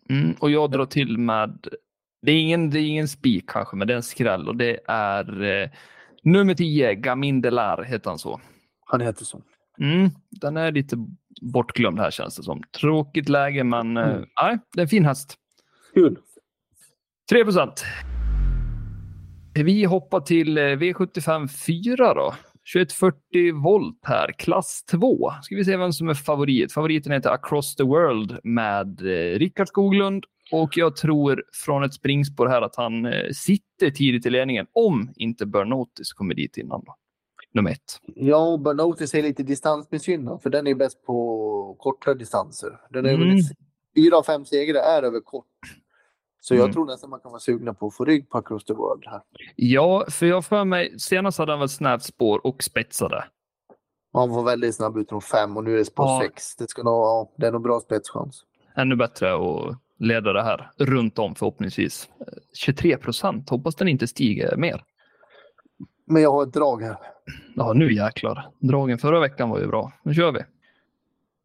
Mm, 0.09 0.35
och 0.41 0.51
jag 0.51 0.71
drar 0.71 0.87
till 0.87 1.19
med, 1.19 1.69
det 2.23 2.33
är 2.33 2.41
ingen, 2.41 2.77
ingen 2.77 3.09
spik 3.09 3.45
kanske, 3.49 3.77
men 3.77 3.89
det 3.89 3.95
är 3.95 3.97
en 3.97 4.03
skräll 4.03 4.49
och 4.49 4.57
det 4.57 4.81
är 4.89 5.43
eh, 5.43 5.71
nummer 6.23 6.55
10, 6.55 6.95
Gamin 6.95 7.41
Delar, 7.41 7.83
heter 7.83 8.11
han 8.11 8.19
så? 8.19 8.41
Han 8.87 9.01
heter 9.01 9.25
så. 9.25 9.43
Mm, 9.81 10.11
den 10.31 10.57
är 10.57 10.73
lite 10.73 10.97
bortglömd 11.43 12.01
här 12.01 12.11
känns 12.11 12.37
det 12.37 12.43
som. 12.43 12.63
Tråkigt 12.81 13.29
läge, 13.29 13.65
men 13.65 13.97
eh, 13.97 14.09
mm. 14.09 14.23
eh, 14.23 14.59
det 14.73 14.81
är 14.81 14.83
en 14.83 14.89
fin 14.89 15.05
häst. 15.05 15.35
Kul. 15.95 16.19
3 17.31 17.45
procent. 17.45 17.85
Vi 19.55 19.85
hoppar 19.85 20.21
till 20.21 20.59
eh, 20.59 20.61
V75 20.61 21.49
4 21.49 22.15
då. 22.15 22.35
2140 22.73 23.63
volt 23.63 24.01
här, 24.03 24.33
klass 24.39 24.85
2. 24.91 25.31
Ska 25.43 25.57
vi 25.57 25.65
se 25.65 25.77
vem 25.77 25.93
som 25.93 26.09
är 26.09 26.15
favorit. 26.15 26.73
Favoriten 26.73 27.13
heter 27.13 27.31
Across 27.31 27.77
the 27.77 27.83
World 27.83 28.39
med 28.45 29.01
eh, 29.01 29.39
Rickard 29.39 29.69
Skoglund 29.69 30.25
och 30.53 30.77
jag 30.77 30.97
tror 30.97 31.43
från 31.65 31.85
ett 31.85 31.95
springspår 31.95 32.47
här 32.47 32.63
att 32.63 32.77
han 32.77 33.07
eh, 33.07 33.31
sitter 33.33 33.91
tidigt 33.91 34.27
i 34.27 34.31
ledningen 34.31 34.67
om 34.73 35.13
inte 35.17 35.47
Burnotis 35.47 36.13
kommer 36.13 36.35
dit 36.35 36.57
innan. 36.57 36.83
Då. 36.87 36.97
Nummer 37.53 37.71
ett. 37.71 38.01
Ja, 38.15 38.57
Burnotis 38.65 39.15
är 39.15 39.23
lite 39.23 39.43
distansmissgynnad 39.43 40.43
för 40.43 40.51
den 40.51 40.67
är 40.67 40.75
bäst 40.75 41.05
på 41.07 41.77
korta 41.79 42.15
distanser. 42.15 42.71
Den 42.91 43.07
är 43.07 43.15
Mm. 43.15 43.39
fyra 43.97 44.17
av 44.17 44.23
fem 44.23 44.45
segrar 44.45 44.81
är 44.81 45.03
över 45.03 45.21
kort. 45.21 45.47
Så 46.45 46.55
jag 46.55 46.61
Mm. 46.63 46.73
tror 46.73 46.87
nästan 46.87 47.11
man 47.11 47.21
kan 47.21 47.31
vara 47.31 47.41
sugna 47.41 47.75
på 47.75 47.87
att 47.87 47.95
få 47.97 48.05
rygg 48.05 48.31
på 48.31 48.39
Across 48.39 48.65
the 48.65 48.73
World 48.73 49.03
här. 49.07 49.21
Ja, 49.57 50.05
för 50.11 50.27
jag 50.27 50.45
för 50.45 50.65
mig 50.65 50.99
senast 51.01 51.39
hade 51.39 51.53
han 51.53 51.59
väl 51.59 51.69
snävt 51.69 52.03
spår 52.03 52.47
och 52.47 52.63
spetsade. 52.63 53.25
Han 54.13 54.31
var 54.31 54.43
väldigt 54.43 54.75
snabb 54.75 54.97
ut 54.97 55.09
från 55.09 55.21
fem 55.23 55.57
och 55.57 55.65
nu 55.65 55.73
är 55.75 55.77
det 55.79 55.85
spår 55.85 56.07
Ja. 56.07 56.21
sex. 56.23 56.57
Det, 56.57 56.71
ska 56.71 56.83
nog, 56.83 56.93
ja, 56.95 57.31
det 57.37 57.47
är 57.47 57.53
nog 57.53 57.63
bra 57.63 57.81
spetschans. 57.81 58.45
Ännu 58.77 58.97
bättre 58.97 59.35
att 59.35 59.77
leda 59.99 60.33
det 60.33 60.43
här 60.43 60.71
runt 60.77 61.19
om 61.19 61.35
förhoppningsvis. 61.35 62.09
Eh, 62.21 62.27
23 62.55 62.97
procent. 62.97 63.51
Hoppas 63.51 63.75
den 63.75 63.89
inte 63.89 64.07
stiger 64.07 64.57
mer. 64.57 64.85
Men 66.07 66.23
jag 66.23 66.31
har 66.33 66.43
ett 66.43 66.53
drag 66.53 66.83
här. 66.83 66.97
Ja, 67.57 67.73
nu 67.73 67.93
jäklar. 67.93 68.51
Dragen 68.59 68.99
förra 68.99 69.21
veckan 69.21 69.51
var 69.51 69.61
ju 69.61 69.67
bra. 69.67 69.93
Nu 70.03 70.15
kör 70.15 70.33
vi. 70.33 70.41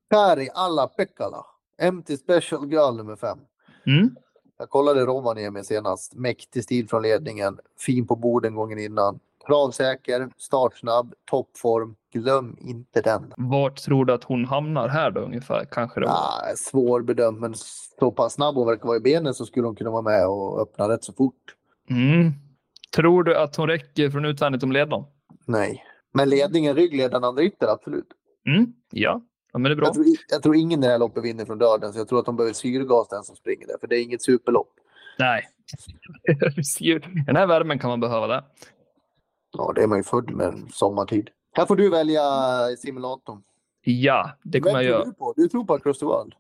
Kari 0.10 0.50
alla 0.54 0.88
Pekkala. 0.88 1.46
Empty 1.82 2.18
Special 2.18 2.72
Girl 2.72 2.96
nummer 2.98 3.16
fem. 3.16 3.38
Mm. 3.86 4.16
Jag 4.60 4.70
kollade 4.70 5.06
Rovaniemi 5.06 5.64
senast. 5.64 6.16
Mäktig 6.16 6.64
stil 6.64 6.88
från 6.88 7.02
ledningen. 7.02 7.60
Fin 7.80 8.08
på 8.08 8.16
borden 8.16 8.56
gången 8.56 8.80
innan. 8.80 9.20
Kravsäker, 9.48 10.30
startsnabb, 10.38 11.14
toppform. 11.26 11.96
Glöm 12.14 12.58
inte 12.62 13.02
den. 13.02 13.34
Vart 13.38 13.78
tror 13.78 14.06
du 14.06 14.14
att 14.14 14.24
hon 14.24 14.46
hamnar 14.46 14.88
här 14.88 15.12
då 15.12 15.22
ungefär? 15.22 15.66
Kanske 15.72 16.00
det 16.00 16.06
var. 16.06 16.14
Ah, 16.14 16.56
svårbedömt, 16.56 17.40
men 17.40 17.54
så 18.00 18.12
pass 18.12 18.34
snabb 18.34 18.56
hon 18.56 18.68
verkar 18.68 18.88
vara 18.88 18.98
i 18.98 19.00
benen 19.00 19.34
så 19.34 19.46
skulle 19.46 19.68
hon 19.68 19.76
kunna 19.76 19.90
vara 19.90 20.02
med 20.02 20.28
och 20.28 20.62
öppna 20.62 20.90
rätt 20.90 21.04
så 21.04 21.14
fort. 21.14 21.56
Mm. 21.90 22.32
Tror 22.96 23.24
du 23.24 23.38
att 23.38 23.56
hon 23.56 23.68
räcker 23.68 24.10
från 24.10 24.26
utvändigt 24.26 24.64
om 24.64 24.72
ledaren? 24.72 25.04
Nej. 25.46 25.84
Men 26.14 26.30
ledningen, 26.30 26.76
ryggledaren, 26.76 27.24
andra 27.24 27.44
ytter, 27.44 27.68
absolut. 27.68 28.08
Mm. 28.48 28.74
Ja. 28.92 29.22
Ja, 29.54 29.60
men 29.60 29.64
det 29.64 29.74
är 29.74 29.76
bra. 29.76 29.86
Jag 29.86 29.94
tror, 29.94 30.06
jag 30.30 30.44
tror 30.44 30.56
ingen 30.56 30.84
i 30.84 30.86
det 30.86 30.92
här 30.92 31.00
loppet 31.00 31.24
vinner 31.24 31.46
från 31.46 31.58
döden, 31.58 31.94
så 31.94 32.00
jag 32.00 32.08
tror 32.08 32.20
att 32.20 32.26
de 32.26 32.36
behöver 32.36 32.54
syrgas 32.54 33.08
den 33.10 33.24
som 33.24 33.36
springer 33.36 33.68
där, 33.68 33.78
för 33.80 33.88
det 33.88 33.98
är 33.98 34.04
inget 34.04 34.22
superlopp. 34.22 34.74
Nej. 35.20 35.44
Den 37.26 37.36
här 37.36 37.48
värmen 37.48 37.80
kan 37.80 37.90
man 37.90 38.00
behöva 38.00 38.28
det. 38.28 38.44
Ja, 39.58 39.72
det 39.76 39.84
är 39.84 39.88
man 39.88 39.98
ju 39.98 40.04
född 40.04 40.32
med 40.32 40.54
sommartid. 40.72 41.30
Här 41.54 41.66
får 41.66 41.76
du 41.76 41.90
välja 41.90 42.22
simulatorn. 42.78 43.42
Ja, 43.82 44.32
det 44.44 44.60
kommer 44.60 44.74
Vem 44.78 44.84
jag 44.86 44.92
göra. 44.92 45.06
du 45.06 45.14
på? 45.14 45.34
Du 45.38 45.48
tror 45.48 45.66
på 45.66 45.74
Across 45.74 46.00
the 46.00 46.06
World? 46.06 46.34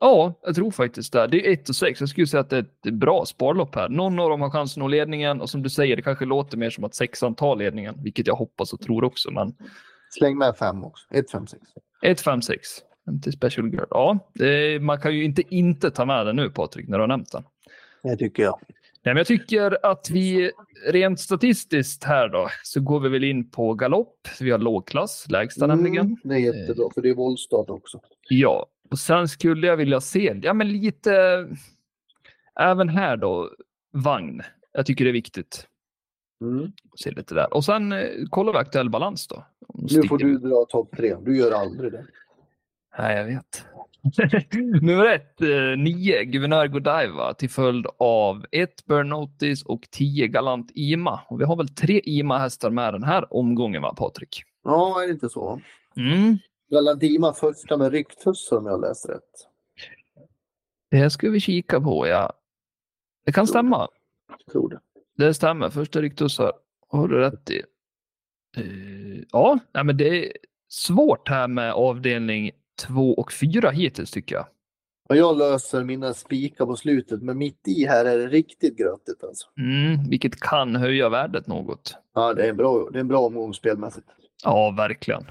Ja, 0.00 0.34
jag 0.42 0.54
tror 0.54 0.70
faktiskt 0.70 1.12
det. 1.12 1.26
Det 1.26 1.46
är 1.48 1.52
1 1.52 1.68
och 1.68 1.76
6. 1.76 2.00
Jag 2.00 2.08
skulle 2.08 2.26
säga 2.26 2.40
att 2.40 2.50
det 2.50 2.56
är 2.56 2.66
ett 2.86 2.94
bra 2.94 3.24
sparlopp 3.24 3.74
här. 3.74 3.88
Någon 3.88 4.18
av 4.20 4.30
dem 4.30 4.40
har 4.40 4.50
chansen 4.50 4.82
att 4.82 4.84
nå 4.84 4.88
ledningen 4.88 5.40
och 5.40 5.50
som 5.50 5.62
du 5.62 5.70
säger, 5.70 5.96
det 5.96 6.02
kanske 6.02 6.24
låter 6.24 6.56
mer 6.56 6.70
som 6.70 6.84
att 6.84 6.94
sexan 6.94 7.34
tar 7.34 7.56
ledningen, 7.56 7.94
vilket 8.02 8.26
jag 8.26 8.34
hoppas 8.34 8.72
och 8.72 8.80
tror 8.80 9.04
också. 9.04 9.30
Men 9.30 9.54
Släng 10.10 10.38
med 10.38 10.56
fem 10.56 10.84
också. 10.84 11.06
1, 11.10 11.30
5, 11.30 11.46
6. 11.46 11.62
1, 12.02 12.20
5, 12.20 12.42
6. 12.42 12.68
Till 13.22 13.32
Special 13.32 13.68
Girl. 13.68 13.86
Ja, 13.90 14.30
det, 14.34 14.82
man 14.82 15.00
kan 15.00 15.14
ju 15.14 15.24
inte 15.24 15.42
inte 15.54 15.90
ta 15.90 16.04
med 16.04 16.26
den 16.26 16.36
nu 16.36 16.50
Patrik, 16.50 16.88
när 16.88 16.98
du 16.98 17.02
har 17.02 17.08
nämnt 17.08 17.32
den. 17.32 17.44
Det 18.02 18.16
tycker 18.16 18.42
jag. 18.42 18.60
Nej, 19.02 19.14
men 19.14 19.16
jag 19.16 19.26
tycker 19.26 19.86
att 19.86 20.10
vi 20.10 20.52
rent 20.86 21.20
statistiskt 21.20 22.04
här 22.04 22.28
då 22.28 22.48
så 22.62 22.80
går 22.80 23.00
vi 23.00 23.08
väl 23.08 23.24
in 23.24 23.50
på 23.50 23.74
galopp. 23.74 24.28
Vi 24.40 24.50
har 24.50 24.58
lågklass, 24.58 25.26
lägsta 25.28 25.66
nämligen. 25.66 26.06
Mm, 26.06 26.16
det 26.24 26.34
är 26.34 26.38
jättebra, 26.38 26.88
för 26.94 27.02
det 27.02 27.08
är 27.08 27.14
våldstart 27.14 27.70
också. 27.70 28.00
Ja, 28.28 28.66
och 28.90 28.98
sen 28.98 29.28
skulle 29.28 29.66
jag 29.66 29.76
vilja 29.76 30.00
se, 30.00 30.40
ja 30.42 30.54
men 30.54 30.72
lite, 30.72 31.46
även 32.60 32.88
här 32.88 33.16
då, 33.16 33.50
vagn. 33.92 34.42
Jag 34.72 34.86
tycker 34.86 35.04
det 35.04 35.10
är 35.10 35.12
viktigt. 35.12 35.66
Mm. 36.40 36.72
Se 36.96 37.10
lite 37.10 37.34
där. 37.34 37.54
Och 37.54 37.64
sen 37.64 37.92
eh, 37.92 38.08
kollar 38.30 38.52
vi 38.52 38.58
aktuell 38.58 38.90
balans 38.90 39.26
då. 39.26 39.44
Nu 39.74 40.08
får 40.08 40.18
du 40.18 40.38
dra 40.38 40.64
topp 40.68 40.96
tre. 40.96 41.16
Du 41.22 41.36
gör 41.36 41.52
aldrig 41.52 41.92
det. 41.92 42.06
Nej, 42.98 43.16
jag 43.16 43.24
vet. 43.24 43.64
Nummer 44.82 45.06
ett, 45.06 45.40
eh, 45.40 45.78
nio, 45.78 46.24
Guvernör 46.24 46.66
Godiva 46.66 47.34
till 47.34 47.50
följd 47.50 47.86
av 47.98 48.46
ett 48.50 48.86
Burn 48.86 49.08
Notice 49.08 49.62
och 49.62 49.88
tio 49.90 50.26
Galant 50.26 50.70
Ima. 50.74 51.20
Och 51.28 51.40
vi 51.40 51.44
har 51.44 51.56
väl 51.56 51.68
tre 51.68 52.00
Ima-hästar 52.04 52.70
med 52.70 52.94
den 52.94 53.02
här 53.02 53.34
omgången 53.34 53.82
va, 53.82 53.94
Patrik? 53.94 54.42
Ja, 54.64 55.02
är 55.02 55.06
det 55.06 55.12
inte 55.12 55.28
så? 55.28 55.60
Mm. 55.96 56.38
Galantima 56.70 57.32
första 57.32 57.76
med 57.76 57.92
rycktussar 57.92 58.56
om 58.56 58.66
jag 58.66 58.80
läst 58.80 59.08
rätt. 59.08 59.46
Det 60.90 61.10
ska 61.10 61.30
vi 61.30 61.40
kika 61.40 61.80
på, 61.80 62.06
ja. 62.06 62.32
Det 63.24 63.32
kan 63.32 63.46
stämma. 63.46 63.88
Jag 64.28 64.52
tror 64.52 64.68
det. 64.68 64.80
Det 65.16 65.34
stämmer. 65.34 65.70
Första 65.70 66.02
ryktussar 66.02 66.52
har 66.88 67.08
du 67.08 67.18
rätt 67.18 67.50
i. 67.50 67.62
Eh, 68.56 69.24
ja, 69.32 69.58
men 69.72 69.96
det 69.96 70.26
är 70.26 70.32
svårt 70.68 71.28
här 71.28 71.48
med 71.48 71.72
avdelning 71.72 72.50
två 72.86 73.14
och 73.14 73.32
fyra 73.32 73.70
hittills 73.70 74.10
tycker 74.10 74.34
jag. 74.34 74.46
Och 75.08 75.16
jag 75.16 75.38
löser 75.38 75.84
mina 75.84 76.14
spikar 76.14 76.66
på 76.66 76.76
slutet, 76.76 77.22
men 77.22 77.38
mitt 77.38 77.68
i 77.68 77.86
här 77.86 78.04
är 78.04 78.18
det 78.18 78.26
riktigt 78.26 78.78
grötigt 78.78 79.24
alltså. 79.24 79.46
Mm, 79.58 80.08
vilket 80.08 80.40
kan 80.40 80.76
höja 80.76 81.08
värdet 81.08 81.46
något. 81.46 81.94
Ja, 82.14 82.34
det 82.34 82.44
är 82.44 82.50
en 82.50 82.56
bra, 82.56 82.88
det 82.92 82.98
är 82.98 83.00
en 83.00 83.08
bra 83.08 83.20
omgång 83.20 83.54
spelmässigt. 83.54 84.06
Ja, 84.44 84.74
verkligen. 84.76 85.24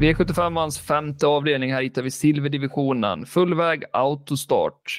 V75ans 0.00 0.80
femte 0.80 1.26
avdelning. 1.26 1.72
Här 1.72 1.82
hittar 1.82 2.02
vi 2.02 2.10
silverdivisionen. 2.10 3.26
Fullväg 3.26 3.84
autostart. 3.92 4.98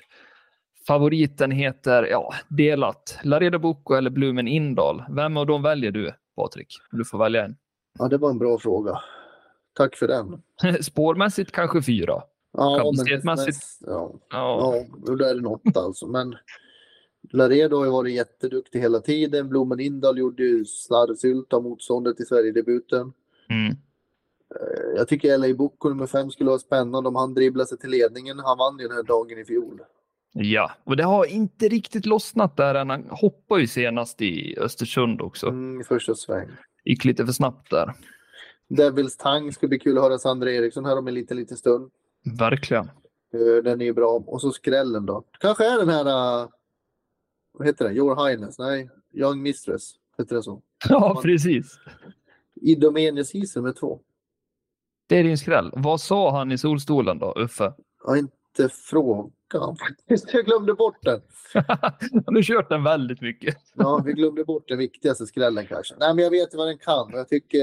Favoriten 0.87 1.51
heter, 1.51 2.03
ja, 2.03 2.33
delat. 2.47 3.19
Laredo 3.23 3.59
Bocco 3.59 3.93
eller 3.93 4.09
Blumen 4.09 4.47
Indal. 4.47 5.03
Vem 5.09 5.37
av 5.37 5.45
dem 5.45 5.61
väljer 5.61 5.91
du, 5.91 6.11
Patrik? 6.35 6.67
Du 6.91 7.05
får 7.05 7.17
välja 7.17 7.45
en. 7.45 7.55
Ja, 7.99 8.07
det 8.07 8.17
var 8.17 8.29
en 8.29 8.37
bra 8.37 8.57
fråga. 8.57 8.99
Tack 9.73 9.95
för 9.95 10.07
den. 10.07 10.41
Spårmässigt 10.83 11.51
kanske 11.51 11.81
fyra. 11.81 12.23
Ja, 12.57 12.77
Kapacitetmässigt. 12.77 13.57
Ja, 13.81 14.13
Ja, 14.29 14.75
ja, 14.75 14.85
då 15.17 15.25
är 15.25 15.35
det 15.35 15.41
något 15.41 15.77
alltså. 15.77 16.07
Men 16.07 16.35
Laredo 17.31 17.77
har 17.77 17.85
ju 17.85 17.91
varit 17.91 18.13
jätteduktig 18.15 18.79
hela 18.79 18.99
tiden. 18.99 19.49
Blommen 19.49 19.79
Indal 19.79 20.17
gjorde 20.17 20.43
ju 20.43 20.65
slarvsylta 20.65 21.55
av 21.55 21.63
motståndet 21.63 22.19
i 22.19 22.25
Sverigedebuten. 22.25 23.13
Mm. 23.49 23.67
Eh, 24.55 24.95
Jag 24.95 25.07
tycker 25.07 25.37
LA 25.37 25.53
Bocco 25.55 25.89
nummer 25.89 26.07
fem 26.07 26.31
skulle 26.31 26.49
vara 26.49 26.59
spännande 26.59 27.09
om 27.09 27.15
han 27.15 27.33
dribblar 27.33 27.65
sig 27.65 27.77
till 27.77 27.89
ledningen. 27.89 28.39
Han 28.39 28.57
vann 28.57 28.79
ju 28.79 28.87
den 28.87 28.95
här 28.95 29.03
dagen 29.03 29.37
i 29.39 29.45
fjol. 29.45 29.81
Ja, 30.33 30.71
och 30.83 30.97
det 30.97 31.03
har 31.03 31.25
inte 31.25 31.67
riktigt 31.67 32.05
lossnat 32.05 32.57
där 32.57 32.75
än. 32.75 32.89
Han 32.89 33.05
hoppar 33.09 33.57
ju 33.57 33.67
senast 33.67 34.21
i 34.21 34.57
Östersund 34.59 35.21
också. 35.21 35.47
Mm, 35.47 35.81
i 35.81 35.83
första 35.83 36.15
sväng. 36.15 36.47
Gick 36.85 37.05
lite 37.05 37.25
för 37.25 37.33
snabbt 37.33 37.69
där. 37.69 37.93
Devils 38.69 39.17
Tang 39.17 39.51
ska 39.53 39.67
bli 39.67 39.79
kul 39.79 39.97
att 39.97 40.03
höra 40.03 40.17
Sandra 40.17 40.51
Eriksson 40.51 40.85
här 40.85 40.97
om 40.97 41.07
en 41.07 41.13
liten, 41.13 41.37
liten 41.37 41.57
stund. 41.57 41.91
Verkligen. 42.39 42.85
Eh, 43.33 43.63
Den 43.63 43.81
är 43.81 43.85
ju 43.85 43.93
bra. 43.93 44.23
Och 44.27 44.41
så 44.41 44.51
skrällen 44.51 45.05
då. 45.05 45.23
Kanske 45.39 45.65
är 45.73 45.77
den 45.77 45.89
här... 45.89 46.05
eh, 46.41 46.47
Vad 47.51 47.67
heter 47.67 47.85
den? 47.85 47.95
Your 47.97 48.27
Highness? 48.29 48.59
Nej, 48.59 48.89
Young 49.13 49.41
Mistress. 49.41 49.91
Heter 50.17 50.35
det 50.35 50.43
så? 50.43 50.61
Ja, 50.89 51.19
precis. 51.23 51.79
Idomenius 52.61 53.31
Hiss 53.31 53.55
nummer 53.55 53.71
två. 53.71 53.99
Det 55.07 55.17
är 55.17 55.23
din 55.23 55.37
skräll. 55.37 55.71
Vad 55.75 56.01
sa 56.01 56.37
han 56.37 56.51
i 56.51 56.57
solstolen 56.57 57.19
då, 57.19 57.33
Uffe? 57.37 57.73
Jag 58.03 58.09
har 58.09 58.15
inte 58.59 58.75
frågan 58.75 59.75
faktiskt. 59.77 60.33
Jag 60.33 60.45
glömde 60.45 60.73
bort 60.73 60.97
den. 61.01 61.21
Han 62.25 62.35
har 62.35 62.41
kört 62.41 62.69
den 62.69 62.83
väldigt 62.83 63.21
mycket. 63.21 63.57
Ja, 63.73 64.01
vi 64.05 64.13
glömde 64.13 64.43
bort 64.45 64.67
den 64.67 64.77
viktigaste 64.77 65.25
skrällen 65.25 65.65
kanske. 65.65 65.95
Nej, 65.99 66.15
men 66.15 66.23
jag 66.23 66.31
vet 66.31 66.53
ju 66.53 66.57
vad 66.57 66.67
den 66.67 66.77
kan 66.77 67.13
och 67.13 67.19
jag 67.19 67.29
tycker, 67.29 67.57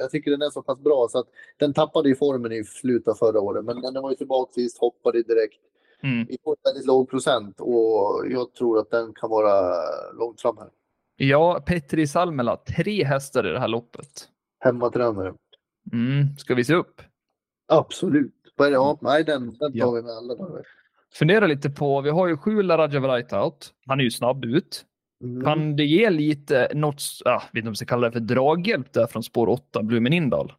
jag 0.00 0.10
tycker 0.10 0.30
den 0.30 0.42
är 0.42 0.50
så 0.50 0.62
pass 0.62 0.78
bra 0.78 1.08
så 1.10 1.18
att 1.18 1.26
den 1.58 1.74
tappade 1.74 2.10
i 2.10 2.14
formen 2.14 2.52
i 2.52 2.64
slutet 2.64 3.08
av 3.08 3.14
förra 3.14 3.40
året. 3.40 3.64
Men 3.64 3.80
den 3.80 4.02
var 4.02 4.10
ju 4.10 4.16
tillbaka 4.16 4.52
sist, 4.52 4.78
hoppade 4.78 5.22
direkt. 5.22 5.60
Mm. 6.02 6.26
Vi 6.28 6.38
får 6.44 6.56
väldigt 6.64 6.86
låg 6.86 7.10
procent 7.10 7.60
och 7.60 8.24
jag 8.28 8.54
tror 8.54 8.78
att 8.78 8.90
den 8.90 9.14
kan 9.14 9.30
vara 9.30 9.74
långt 10.12 10.40
fram 10.40 10.58
här. 10.58 10.68
Ja, 11.16 11.62
Petri 11.66 12.06
Salmela, 12.06 12.56
tre 12.56 13.04
hästar 13.04 13.46
i 13.46 13.52
det 13.52 13.60
här 13.60 13.68
loppet. 13.68 14.28
Hemmatränare. 14.60 15.34
Mm. 15.92 16.36
Ska 16.38 16.54
vi 16.54 16.64
se 16.64 16.74
upp? 16.74 17.02
Absolut. 17.68 18.41
Det? 18.58 18.68
Ja, 18.68 18.98
nej, 19.00 19.24
den, 19.24 19.46
den 19.46 19.58
tar 19.58 19.70
Ja. 19.72 19.90
vi 19.90 20.02
med 20.02 20.12
alla 20.12 20.34
dagar. 20.34 20.62
Fundera 21.14 21.46
lite 21.46 21.70
på, 21.70 22.00
vi 22.00 22.10
har 22.10 22.26
ju 22.28 22.36
sju 22.36 22.62
Laraja 22.62 23.44
Out. 23.44 23.74
Han 23.86 24.00
är 24.00 24.04
ju 24.04 24.10
snabb 24.10 24.44
ut. 24.44 24.84
Mm. 25.24 25.44
Kan 25.44 25.76
det 25.76 25.84
ge 25.84 26.10
lite, 26.10 26.68
något, 26.74 27.02
ah, 27.24 27.42
vet 27.52 27.56
inte 27.58 27.68
om 27.68 27.72
vi 27.72 27.76
ska 27.76 27.86
kalla 27.86 28.06
det 28.06 28.12
för 28.12 28.20
draghjälp 28.20 28.92
där 28.92 29.06
från 29.06 29.22
spår 29.22 29.48
8, 29.48 29.82
Blumen 29.82 30.12
Indal? 30.12 30.52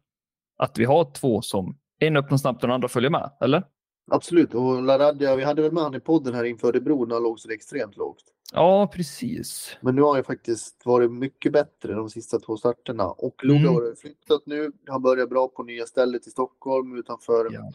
Att 0.58 0.78
vi 0.78 0.84
har 0.84 1.12
två 1.12 1.42
som, 1.42 1.78
en 1.98 2.16
öppnar 2.16 2.38
snabbt 2.38 2.62
och 2.62 2.68
den 2.68 2.74
andra 2.74 2.88
följer 2.88 3.10
med, 3.10 3.30
eller? 3.40 3.62
Absolut. 4.10 4.54
Och 4.54 4.82
Laradja, 4.82 5.36
vi 5.36 5.44
hade 5.44 5.62
väl 5.62 5.72
med 5.72 5.82
han 5.82 5.94
i 5.94 6.00
podden 6.00 6.34
här 6.34 6.44
inför 6.44 6.68
Örebro 6.68 7.04
när 7.04 7.14
han 7.14 7.22
låg 7.22 7.40
så 7.40 7.50
extremt 7.50 7.96
lågt. 7.96 8.24
Ja, 8.54 8.86
precis. 8.94 9.76
Men 9.80 9.94
nu 9.96 10.02
har 10.02 10.16
jag 10.16 10.26
faktiskt 10.26 10.86
varit 10.86 11.12
mycket 11.12 11.52
bättre 11.52 11.92
de 11.94 12.10
sista 12.10 12.38
två 12.38 12.56
starterna 12.56 13.06
och 13.06 13.44
Lugga 13.44 13.60
Mm. 13.60 13.74
har 13.74 13.94
flyttat 13.94 14.42
nu. 14.46 14.72
Har 14.86 14.98
börjat 14.98 15.30
bra 15.30 15.48
på 15.48 15.62
nya 15.62 15.86
stället 15.86 16.26
i 16.26 16.30
Stockholm 16.30 16.96
utanför 16.98 17.48
Ja. 17.50 17.72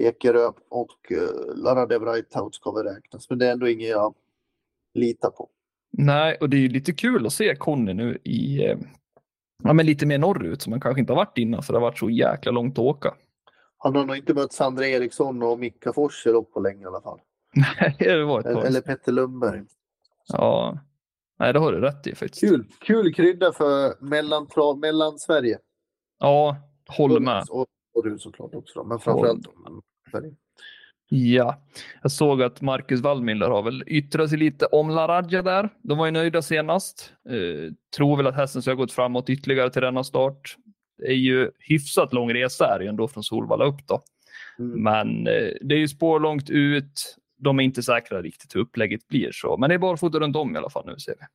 Ekerö 0.00 0.50
och 0.68 1.12
uh, 1.12 1.56
Lara 1.56 1.86
de 1.86 1.98
Breithout 1.98 2.54
ska 2.54 2.72
väl 2.72 2.84
räknas. 2.86 3.30
Men 3.30 3.38
det 3.38 3.46
är 3.46 3.52
ändå 3.52 3.68
inget 3.68 3.88
jag 3.88 4.14
litar 4.94 5.30
på. 5.30 5.48
Nej, 5.90 6.36
och 6.40 6.50
det 6.50 6.56
är 6.56 6.60
ju 6.60 6.68
lite 6.68 6.92
kul 6.92 7.26
att 7.26 7.32
se 7.32 7.56
Conny 7.56 7.94
nu 7.94 8.18
i 8.24 8.64
eh, 8.64 8.78
ja, 9.64 9.72
men 9.72 9.86
lite 9.86 10.06
mer 10.06 10.18
norrut 10.18 10.62
som 10.62 10.70
man 10.70 10.80
kanske 10.80 11.00
inte 11.00 11.12
har 11.12 11.16
varit 11.16 11.38
innan 11.38 11.62
för 11.62 11.72
det 11.72 11.78
har 11.78 11.86
varit 11.86 11.98
så 11.98 12.10
jäkla 12.10 12.52
långt 12.52 12.72
att 12.72 12.84
åka. 12.84 13.14
Han 13.78 13.96
har 13.96 14.04
nog 14.06 14.16
inte 14.16 14.34
mött 14.34 14.52
Sandra 14.52 14.86
Eriksson 14.86 15.42
och 15.42 15.58
Micka 15.58 15.92
Forser 15.92 16.42
på 16.42 16.60
länge 16.60 16.82
i 16.82 16.86
alla 16.86 17.00
fall. 17.00 17.20
Nej, 17.80 17.96
det 17.98 18.24
var 18.24 18.40
ett 18.40 18.46
Eller, 18.46 18.54
tag. 18.56 18.66
eller 18.66 18.80
Petter 18.80 19.12
Lundberg. 19.12 19.62
Ja, 20.28 20.78
nej, 21.38 21.52
det 21.52 21.58
har 21.58 21.72
du 21.72 21.80
rätt 21.80 22.06
i 22.06 22.14
faktiskt. 22.14 22.40
Kul, 22.40 22.64
kul 22.80 23.14
krydda 23.14 23.52
för 23.52 24.04
mellantrav, 24.04 24.78
mellan 24.78 25.18
Sverige. 25.18 25.58
Ja, 26.18 26.56
håller 26.88 27.20
med. 27.20 27.44
Och, 27.50 27.66
och 27.94 28.04
du 28.04 28.18
såklart 28.18 28.54
också. 28.54 28.78
Då, 28.78 28.84
men 28.84 28.98
framförallt 28.98 29.46
Sverige. 30.10 30.34
Ja, 31.10 31.62
jag 32.02 32.12
såg 32.12 32.42
att 32.42 32.60
Marcus 32.60 33.00
Wallmiller 33.00 33.48
har 33.48 33.62
väl 33.62 33.84
yttrat 33.86 34.28
sig 34.28 34.38
lite 34.38 34.66
om 34.66 34.90
Laradja 34.90 35.42
där. 35.42 35.68
De 35.82 35.98
var 35.98 36.06
ju 36.06 36.12
nöjda 36.12 36.42
senast. 36.42 37.12
Eh, 37.28 37.72
tror 37.96 38.16
väl 38.16 38.26
att 38.26 38.36
hästen 38.36 38.62
ska 38.62 38.70
ha 38.70 38.76
gått 38.76 38.92
framåt 38.92 39.30
ytterligare 39.30 39.70
till 39.70 39.82
denna 39.82 40.04
start. 40.04 40.56
Det 40.98 41.06
är 41.06 41.16
ju 41.16 41.50
hyfsat 41.58 42.12
lång 42.12 42.34
resa 42.34 42.66
är 42.66 42.80
ju 42.80 42.86
ändå 42.86 43.08
från 43.08 43.22
Solvalla 43.22 43.64
upp 43.64 43.86
då. 43.86 44.02
Mm. 44.58 44.82
Men 44.82 45.26
eh, 45.26 45.52
det 45.60 45.74
är 45.74 45.78
ju 45.78 45.88
spår 45.88 46.20
långt 46.20 46.50
ut. 46.50 47.16
De 47.38 47.58
är 47.58 47.64
inte 47.64 47.82
säkra 47.82 48.22
riktigt 48.22 48.54
hur 48.54 48.60
upplägget 48.60 49.08
blir 49.08 49.32
så. 49.32 49.56
Men 49.56 49.68
det 49.68 49.74
är 49.74 49.78
barfota 49.78 50.18
runt 50.18 50.36
om 50.36 50.54
i 50.54 50.58
alla 50.58 50.70
fall 50.70 50.86
nu 50.86 50.98
ser 50.98 51.14
vi. 51.18 51.26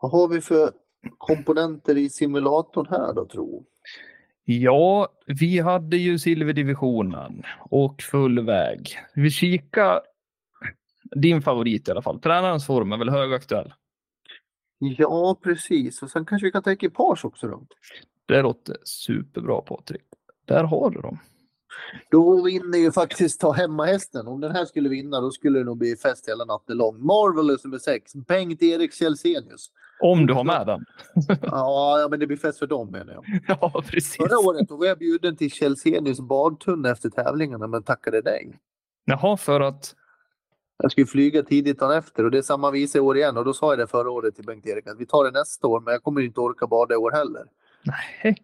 Vad 0.00 0.12
har 0.12 0.28
vi 0.28 0.40
för 0.40 0.72
komponenter 1.18 1.98
i 1.98 2.10
simulatorn 2.10 2.86
här 2.90 3.14
då 3.14 3.26
tro? 3.26 3.66
Ja, 4.44 5.08
vi 5.26 5.58
hade 5.58 5.96
ju 5.96 6.18
silverdivisionen 6.18 7.42
och 7.58 8.02
full 8.02 8.46
väg. 8.46 8.98
Vi 9.14 9.30
kika 9.30 10.00
din 11.16 11.42
favorit 11.42 11.88
i 11.88 11.90
alla 11.90 12.02
fall. 12.02 12.20
Tränarens 12.20 12.66
form 12.66 12.92
är 12.92 12.96
väl 12.96 13.10
högaktuell. 13.10 13.72
Ja, 14.78 15.38
precis. 15.42 16.02
Och 16.02 16.10
sen 16.10 16.26
kanske 16.26 16.46
vi 16.46 16.52
kan 16.52 16.62
ta 16.62 16.72
ekipage 16.72 17.24
också 17.24 17.48
då. 17.48 17.66
Det 18.26 18.42
låter 18.42 18.76
superbra 18.84 19.60
Patrik. 19.60 20.04
Där 20.44 20.64
har 20.64 20.90
du 20.90 21.00
dem. 21.00 21.18
Då 22.10 22.42
vinner 22.42 22.78
ju 22.78 22.92
faktiskt 22.92 23.40
ta 23.40 23.52
hemma 23.52 23.84
hästen. 23.84 24.26
Om 24.26 24.40
den 24.40 24.52
här 24.52 24.64
skulle 24.64 24.88
vinna 24.88 25.20
då 25.20 25.30
skulle 25.30 25.58
det 25.58 25.64
nog 25.64 25.78
bli 25.78 25.96
fest 25.96 26.28
hela 26.28 26.44
natten 26.44 26.76
lång. 26.76 27.06
Marvelous 27.06 27.64
nummer 27.64 27.78
6. 27.78 28.14
Bengt-Erik 28.14 28.94
Källsenius. 28.94 29.70
Om 30.00 30.26
du 30.26 30.34
har 30.34 30.44
med 30.44 30.66
den. 30.66 30.84
Ja, 31.42 32.00
ja, 32.00 32.08
men 32.10 32.20
det 32.20 32.26
blir 32.26 32.36
fest 32.36 32.58
för 32.58 32.66
dem 32.66 32.90
menar 32.90 33.12
jag. 33.12 33.24
ja, 33.48 33.82
precis. 33.86 34.16
Förra 34.16 34.38
året 34.38 34.68
då 34.68 34.76
var 34.76 34.86
jag 34.86 34.98
bjuden 34.98 35.36
till 35.36 35.50
Källsenius 35.50 36.20
badtunna 36.20 36.90
efter 36.90 37.10
tävlingarna 37.10 37.66
men 37.66 37.82
tackade 37.82 38.22
nej. 38.24 38.58
Jaha, 39.04 39.36
för 39.36 39.60
att... 39.60 39.94
Jag 40.82 40.92
skulle 40.92 41.06
flyga 41.06 41.42
tidigt 41.42 41.78
dagen 41.78 41.98
efter 41.98 42.24
och 42.24 42.30
det 42.30 42.38
är 42.38 42.42
samma 42.42 42.70
visa 42.70 42.98
i 42.98 43.00
år 43.00 43.16
igen 43.16 43.36
och 43.36 43.44
då 43.44 43.52
sa 43.52 43.72
jag 43.72 43.78
det 43.78 43.86
förra 43.86 44.10
året 44.10 44.34
till 44.34 44.44
Bengt-Erik 44.44 44.86
att 44.86 45.00
vi 45.00 45.06
tar 45.06 45.24
det 45.24 45.30
nästa 45.30 45.66
år 45.66 45.80
men 45.80 45.92
jag 45.92 46.02
kommer 46.02 46.20
inte 46.20 46.40
orka 46.40 46.66
bada 46.66 46.94
i 46.94 46.96
år 46.96 47.10
heller. 47.10 47.44
Nej. 47.82 48.36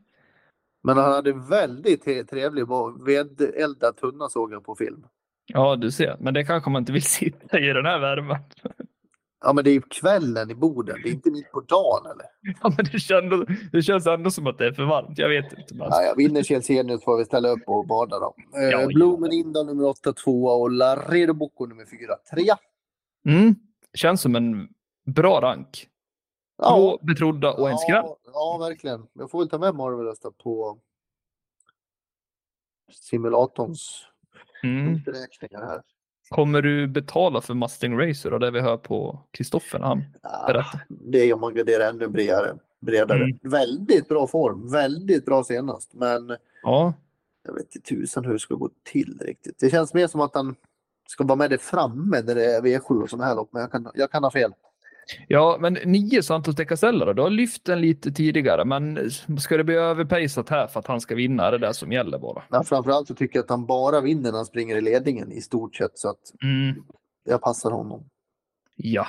Men 0.86 0.96
han 0.96 1.12
hade 1.12 1.32
väldigt 1.32 2.04
trevlig 2.30 2.64
vedeldad 3.06 3.96
tunna 3.96 4.28
såg 4.28 4.52
jag 4.52 4.64
på 4.64 4.74
film. 4.74 5.06
Ja, 5.46 5.76
du 5.76 5.90
ser. 5.90 6.16
Men 6.20 6.34
det 6.34 6.44
kanske 6.44 6.70
man 6.70 6.82
inte 6.82 6.92
vill 6.92 7.02
sitta 7.20 7.58
i 7.58 7.66
den 7.66 7.86
här 7.86 7.98
värmen. 7.98 8.36
Ja 9.44 9.52
men 9.52 9.64
det 9.64 9.70
är 9.70 9.72
ju 9.72 9.82
kvällen 9.82 10.50
i 10.50 10.54
Boden, 10.54 10.96
det 11.02 11.08
är 11.08 11.12
inte 11.12 11.30
mitt 11.30 11.52
på 11.52 11.60
dagen 11.60 12.06
eller? 12.06 12.26
Ja, 12.62 12.72
men 12.76 12.86
det, 12.92 12.98
kändes, 12.98 13.48
det 13.72 13.82
känns 13.82 14.06
ändå 14.06 14.30
som 14.30 14.46
att 14.46 14.58
det 14.58 14.66
är 14.66 14.72
för 14.72 14.84
varmt. 14.84 15.18
Jag 15.18 15.28
vet 15.28 15.58
inte. 15.58 15.74
Men... 15.74 15.88
Ja, 15.90 16.14
vinner 16.16 16.42
Källsenius 16.42 17.04
får 17.04 17.18
vi 17.18 17.24
ställa 17.24 17.48
upp 17.48 17.62
och 17.66 17.86
bada 17.86 18.18
då. 18.18 18.34
Eh, 18.56 18.62
Ja, 18.62 18.86
Blomen 18.86 19.32
Indal 19.32 19.66
nummer 19.66 19.84
8 19.84 20.12
2 20.12 20.44
och 20.44 20.70
Laredo 20.70 21.34
Bocco 21.34 21.66
nummer 21.66 21.84
4 21.84 21.98
3. 23.24 23.34
Mm. 23.34 23.54
Känns 23.94 24.20
som 24.20 24.36
en 24.36 24.68
bra 25.06 25.40
rank. 25.40 25.86
Två 26.62 26.98
betrodda 27.02 27.52
och 27.52 27.70
en 27.70 27.78
skräll. 27.78 28.04
Ja, 28.04 28.16
ja, 28.32 28.56
verkligen. 28.60 29.06
Jag 29.12 29.30
får 29.30 29.38
väl 29.38 29.48
ta 29.48 29.58
med 29.58 29.74
Marvelous 29.74 30.18
då 30.20 30.30
på 30.32 30.78
simulatorns 32.92 34.06
Mm. 34.62 35.00
beräkningar 35.02 35.60
här. 35.66 35.82
Kommer 36.28 36.62
du 36.62 36.86
betala 36.86 37.40
för 37.40 37.54
Mustang 37.54 37.98
Racer 38.00 38.32
och 38.32 38.40
det 38.40 38.50
vi 38.50 38.60
hör 38.60 38.76
på 38.76 39.18
Kristoffer 39.30 39.78
han 39.78 40.04
Ah, 40.22 40.46
berättar? 40.46 40.86
det 40.88 41.18
är 41.18 41.34
om 41.34 41.40
man 41.40 41.54
graderar 41.54 41.88
ännu 41.88 42.08
bredare. 42.08 42.56
bredare. 42.80 43.24
Mm. 43.24 43.38
Väldigt 43.42 44.08
bra 44.08 44.26
form, 44.26 44.70
väldigt 44.70 45.24
bra 45.24 45.44
senast. 45.44 45.94
Men 45.94 46.36
Ja, 46.62 46.94
jag 47.42 47.54
vet 47.54 47.76
inte 47.76 47.88
tusan 47.88 48.24
hur 48.24 48.32
det 48.32 48.38
ska 48.38 48.54
gå 48.54 48.70
till 48.82 49.18
riktigt. 49.20 49.58
Det 49.58 49.70
känns 49.70 49.94
mer 49.94 50.06
som 50.06 50.20
att 50.20 50.34
han 50.34 50.56
ska 51.08 51.24
vara 51.24 51.36
med 51.36 51.50
där 51.50 51.58
framme 51.58 52.22
när 52.22 52.34
det 52.34 52.44
är 52.56 52.60
V7 52.62 53.02
och 53.02 53.10
sådana 53.10 53.24
här 53.24 53.34
lopp. 53.34 53.48
Men 53.52 53.60
jag 53.62 53.72
kan, 53.72 53.90
jag 53.94 54.10
kan 54.10 54.24
ha 54.24 54.30
fel. 54.30 54.52
Ja 55.28 55.56
men 55.60 55.74
nio 55.84 56.22
Santos 56.22 56.54
de 56.56 56.64
Casella 56.64 57.04
då? 57.04 57.12
Du 57.12 57.22
har 57.22 57.30
lyft 57.30 57.64
den 57.64 57.80
lite 57.80 58.12
tidigare, 58.12 58.64
men 58.64 59.10
ska 59.38 59.56
det 59.56 59.64
bli 59.64 59.74
överpejsat 59.74 60.48
här 60.48 60.66
för 60.66 60.80
att 60.80 60.86
han 60.86 61.00
ska 61.00 61.14
vinna? 61.14 61.46
Är 61.46 61.52
det 61.52 61.58
där 61.58 61.72
som 61.72 61.92
gäller 61.92 62.18
bara? 62.18 62.42
Men 62.48 62.64
framförallt 62.64 63.08
så 63.08 63.14
tycker 63.14 63.38
jag 63.38 63.44
att 63.44 63.50
han 63.50 63.66
bara 63.66 64.00
vinner 64.00 64.30
när 64.30 64.36
han 64.38 64.46
springer 64.46 64.76
i 64.76 64.80
ledningen 64.80 65.32
i 65.32 65.40
stort 65.40 65.76
sett. 65.76 65.98
Så 65.98 66.08
att 66.10 66.20
Mm. 66.42 66.82
jag 67.24 67.40
passar 67.42 67.70
honom. 67.70 68.04
Ja. 68.76 69.06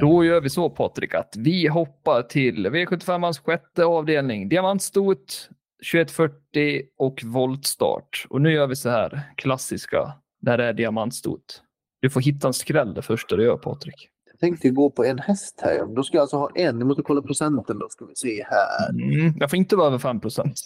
Då 0.00 0.24
gör 0.24 0.40
vi 0.40 0.50
så 0.50 0.70
Patrik 0.70 1.14
att 1.14 1.34
vi 1.38 1.66
hoppar 1.68 2.22
till 2.22 2.66
V75ans 2.66 3.44
sjätte 3.44 3.84
avdelning. 3.84 4.48
Diamantstot, 4.48 5.48
2140 5.92 6.82
och 6.98 7.20
voltstart. 7.24 8.26
Och 8.30 8.40
nu 8.40 8.52
gör 8.52 8.66
vi 8.66 8.76
så 8.76 8.88
här 8.88 9.20
klassiska 9.36 10.12
där 10.40 10.58
det 10.58 10.64
är 10.64 10.72
diamantstot. 10.72 11.62
Du 12.00 12.10
får 12.10 12.20
hitta 12.20 12.46
en 12.46 12.52
skräll 12.54 12.94
det 12.94 13.02
första 13.02 13.36
du 13.36 13.42
gör 13.44 13.56
Patrik. 13.56 14.08
Tänkte 14.44 14.70
gå 14.70 14.90
på 14.90 15.04
en 15.04 15.18
häst 15.18 15.60
här. 15.62 15.86
Då 15.96 16.02
ska 16.02 16.16
jag 16.16 16.22
alltså 16.22 16.36
ha 16.36 16.50
en. 16.54 16.78
Jag 16.78 16.86
måste 16.86 17.02
kolla 17.02 17.22
procenten 17.22 17.78
då. 17.78 17.88
Ska 17.88 18.04
vi 18.04 18.14
se 18.14 18.44
här. 18.44 18.90
Mm. 18.90 19.34
Jag 19.40 19.50
får 19.50 19.56
inte 19.56 19.76
vara 19.76 19.86
över 19.86 19.98
5 19.98 20.20
procent. 20.20 20.56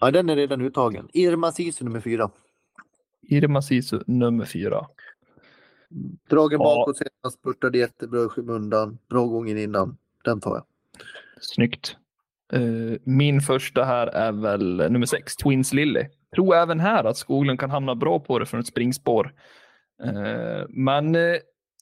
Ja, 0.00 0.10
den 0.10 0.28
är 0.30 0.36
redan 0.36 0.60
uttagen. 0.60 1.08
Irma 1.12 1.52
Sisu 1.52 1.84
nummer 1.84 2.00
fyra. 2.00 2.30
Irma 3.22 3.62
Sisu 3.62 4.00
nummer 4.06 4.44
fyra. 4.44 4.86
Dragen 6.30 6.60
Ja. 6.60 6.64
bakåt 6.64 6.96
senast, 6.98 7.38
spurtade 7.38 7.78
jättebra 7.78 8.24
i 8.24 8.28
skymundan. 8.28 8.98
Bra 9.10 9.24
gången 9.26 9.58
innan. 9.58 9.96
Den 10.24 10.40
tar 10.40 10.50
jag. 10.54 10.64
Snyggt. 11.40 11.96
Eh, 12.52 12.60
min 13.04 13.40
första 13.40 13.84
här 13.84 14.06
är 14.06 14.32
väl 14.32 14.76
nummer 14.76 15.06
sex, 15.06 15.36
Twins 15.36 15.72
Lily. 15.72 16.04
Tror 16.34 16.54
även 16.54 16.80
här 16.80 17.04
att 17.04 17.16
Skoglund 17.16 17.60
kan 17.60 17.70
hamna 17.70 17.94
bra 17.94 18.20
på 18.20 18.38
det 18.38 18.46
från 18.46 18.60
ett 18.60 18.66
springspår. 18.66 19.34
Eh, 20.04 20.64
men 20.68 21.16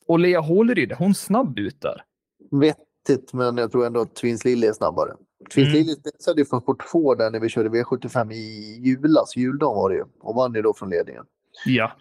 uh, 0.08 0.14
Olea 0.14 0.40
Håleryd, 0.40 0.92
hon 0.92 1.14
snabb 1.14 1.58
ut 1.58 1.80
där. 1.80 2.04
Vettigt, 2.50 3.32
men 3.32 3.56
jag 3.56 3.72
tror 3.72 3.86
ändå 3.86 4.00
att 4.00 4.14
Twins 4.14 4.44
Lily 4.44 4.66
är 4.66 4.72
snabbare. 4.72 5.12
Twins 5.54 5.68
Mm. 5.68 5.78
Lily 5.78 5.94
spetsade 5.94 6.40
ju 6.40 6.44
från 6.44 6.60
sport 6.60 6.90
2 6.92 7.14
där 7.14 7.30
när 7.30 7.40
vi 7.40 7.48
körde 7.48 7.68
V75 7.68 8.32
i 8.32 8.78
julas. 8.84 9.36
Juldagen 9.36 9.76
var 9.76 9.90
det 9.90 9.96
ju. 9.96 10.04
Och 10.20 10.34
vann 10.34 10.54
ju 10.54 10.62
då 10.62 10.74
från 10.74 10.90
ledningen. 10.90 11.24
Ja, 11.66 11.92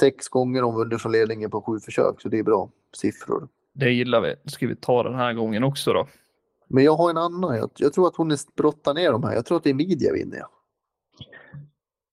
Sex 0.00 0.28
gånger 0.28 0.62
hon 0.62 0.74
vunnit 0.74 1.02
från 1.02 1.12
ledningen 1.12 1.50
på 1.50 1.62
sju 1.62 1.80
försök, 1.80 2.20
så 2.20 2.28
det 2.28 2.38
är 2.38 2.42
bra 2.42 2.70
siffror. 2.96 3.48
det 3.74 3.90
gillar 3.90 4.20
vi. 4.20 4.34
Då 4.44 4.50
ska 4.50 4.66
vi 4.66 4.76
ta 4.76 5.02
den 5.02 5.14
här 5.14 5.32
gången 5.32 5.64
också 5.64 5.92
då. 5.92 6.08
Men 6.68 6.84
jag 6.84 6.96
har 6.96 7.10
en 7.10 7.16
annan. 7.16 7.56
Jag, 7.56 7.70
jag 7.76 7.92
tror 7.92 8.08
att 8.08 8.16
hon 8.16 8.30
är 8.30 8.38
brottar 8.56 8.94
ner 8.94 9.12
de 9.12 9.24
här. 9.24 9.34
Jag 9.34 9.46
tror 9.46 9.56
att 9.56 9.64
det 9.64 9.70
är 9.70 9.74
media 9.74 10.12
vinner. 10.12 10.36
jag. 10.36 10.48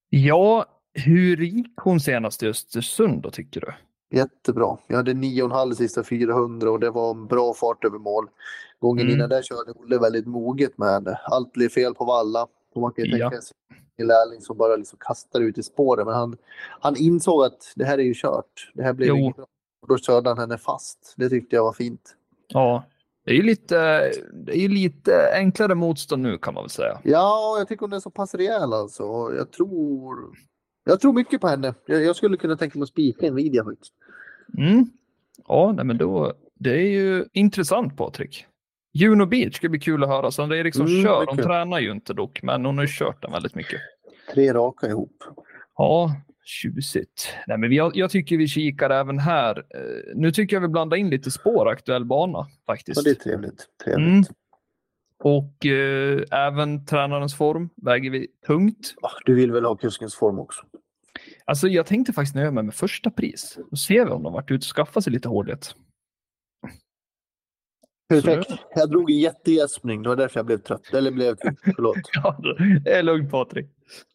Ja, 0.10 0.66
hur 0.94 1.38
gick 1.38 1.74
hon 1.82 2.00
senast 2.00 2.44
i 2.44 2.48
Östersund 2.48 3.22
då 3.22 3.32
tycker 3.32 3.62
du? 3.62 3.74
Jättebra. 4.12 4.78
Jag 4.88 4.98
hade 4.98 5.14
9,5 5.14 5.74
sista 5.74 6.04
400 6.04 6.72
och 6.72 6.80
det 6.80 6.90
var 6.92 7.12
en 7.12 7.28
bra 7.28 7.54
fart 7.54 7.86
över 7.86 7.98
mål. 7.98 8.28
Gången 8.80 9.02
Mm. 9.06 9.16
innan 9.16 9.30
där 9.30 9.42
körde 9.42 9.72
Olle 9.72 9.98
väldigt 10.00 10.28
moget 10.28 10.78
med 10.78 10.90
henne. 10.90 11.20
Allt 11.24 11.54
blev 11.54 11.70
fel 11.70 11.94
på 11.96 12.06
valla. 12.06 12.48
Och 12.76 12.82
man 12.82 12.92
kan 12.94 13.06
ju 13.06 13.12
Ja. 13.18 13.30
tänka 13.30 13.42
sig 13.42 13.54
en 13.98 14.08
lärling 14.08 14.42
som 14.42 14.58
bara 14.58 14.76
liksom 14.76 15.00
kastar 15.02 15.42
ut 15.42 15.58
i 15.58 15.64
spåren. 15.64 16.06
Men 16.06 16.16
han, 16.16 16.38
han 16.80 16.96
insåg 16.98 17.44
att 17.44 17.74
det 17.76 17.86
här 17.86 17.98
är 17.98 18.04
ju 18.04 18.14
kört. 18.16 18.72
Det 18.74 18.84
här 18.84 18.94
blir 18.94 19.08
Jo. 19.08 19.16
inget 19.18 19.36
bra. 19.36 19.46
Och 19.82 19.88
då 19.88 19.98
körde 19.98 20.30
han 20.30 20.38
henne 20.38 20.58
fast. 20.58 21.14
Det 21.18 21.30
tyckte 21.30 21.56
jag 21.56 21.64
var 21.64 21.74
fint. 21.74 22.16
Ja, 22.48 22.84
det 23.26 23.32
är 23.32 23.36
ju 23.36 23.42
lite, 23.44 23.76
det 24.34 24.52
är 24.58 24.60
ju 24.62 24.68
lite 24.68 25.32
enklare 25.34 25.76
motstånd 25.76 26.22
nu 26.24 26.38
kan 26.38 26.54
man 26.54 26.64
väl 26.64 26.70
säga. 26.70 27.00
Ja, 27.04 27.56
jag 27.58 27.68
tycker 27.68 27.82
hon 27.82 27.94
är 27.94 28.00
så 28.00 28.10
pass 28.10 28.36
rejäl 28.36 28.74
alltså. 28.74 29.04
Jag 29.38 29.52
tror, 29.52 30.16
jag 30.86 31.00
tror 31.00 31.14
mycket 31.14 31.42
på 31.42 31.48
henne. 31.48 31.74
Jag, 31.86 32.16
skulle 32.16 32.38
kunna 32.38 32.58
tänka 32.58 32.80
mig 32.80 32.84
att 32.84 32.90
spika 32.90 33.28
en 33.28 33.36
video 33.36 33.64
faktiskt. 33.64 33.94
Mm. 34.58 34.86
Ja, 35.48 35.74
nej, 35.76 35.86
men 35.86 35.98
då, 35.98 36.34
det 36.54 36.72
är 36.72 36.90
ju 36.90 37.26
intressant 37.34 37.98
Patrik. 37.98 38.46
Juno 38.94 39.26
Beach 39.26 39.56
ska 39.56 39.70
bli 39.70 39.80
kul 39.80 40.04
att 40.04 40.10
höra. 40.10 40.32
Sandra 40.32 40.58
Eriksson 40.58 40.88
Mm, 40.88 41.04
kör. 41.04 41.26
Hon 41.28 41.38
tränar 41.38 41.80
ju 41.80 41.92
inte 41.92 42.14
dock, 42.14 42.44
men 42.44 42.66
hon 42.66 42.78
har 42.78 42.86
ju 42.86 42.92
kört 42.92 43.22
den 43.22 43.32
väldigt 43.32 43.56
mycket. 43.56 43.82
Tre 44.34 44.54
raka 44.54 44.88
ihop. 44.88 45.24
Ja, 45.78 46.16
Tjusigt. 46.46 47.28
Nej, 47.48 47.58
men 47.58 47.72
jag, 47.72 47.96
jag 47.96 48.10
tycker 48.12 48.38
vi 48.38 48.48
kikar 48.48 48.90
även 48.90 49.20
här. 49.20 49.58
Eh, 49.58 50.16
nu 50.16 50.32
tycker 50.32 50.56
jag 50.56 50.62
vi 50.62 50.68
blandar 50.68 50.98
in 50.98 51.10
lite 51.10 51.32
spår 51.32 51.70
aktuell 51.70 52.06
bana 52.06 52.48
faktiskt. 52.66 52.98
Ja, 52.98 53.04
det 53.04 53.10
är 53.10 53.24
trevligt. 53.24 53.66
trevligt. 53.84 54.08
Mm. 54.08 54.24
Och 55.24 55.66
eh, 55.66 56.22
även 56.32 56.86
tränarens 56.86 57.36
form 57.38 57.70
väger 57.76 58.10
vi 58.10 58.28
tungt. 58.48 58.96
Ah, 59.02 59.10
Du 59.26 59.36
vill 59.36 59.52
väl 59.52 59.66
ha 59.66 59.76
kuskens 59.76 60.16
form 60.16 60.40
också? 60.40 60.66
Alltså 61.46 61.68
jag 61.68 61.86
tänkte 61.86 62.14
faktiskt 62.14 62.36
nöja 62.36 62.52
mig 62.52 62.64
med 62.64 62.74
första 62.76 63.12
pris. 63.12 63.58
Då 63.72 63.76
ser 63.78 64.06
vi 64.06 64.12
om 64.12 64.24
de 64.24 64.34
varit 64.34 64.52
ute 64.52 64.64
och 64.64 64.76
skaffat 64.76 65.04
sig 65.04 65.14
lite 65.14 65.30
hårdhet. 65.30 65.76
Perfekt. 68.10 68.52
Jag 68.76 68.90
drog 68.90 69.12
en 69.12 69.18
jättegäspning. 69.18 70.04
Det 70.04 70.10
var 70.10 70.16
därför 70.16 70.40
jag 70.40 70.46
blev 70.46 70.58
trött. 70.58 70.94
Eller 70.94 71.12
blev... 71.12 71.36
Förlåt. 71.76 71.98
Ja, 72.14 72.38
det 72.84 72.92
är 72.92 73.04
lugnt 73.04 73.32
Patrik. 73.32 73.66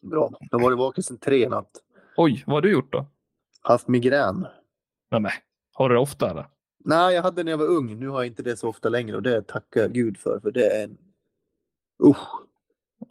Bra. 0.01 0.31
Jag 0.51 0.59
har 0.59 0.63
varit 0.65 0.77
vaken 0.77 1.03
sedan 1.03 1.17
tre 1.17 1.49
natt. 1.49 1.71
Oj, 2.17 2.43
vad 2.47 2.55
har 2.55 2.61
du 2.61 2.71
gjort 2.71 2.91
då? 2.91 3.05
Haft 3.61 3.87
migrän. 3.87 4.47
Nej, 5.11 5.31
har 5.73 5.89
du 5.89 5.95
det 5.95 6.01
ofta 6.01 6.29
eller? 6.29 6.45
Nej, 6.85 7.15
jag 7.15 7.23
hade 7.23 7.43
när 7.43 7.51
jag 7.51 7.57
var 7.57 7.65
ung. 7.65 7.99
Nu 7.99 8.07
har 8.07 8.17
jag 8.17 8.27
inte 8.27 8.43
det 8.43 8.57
så 8.57 8.69
ofta 8.69 8.89
längre 8.89 9.15
och 9.15 9.23
det 9.23 9.47
tackar 9.47 9.81
jag 9.81 9.93
Gud 9.93 10.17
för. 10.17 10.39
För 10.39 10.51
det 10.51 10.65
är 10.65 10.83
en... 10.83 10.97
Usch. 12.03 12.27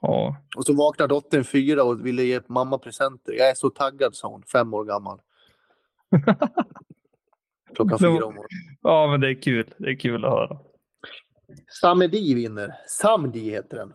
Ja. 0.01 0.37
Och 0.57 0.65
så 0.65 0.73
vaknade 0.73 1.15
dottern 1.15 1.45
fyra 1.45 1.85
och 1.85 2.07
ville 2.07 2.23
ge 2.23 2.41
mamma 2.47 2.79
presenter. 2.79 3.33
Jag 3.33 3.51
är 3.51 3.55
så 3.55 3.71
taggad, 3.71 4.15
sa 4.15 4.29
hon. 4.29 4.43
Fem 4.43 4.75
år 4.75 4.85
gammal. 4.85 5.21
Klockan 7.75 7.99
fyra 7.99 8.11
om 8.11 8.35
morgonen. 8.35 8.49
ja, 8.83 9.07
men 9.11 9.21
det 9.21 9.29
är 9.29 9.43
kul. 9.43 9.75
Det 9.79 9.91
är 9.91 9.99
kul 9.99 10.25
att 10.25 10.31
höra. 10.31 10.59
Samedi 11.81 12.35
vinner. 12.35 12.75
Samdi 12.87 13.51
heter 13.51 13.77
den. 13.77 13.93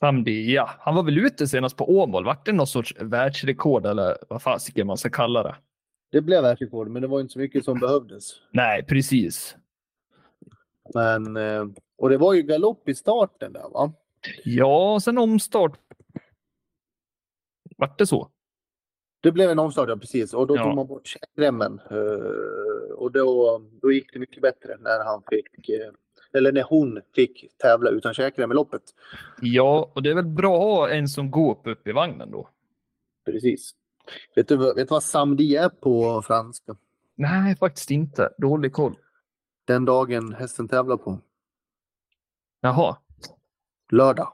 Samdi, 0.00 0.54
ja. 0.54 0.70
Han 0.78 0.94
var 0.94 1.02
väl 1.02 1.18
ute 1.18 1.46
senast 1.46 1.76
på 1.76 1.98
Åmål. 1.98 2.24
Vart 2.24 2.46
det 2.46 2.52
någon 2.52 2.66
sorts 2.66 2.94
världsrekord 3.00 3.86
eller 3.86 4.16
vad 4.28 4.42
fasiken 4.42 4.86
man 4.86 4.96
ska 4.96 5.10
kalla 5.10 5.42
det? 5.42 5.56
Det 6.10 6.20
blev 6.20 6.42
världsrekord, 6.42 6.88
men 6.88 7.02
det 7.02 7.08
var 7.08 7.20
inte 7.20 7.32
så 7.32 7.38
mycket 7.38 7.64
som 7.64 7.80
behövdes. 7.80 8.32
Nej, 8.50 8.84
precis. 8.84 9.56
Men, 10.94 11.36
eh, 11.36 11.66
och 11.98 12.10
det 12.10 12.16
var 12.18 12.34
ju 12.34 12.42
galopp 12.42 12.88
i 12.88 12.94
starten 12.94 13.52
där, 13.52 13.68
va? 13.70 13.92
Ja, 14.44 14.98
sen 15.02 15.18
omstart. 15.18 15.78
Vart 17.76 17.98
det 17.98 18.06
så? 18.06 18.30
Det 19.22 19.32
blev 19.32 19.50
en 19.50 19.58
omstart, 19.58 19.88
ja, 19.88 19.96
precis. 19.96 20.34
Och 20.34 20.46
då 20.46 20.56
Ja. 20.56 20.64
tog 20.64 20.74
man 20.74 20.86
bort 20.86 21.06
käkremmen. 21.06 21.80
Eh, 21.90 22.92
och 22.94 23.12
då, 23.12 23.60
då 23.82 23.92
gick 23.92 24.12
det 24.12 24.18
mycket 24.18 24.42
bättre 24.42 24.76
när 24.80 25.04
han 25.04 25.22
fick, 25.30 25.68
eh, 25.68 25.90
eller 26.32 26.52
när 26.52 26.62
hon 26.62 27.00
fick 27.14 27.56
tävla 27.58 27.90
utan 27.90 28.14
käkrem 28.14 28.50
i 28.52 28.54
loppet. 28.54 28.82
Ja, 29.40 29.90
och 29.94 30.02
det 30.02 30.10
är 30.10 30.14
väl 30.14 30.26
bra 30.26 30.54
att 30.56 30.62
ha 30.62 30.90
en 30.90 31.08
som 31.08 31.30
går 31.30 31.52
upp, 31.52 31.66
upp 31.78 31.86
i 31.88 31.92
vagnen 31.92 32.30
då. 32.30 32.48
Precis. 33.24 33.74
Vet 34.36 34.48
du, 34.48 34.56
vet 34.56 34.76
du 34.76 34.84
vad 34.84 35.02
samedi 35.02 35.56
är 35.56 35.68
på 35.68 36.22
franska? 36.22 36.76
Nej, 37.16 37.56
faktiskt 37.56 37.90
inte. 37.90 38.30
Dålig 38.38 38.72
koll. 38.72 38.94
Den 39.66 39.84
dagen 39.84 40.32
hästen 40.34 40.68
tävlar 40.68 40.96
på. 40.96 41.18
Jaha, 42.60 42.96
Lördag. 43.92 44.32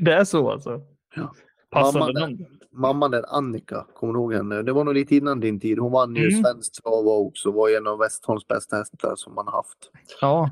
det 0.00 0.12
är 0.12 0.24
så 0.24 0.50
alltså? 0.50 0.80
Ja. 1.14 1.32
Passande 1.70 2.06
Mamma- 2.06 2.20
namn. 2.20 2.46
Mamman 2.70 3.10
där, 3.10 3.24
Annika, 3.36 3.86
kommer 3.94 4.12
du 4.12 4.18
ihåg 4.18 4.34
henne? 4.34 4.62
Det 4.62 4.72
var 4.72 4.84
nog 4.84 4.94
lite 4.94 5.16
innan 5.16 5.40
din 5.40 5.60
tid. 5.60 5.78
Hon 5.78 5.92
vann 5.92 6.16
ju 6.16 6.28
Mm. 6.28 6.42
Svenskt 6.44 6.82
Trav 6.84 7.08
också 7.08 7.50
var 7.50 7.68
en 7.76 7.86
av 7.86 7.98
Westholms 7.98 8.46
bästa 8.46 8.76
hästar 8.76 9.12
som 9.16 9.34
man 9.34 9.48
haft. 9.48 9.90
Ja. 10.20 10.50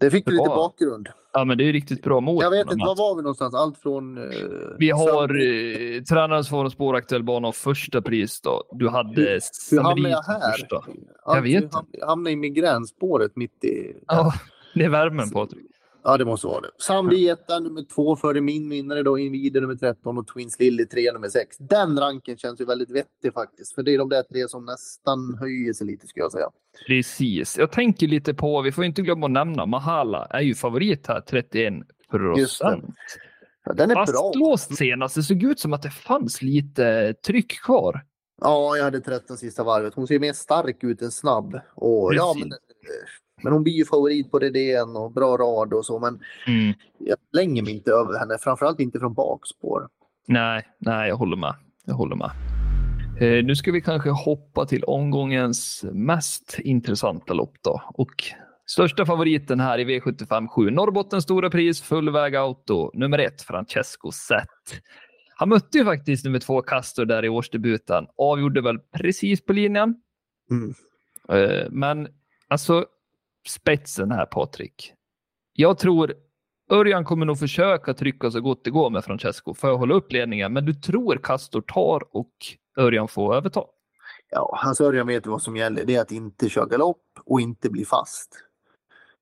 Det 0.00 0.10
fick 0.10 0.26
du 0.26 0.32
lite 0.32 0.48
bakgrund. 0.48 1.08
ja, 1.32 1.44
men 1.44 1.58
det 1.58 1.64
är 1.68 1.72
riktigt 1.72 2.02
bra 2.02 2.20
mål. 2.20 2.42
Jag 2.42 2.50
vet 2.50 2.72
inte, 2.72 2.76
var 2.86 2.96
var 2.96 3.16
vi 3.16 3.22
någonstans? 3.22 3.54
Allt 3.54 3.78
från... 3.78 4.18
Eh, 4.18 4.38
Vi 4.78 4.90
har 4.90 5.22
eh, 5.22 6.02
tränarens 6.02 6.48
form, 6.48 6.70
spår, 6.70 6.96
aktuell 6.96 7.22
bana 7.22 7.48
och 7.48 7.54
första 7.56 8.02
pris 8.02 8.40
då. 8.40 8.62
Du 8.72 8.88
hade 8.88 9.20
Hur- 9.20 9.40
Hur 9.70 9.80
hamnade 9.80 10.10
jag 10.10 10.22
här? 10.22 10.52
första. 10.52 10.76
Alltså, 11.22 11.42
vet 11.42 11.62
hur 11.62 11.68
ham- 11.68 11.86
Jag 11.92 12.06
hamnade 12.06 12.30
i 12.32 12.36
migränspåret 12.36 13.36
mitt 13.36 13.64
i... 13.64 13.96
Ja, 14.06 14.32
det 14.74 14.84
är 14.84 14.88
värmen 14.88 15.30
Patrik. 15.30 15.66
Ja, 16.06 16.16
det 16.16 16.24
måste 16.24 16.46
vara 16.46 16.60
det. 16.60 16.70
Samdi 16.78 17.28
etta, 17.28 17.58
nummer 17.60 17.84
två 17.94 18.16
före 18.16 18.40
min 18.40 18.68
vinnare 18.68 19.02
då, 19.02 19.18
Invider 19.18 19.60
nummer 19.60 19.74
13 19.74 20.18
och 20.18 20.26
Twins 20.26 20.58
Lily 20.60 20.86
3 20.86 21.12
nummer 21.12 21.28
6. 21.28 21.56
Den 21.58 21.98
ranken 22.00 22.36
känns 22.36 22.60
ju 22.60 22.64
väldigt 22.64 22.90
vettig 22.90 23.32
faktiskt. 23.34 23.74
För 23.74 23.82
det 23.82 23.94
är 23.94 23.98
de 23.98 24.08
där 24.08 24.22
tre 24.22 24.48
som 24.48 24.64
nästan 24.64 25.36
höjer 25.40 25.72
sig 25.72 25.86
lite 25.86 26.06
skulle 26.06 26.24
jag 26.24 26.32
säga. 26.32 26.46
Precis. 26.86 27.58
Jag 27.58 27.72
tänker 27.72 28.06
lite 28.06 28.34
på, 28.34 28.62
vi 28.62 28.72
får 28.72 28.84
inte 28.84 29.02
glömma 29.02 29.26
att 29.26 29.32
nämna, 29.32 29.66
Mahala 29.66 30.26
är 30.30 30.40
ju 30.40 30.54
favorit 30.54 31.06
här, 31.06 31.20
31 31.20 31.74
Just 31.74 31.88
det. 32.10 32.64
procent. 32.64 32.94
Ja, 33.64 33.72
den 33.72 33.90
är 33.90 33.94
bra. 33.94 34.06
Fastlåst 34.06 34.76
senast. 34.76 35.14
Det 35.14 35.22
såg 35.22 35.42
ut 35.42 35.60
som 35.60 35.72
att 35.72 35.82
det 35.82 35.90
fanns 35.90 36.42
lite 36.42 37.14
tryck 37.26 37.60
kvar. 37.64 38.04
Ja, 38.40 38.76
jag 38.76 38.84
hade 38.84 39.00
13 39.00 39.36
sista 39.36 39.64
varvet. 39.64 39.94
Hon 39.94 40.06
ser 40.06 40.18
mer 40.18 40.32
stark 40.32 40.84
ut 40.84 41.02
än 41.02 41.10
snabb. 41.10 41.60
Och, 41.74 42.14
ja, 42.14 42.34
men, 42.38 42.52
men 43.44 43.52
hon 43.52 43.62
blir 43.62 43.72
ju 43.72 43.84
favorit 43.84 44.30
på 44.30 44.38
DDN 44.38 44.96
och 44.96 45.12
bra 45.12 45.36
rad 45.36 45.72
och 45.72 45.86
så. 45.86 45.98
Men 45.98 46.20
jag 46.98 47.18
slänger 47.30 47.62
mig 47.62 47.74
inte 47.74 47.90
över 47.90 48.18
henne. 48.18 48.38
Framförallt 48.40 48.80
inte 48.80 48.98
från 48.98 49.14
bakspår. 49.14 49.88
Nej, 50.26 50.66
nej, 50.78 51.08
jag 51.08 51.16
håller 51.16 51.36
med. 51.36 51.54
Jag 51.84 51.94
håller 51.94 52.16
med. 52.16 52.30
Eh, 53.20 53.44
nu 53.44 53.56
ska 53.56 53.72
vi 53.72 53.80
kanske 53.80 54.10
hoppa 54.10 54.66
till 54.66 54.84
omgångens 54.84 55.84
mest 55.92 56.58
intressanta 56.58 57.34
lopp 57.34 57.54
då. 57.62 57.82
Och 57.94 58.24
största 58.66 59.06
favoriten 59.06 59.60
här 59.60 59.78
i 59.78 59.84
V75 59.84 60.48
7, 60.48 60.70
Norrbottens 60.70 61.24
stora 61.24 61.50
pris, 61.50 61.82
fullväg 61.82 62.36
auto, 62.36 62.90
nummer 62.94 63.18
ett, 63.18 63.42
Francesco 63.42 64.10
Zet. 64.12 64.82
Han 65.36 65.48
mötte 65.48 65.78
ju 65.78 65.84
faktiskt 65.84 66.24
nummer 66.24 66.38
två, 66.38 66.62
Castor, 66.62 67.04
där 67.04 67.24
i 67.24 67.28
årsdebuten. 67.28 68.06
Avgjorde 68.16 68.60
väl 68.60 68.78
precis 68.78 69.44
på 69.44 69.52
linjen. 69.52 69.94
Mm. 70.50 70.74
Eh, 71.28 71.66
Men 71.70 72.08
alltså, 72.48 72.86
spetsen 73.48 74.10
här, 74.10 74.26
Patrik. 74.26 74.92
Jag 75.52 75.78
tror 75.78 76.14
Örjan 76.70 77.04
kommer 77.04 77.26
nog 77.26 77.38
försöka 77.38 77.94
trycka 77.94 78.30
så 78.30 78.40
gott 78.40 78.64
det 78.64 78.70
går 78.70 78.90
med 78.90 79.04
Francesco 79.04 79.54
för 79.54 79.72
att 79.72 79.78
hålla 79.78 79.94
upp 79.94 80.12
ledningen, 80.12 80.52
men 80.52 80.64
du 80.64 80.74
tror 80.74 81.16
Castor 81.16 81.60
tar 81.60 82.16
och 82.16 82.32
Örjan 82.76 83.08
får 83.08 83.34
överta? 83.34 83.64
Ja, 84.30 84.58
hans 84.62 84.80
Örjan 84.80 85.06
vet 85.06 85.26
vad 85.26 85.42
som 85.42 85.56
gäller. 85.56 85.84
Det 85.84 85.94
är 85.94 86.00
att 86.00 86.12
inte 86.12 86.48
köra 86.48 86.66
galopp 86.66 87.02
och 87.24 87.40
inte 87.40 87.70
bli 87.70 87.84
fast. 87.84 88.34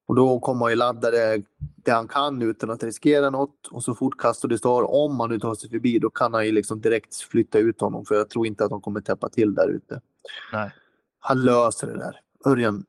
Och 0.07 0.15
då 0.15 0.41
kommer 0.41 0.61
han 0.65 0.73
ju 0.73 0.77
ladda 0.77 1.11
det, 1.11 1.43
det 1.59 1.91
han 1.91 2.09
kan 2.09 2.43
utan 2.43 2.71
att 2.71 2.83
riskera 2.83 3.31
något. 3.31 3.67
Och 3.71 3.85
så 3.85 3.95
fort 3.95 4.19
Castor 4.19 4.49
det 4.49 4.59
står, 4.59 4.91
om 4.91 5.21
han 5.21 5.31
nu 5.31 5.39
tar 5.39 5.55
sig 5.55 5.71
förbi, 5.71 5.99
då 5.99 6.11
kan 6.11 6.35
han 6.35 6.47
ju 6.47 6.53
liksom 6.53 6.81
direkt 6.81 7.17
flytta 7.17 7.59
ut 7.59 7.81
honom. 7.81 8.05
För 8.05 8.15
jag 8.15 8.31
tror 8.31 8.47
inte 8.47 8.65
att 8.65 8.71
de 8.71 8.81
kommer 8.81 9.01
täppa 9.01 9.29
till 9.29 9.55
där 9.55 9.69
ute. 9.69 10.01
Nej. 10.53 10.71
Han 11.19 11.43
löser 11.43 11.87
det 11.87 11.99
där. 11.99 12.21
Örjan, 12.47 12.85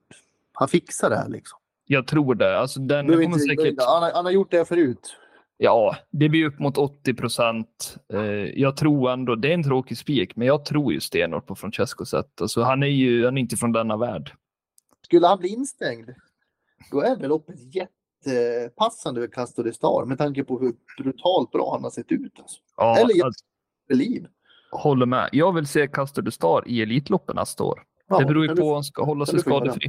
han 0.53 0.67
fixar 0.67 1.09
det 1.09 1.15
här 1.15 1.29
liksom. 1.29 1.59
Jag 1.85 2.07
tror 2.07 2.35
det. 2.35 2.59
Alltså, 2.59 2.79
den 2.79 3.05
Behöver 3.07 3.23
kommer 3.25 3.37
säkert... 3.37 3.75
han, 3.79 4.03
har, 4.03 4.11
han 4.11 4.25
har 4.25 4.31
gjort 4.31 4.51
det 4.51 4.65
förut. 4.65 5.15
Ja, 5.57 5.95
det 6.11 6.29
blir 6.29 6.45
upp 6.45 6.59
mot 6.59 6.77
80 6.77 7.13
procent. 7.13 7.97
Eh, 8.13 8.21
jag 8.61 8.77
tror 8.77 9.11
ändå, 9.11 9.35
det 9.35 9.49
är 9.49 9.53
en 9.53 9.63
tråkig 9.63 9.97
spik, 9.97 10.35
men 10.35 10.47
jag 10.47 10.65
tror 10.65 10.93
ju 10.93 10.99
stenhårt 10.99 11.45
på 11.47 11.55
Francesco 11.55 12.05
sätt. 12.05 12.41
Alltså, 12.41 12.61
han 12.61 12.83
är 12.83 12.87
ju 12.87 13.25
han 13.25 13.37
är 13.37 13.41
inte 13.41 13.57
från 13.57 13.71
denna 13.71 13.97
värld. 13.97 14.31
Skulle 15.05 15.27
han 15.27 15.39
bli 15.39 15.49
instängd, 15.49 16.09
då 16.91 17.01
är 17.01 17.15
väl 17.15 17.29
loppet 17.29 17.55
jättepassande 17.75 19.21
för 19.21 19.27
Castor 19.27 19.63
de 19.63 19.73
Star 19.73 20.05
med 20.05 20.17
tanke 20.17 20.43
på 20.43 20.59
hur 20.59 20.73
brutalt 21.03 21.51
bra 21.51 21.71
han 21.73 21.83
har 21.83 21.91
sett 21.91 22.11
ut. 22.11 22.39
Alltså. 22.39 22.59
Ja, 22.77 22.97
Eller 22.97 23.15
jag- 23.17 23.25
alltså, 23.25 23.45
Liv. 23.89 24.27
håller 24.71 25.05
med. 25.05 25.29
Jag 25.31 25.53
vill 25.53 25.67
se 25.67 25.87
Castor 25.87 26.21
de 26.21 26.31
Star 26.31 26.63
i 26.67 26.81
Elitloppen 26.81 27.35
nästa 27.35 27.63
år. 27.63 27.83
Ja, 28.07 28.19
det 28.19 28.25
beror 28.25 28.43
ju 28.43 28.49
på 28.49 28.55
du- 28.55 28.61
om 28.61 28.73
han 28.73 28.83
ska 28.83 29.03
hålla 29.03 29.25
sig 29.25 29.39
du 29.45 29.79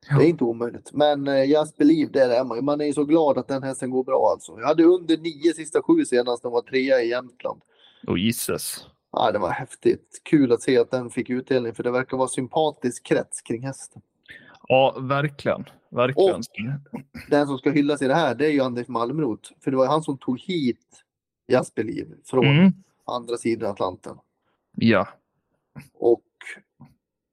skadefri. 0.00 0.24
Det 0.24 0.28
är 0.28 0.30
inte 0.30 0.44
omöjligt. 0.44 0.92
Men 0.92 1.28
eh, 1.28 1.50
Just 1.50 1.76
Believe, 1.76 2.10
det 2.12 2.22
är 2.36 2.44
man. 2.44 2.64
Man 2.64 2.80
är 2.80 2.84
ju 2.84 2.92
så 2.92 3.04
glad 3.04 3.38
att 3.38 3.48
den 3.48 3.62
hästen 3.62 3.90
går 3.90 4.04
bra 4.04 4.28
alltså. 4.32 4.60
Jag 4.60 4.66
hade 4.66 4.84
under 4.84 5.16
nio 5.16 5.54
sista 5.54 5.82
sju 5.82 6.04
senast 6.04 6.42
den 6.42 6.52
var 6.52 6.62
trea 6.62 7.02
i 7.02 7.08
Jämtland. 7.08 7.60
Och 8.06 8.18
gisses. 8.18 8.86
Ja, 9.12 9.32
det 9.32 9.38
var 9.38 9.50
häftigt. 9.50 10.20
Kul 10.22 10.52
att 10.52 10.62
se 10.62 10.78
att 10.78 10.90
den 10.90 11.10
fick 11.10 11.30
utdelning 11.30 11.74
för 11.74 11.82
det 11.82 11.90
verkar 11.90 12.16
vara 12.16 12.28
sympatisk 12.28 13.04
krets 13.06 13.40
kring 13.42 13.62
hästen. 13.62 14.02
Ja, 14.68 14.96
verkligen. 15.00 15.64
Verkligen. 15.90 16.42
Den 17.30 17.46
som 17.46 17.58
ska 17.58 17.70
hyllas 17.70 18.02
i 18.02 18.08
det 18.08 18.14
här, 18.14 18.34
det 18.34 18.46
är 18.46 18.50
ju 18.50 18.60
Anders 18.60 18.88
Malmroth. 18.88 19.50
För 19.64 19.70
det 19.70 19.76
var 19.76 19.86
han 19.86 20.02
som 20.02 20.18
tog 20.18 20.40
hit 20.40 21.02
Just 21.48 21.74
Believe 21.74 22.14
från 22.24 22.44
Mm. 22.46 22.72
andra 23.04 23.36
sidan 23.36 23.70
Atlanten. 23.70 24.16
Ja, 24.76 25.08
Och 25.94 26.22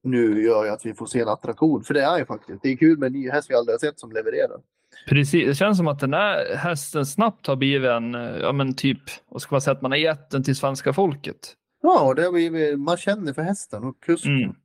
nu 0.04 0.44
gör 0.44 0.66
jag 0.66 0.74
att 0.74 0.86
vi 0.86 0.94
får 0.94 1.06
se 1.06 1.20
en 1.20 1.28
attraktion. 1.28 1.84
För 1.84 1.94
det 1.94 2.04
är 2.04 2.18
ju 2.18 2.26
faktiskt. 2.26 2.62
Det 2.62 2.70
är 2.70 2.76
kul 2.76 2.98
med 2.98 3.08
en 3.08 3.14
ny 3.14 3.30
häst 3.30 3.50
vi 3.50 3.56
aldrig 3.56 3.74
har 3.74 3.80
sett 3.80 4.00
som 4.00 4.12
levererar. 4.12 4.62
precis. 5.10 5.48
Det 5.48 5.56
känns 5.56 5.78
som 5.78 5.88
att 5.88 6.00
den 6.00 6.14
här 6.14 6.56
hästen 6.56 7.06
snabbt 7.06 7.48
har 7.48 7.56
blivit 7.56 7.90
en, 7.90 8.14
ja 8.14 8.52
men 8.52 8.76
typ, 8.76 9.02
vad 9.30 9.42
ska 9.42 9.56
man 9.56 9.62
säga, 9.62 9.76
att 9.76 9.82
man 9.82 9.92
har 9.92 9.98
gett 9.98 10.30
den 10.30 10.44
till 10.44 10.56
svenska 10.56 10.94
folket. 10.94 11.56
Ja, 11.82 12.14
det 12.14 12.24
har 12.24 12.32
blivit, 12.32 12.80
man 12.80 12.98
känner 12.98 13.34
för 13.34 13.42
hästen 13.42 13.84
och 13.84 14.00
kusken. 14.04 14.44
Mm. 14.44 14.56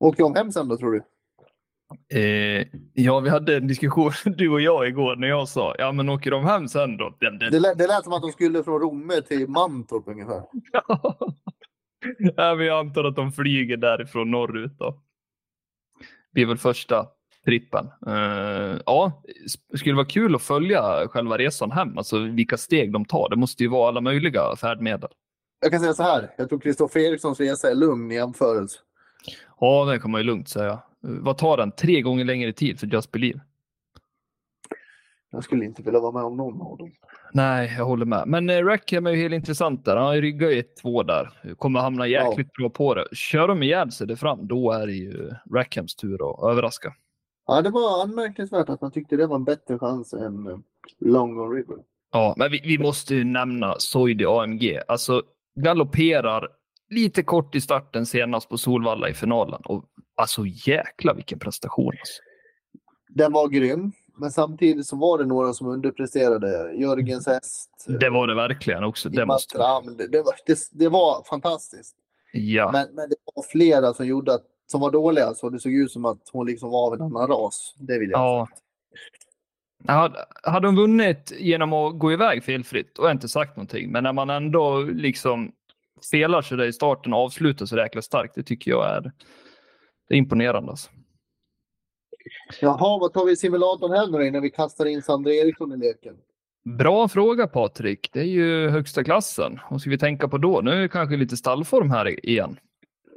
Åker 0.00 0.22
de 0.22 0.34
hem 0.34 0.52
sen 0.52 0.68
då 0.68 0.76
tror 0.76 0.92
du? 0.92 1.02
Eh, 2.18 2.66
ja, 2.92 3.20
vi 3.20 3.30
hade 3.30 3.56
en 3.56 3.66
diskussion, 3.66 4.12
du 4.24 4.48
och 4.48 4.60
jag, 4.60 4.88
igår 4.88 5.16
när 5.16 5.28
jag 5.28 5.48
sa, 5.48 5.74
ja 5.78 5.92
men 5.92 6.08
åker 6.08 6.30
de 6.30 6.44
hem 6.44 6.68
sen 6.68 6.96
då? 6.96 7.16
Den, 7.20 7.38
den... 7.38 7.52
Det, 7.52 7.60
lät, 7.60 7.78
det 7.78 7.86
lät 7.86 8.04
som 8.04 8.12
att 8.12 8.22
de 8.22 8.32
skulle 8.32 8.64
från 8.64 8.80
Romme 8.80 9.22
till 9.22 9.48
Mantorp 9.48 10.08
ungefär. 10.08 10.42
ja, 12.36 12.54
vi 12.54 12.70
antar 12.70 13.04
att 13.04 13.16
de 13.16 13.32
flyger 13.32 13.76
därifrån 13.76 14.30
norrut 14.30 14.78
då. 14.78 14.90
Det 16.00 16.34
blir 16.34 16.46
väl 16.46 16.58
första 16.58 17.06
trippen. 17.44 17.86
Uh, 18.06 18.80
ja, 18.86 19.22
skulle 19.74 19.94
vara 19.94 20.06
kul 20.06 20.34
att 20.34 20.42
följa 20.42 21.08
själva 21.08 21.38
resan 21.38 21.70
hem, 21.70 21.98
alltså 21.98 22.18
vilka 22.18 22.56
steg 22.56 22.92
de 22.92 23.04
tar. 23.04 23.28
Det 23.30 23.36
måste 23.36 23.62
ju 23.62 23.68
vara 23.68 23.88
alla 23.88 24.00
möjliga 24.00 24.56
färdmedel. 24.56 25.10
Jag 25.60 25.70
kan 25.70 25.80
säga 25.80 25.94
så 25.94 26.02
här, 26.02 26.30
jag 26.38 26.48
tror 26.48 26.58
Kristoffer 26.58 27.00
Erikssons 27.00 27.40
resa 27.40 27.70
är 27.70 27.74
lugn 27.74 28.12
i 28.12 28.14
jämförelse. 28.14 28.78
Ja, 29.60 29.84
det 29.84 29.98
kan 29.98 30.10
man 30.10 30.20
ju 30.20 30.26
lugnt 30.26 30.48
säga. 30.48 30.78
Vad 31.00 31.38
tar 31.38 31.56
den? 31.56 31.72
Tre 31.72 32.00
gånger 32.00 32.24
längre 32.24 32.52
tid 32.52 32.80
för 32.80 32.86
Just 32.86 33.12
Believe? 33.12 33.40
Jag 35.32 35.44
skulle 35.44 35.64
inte 35.64 35.82
vilja 35.82 36.00
vara 36.00 36.12
med 36.12 36.22
om 36.22 36.36
någon 36.36 36.62
av 36.62 36.78
dem. 36.78 36.92
Nej, 37.32 37.74
jag 37.78 37.84
håller 37.84 38.06
med. 38.06 38.28
Men 38.28 38.50
eh, 38.50 38.64
Rackham 38.64 39.06
är 39.06 39.10
ju 39.10 39.16
helt 39.16 39.34
intressant 39.34 39.84
där. 39.84 39.96
Han 39.96 40.20
ryggat 40.20 40.50
i 40.50 40.62
1-2 40.82 41.04
där. 41.06 41.54
Kommer 41.54 41.80
hamna 41.80 42.06
jäkligt 42.06 42.48
ja. 42.52 42.62
bra 42.62 42.70
på 42.70 42.94
det. 42.94 43.08
Kör 43.12 43.48
de 43.48 43.62
ihjäl 43.62 43.92
sig 43.92 44.06
det 44.06 44.16
fram, 44.16 44.46
då 44.46 44.72
är 44.72 44.86
det 44.86 44.92
ju 44.92 45.30
Rackhams 45.54 45.96
tur 45.96 46.30
att 46.30 46.50
överraska. 46.50 46.94
Ja, 47.46 47.62
det 47.62 47.70
var 47.70 48.02
anmärkningsvärt 48.02 48.68
att 48.68 48.80
man 48.80 48.92
tyckte 48.92 49.16
det 49.16 49.26
var 49.26 49.36
en 49.36 49.44
bättre 49.44 49.78
chans 49.78 50.12
än 50.12 50.46
eh, 50.46 50.58
Long 51.00 51.54
River. 51.54 51.76
Ja, 52.12 52.34
men 52.36 52.50
vi, 52.50 52.60
vi 52.64 52.78
måste 52.78 53.14
ju 53.14 53.24
nämna 53.24 53.74
Soidi 53.78 54.24
AMG. 54.24 54.80
Alltså 54.88 55.22
galopperar 55.54 56.48
lite 56.90 57.22
kort 57.22 57.54
i 57.54 57.60
starten 57.60 58.06
senast 58.06 58.48
på 58.48 58.58
Solvalla 58.58 59.08
i 59.08 59.14
finalen. 59.14 59.60
Och 59.64 59.84
alltså 60.14 60.42
jäkla 60.46 61.14
vilken 61.14 61.38
prestation. 61.38 61.92
Alltså. 62.00 62.22
Den 63.08 63.32
var 63.32 63.48
grym. 63.48 63.92
Men 64.20 64.30
samtidigt 64.30 64.86
så 64.86 64.96
var 64.96 65.18
det 65.18 65.26
några 65.26 65.52
som 65.52 65.66
underpresterade. 65.66 66.72
Jörgens 66.74 67.26
häst. 67.26 67.86
Det 68.00 68.10
var 68.10 68.26
det 68.26 68.34
verkligen 68.34 68.84
också. 68.84 69.08
Det, 69.08 69.26
måste... 69.26 69.58
det, 69.58 70.06
det, 70.06 70.22
var, 70.22 70.34
det, 70.46 70.58
det 70.72 70.88
var 70.88 71.24
fantastiskt. 71.30 71.96
Ja. 72.32 72.70
Men, 72.72 72.94
men 72.94 73.08
det 73.08 73.16
var 73.34 73.42
flera 73.42 73.94
som 73.94 74.06
gjorde 74.06 74.34
att, 74.34 74.44
som 74.66 74.80
var 74.80 74.90
dåliga. 74.90 75.34
Så 75.34 75.48
det 75.48 75.60
såg 75.60 75.72
ut 75.72 75.92
som 75.92 76.04
att 76.04 76.20
hon 76.32 76.46
liksom 76.46 76.70
var 76.70 76.86
av 76.86 76.94
en 76.94 77.02
annan 77.02 77.28
ras. 77.28 77.74
Det 77.78 77.98
vill 77.98 78.10
jag 78.10 78.20
ja. 78.20 78.48
Hade, 79.86 80.24
hade 80.42 80.68
hon 80.68 80.76
vunnit 80.76 81.32
genom 81.38 81.72
att 81.72 81.98
gå 81.98 82.12
iväg 82.12 82.44
felfritt, 82.44 82.98
och 82.98 83.10
inte 83.10 83.28
sagt 83.28 83.56
någonting. 83.56 83.92
Men 83.92 84.02
när 84.02 84.12
man 84.12 84.30
ändå 84.30 84.80
liksom 84.82 85.52
felar 86.10 86.42
sig 86.42 86.58
där 86.58 86.64
i 86.64 86.72
starten 86.72 87.12
och 87.12 87.18
avslutar 87.18 87.66
så 87.66 87.76
jäkla 87.76 88.02
starkt, 88.02 88.34
det 88.34 88.42
tycker 88.42 88.70
jag 88.70 88.96
är, 88.96 89.12
det 90.08 90.14
är 90.14 90.18
imponerande. 90.18 90.70
Alltså. 90.70 90.90
Jaha, 92.60 92.98
vad 92.98 93.12
tar 93.12 93.26
vi 93.26 93.32
i 93.32 93.36
simulatorn 93.36 93.92
här 93.92 94.06
nu 94.06 94.26
innan 94.26 94.42
vi 94.42 94.50
kastar 94.50 94.86
in 94.86 95.02
Sandra 95.02 95.32
Eriksson 95.32 95.72
i 95.72 95.76
leken? 95.76 96.16
Bra 96.78 97.08
fråga 97.08 97.46
Patrik. 97.46 98.10
Det 98.12 98.20
är 98.20 98.24
ju 98.24 98.68
högsta 98.68 99.04
klassen. 99.04 99.58
Vad 99.70 99.80
ska 99.80 99.90
vi 99.90 99.98
tänka 99.98 100.28
på 100.28 100.38
då? 100.38 100.60
Nu 100.60 100.70
är 100.70 100.80
det 100.80 100.88
kanske 100.88 101.16
lite 101.16 101.36
stallform 101.36 101.90
här 101.90 102.26
igen. 102.26 102.56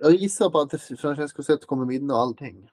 Jag 0.01 0.11
gissar 0.11 0.49
på 0.49 0.59
att 0.59 0.99
Francesco 0.99 1.43
Zet 1.43 1.65
kommer 1.65 1.85
vinna 1.85 2.13
allting. 2.13 2.67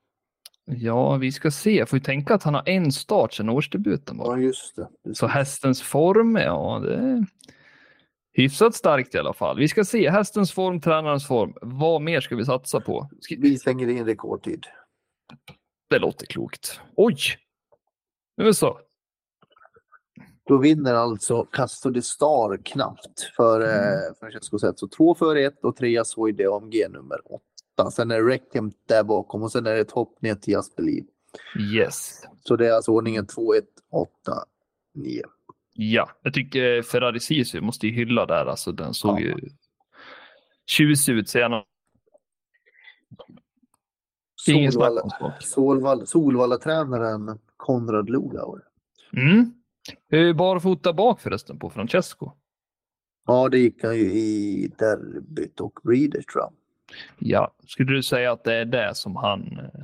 Ja, 0.64 1.16
vi 1.16 1.32
ska 1.32 1.50
se. 1.50 1.86
Får 1.86 1.96
ju 1.96 2.02
tänka 2.02 2.34
att 2.34 2.42
han 2.42 2.54
har 2.54 2.68
en 2.68 2.92
start 2.92 3.32
sedan 3.32 3.48
årsdebuten. 3.48 4.16
Bara. 4.16 4.38
Ja, 4.38 4.44
just 4.44 4.76
det. 4.76 4.88
Precis. 5.04 5.18
Så 5.18 5.26
hästens 5.26 5.82
form, 5.82 6.36
ja, 6.36 6.80
det 6.84 6.94
är 6.94 7.26
hyfsat 8.32 8.74
starkt 8.74 9.14
i 9.14 9.18
alla 9.18 9.32
fall. 9.32 9.58
Vi 9.58 9.68
ska 9.68 9.84
se 9.84 10.10
hästens 10.10 10.52
form, 10.52 10.80
tränarens 10.80 11.26
form. 11.26 11.54
Vad 11.62 12.02
mer 12.02 12.20
ska 12.20 12.36
vi 12.36 12.44
satsa 12.44 12.80
på? 12.80 13.10
Ska... 13.20 13.36
Vi 13.38 13.58
slänger 13.58 13.88
in 13.88 14.06
rekordtid. 14.06 14.66
Det 15.90 15.98
låter 15.98 16.26
klokt. 16.26 16.80
Oj! 16.96 17.16
Nu 18.36 18.48
är 18.48 18.52
så. 18.52 18.80
Då 20.46 20.58
vinner 20.58 20.94
alltså 20.94 21.44
Castro 21.44 21.90
de 21.90 22.02
Star 22.02 22.56
knappt 22.64 23.20
för 23.36 23.60
mm. 23.60 24.14
Francesco 24.20 24.58
Zet. 24.58 24.78
Så 24.78 24.88
två 24.88 25.14
före 25.14 25.44
ett 25.44 25.64
och 25.64 25.76
trea 25.76 26.04
Soide 26.04 26.46
AMG 26.52 26.86
nummer 26.90 27.18
åtta. 27.24 27.90
Sen 27.90 28.10
är 28.10 28.22
det 28.22 28.28
Reckham 28.28 28.72
där 28.88 29.04
bakom 29.04 29.42
och 29.42 29.52
sen 29.52 29.66
är 29.66 29.74
det 29.74 29.80
ett 29.80 29.90
hopp 29.90 30.22
ner 30.22 30.34
till 30.34 30.52
Jasperliv. 30.54 31.04
Yes. 31.74 32.22
Så 32.42 32.56
det 32.56 32.68
är 32.68 32.72
alltså 32.72 32.92
ordningen 32.92 33.26
2, 33.26 33.54
1, 33.54 33.64
8, 33.90 34.10
9. 34.94 35.22
Ja, 35.72 36.10
jag 36.22 36.34
tycker 36.34 36.82
Ferrari 36.82 37.20
Sisu 37.20 37.60
måste 37.60 37.86
ju 37.86 37.92
hylla 37.92 38.26
där. 38.26 38.46
Alltså, 38.46 38.72
den 38.72 38.94
såg 38.94 39.20
ja. 39.20 39.24
ju 39.24 39.36
tjusig 40.66 41.12
ut 41.12 41.28
senare. 41.28 41.64
Solvalla, 44.44 45.02
Solvalla, 45.40 46.06
Solvalla-tränaren 46.06 47.38
Konrad 47.56 48.10
Lugauer. 48.10 48.62
Mm. 49.12 49.52
Barfota 50.36 50.92
bak 50.92 51.20
förresten 51.20 51.58
på 51.58 51.70
Francesco? 51.70 52.32
Ja, 53.26 53.48
det 53.48 53.58
gick 53.58 53.84
han 53.84 53.96
ju 53.96 54.12
i 54.12 54.72
derbyt 54.78 55.60
och 55.60 55.80
Breeders 55.82 56.26
tror 56.26 56.44
jag. 56.44 56.52
Ja, 57.18 57.54
skulle 57.66 57.92
du 57.92 58.02
säga 58.02 58.32
att 58.32 58.44
det 58.44 58.54
är 58.54 58.64
det 58.64 58.94
som 58.94 59.16
han 59.16 59.58
eh, 59.58 59.80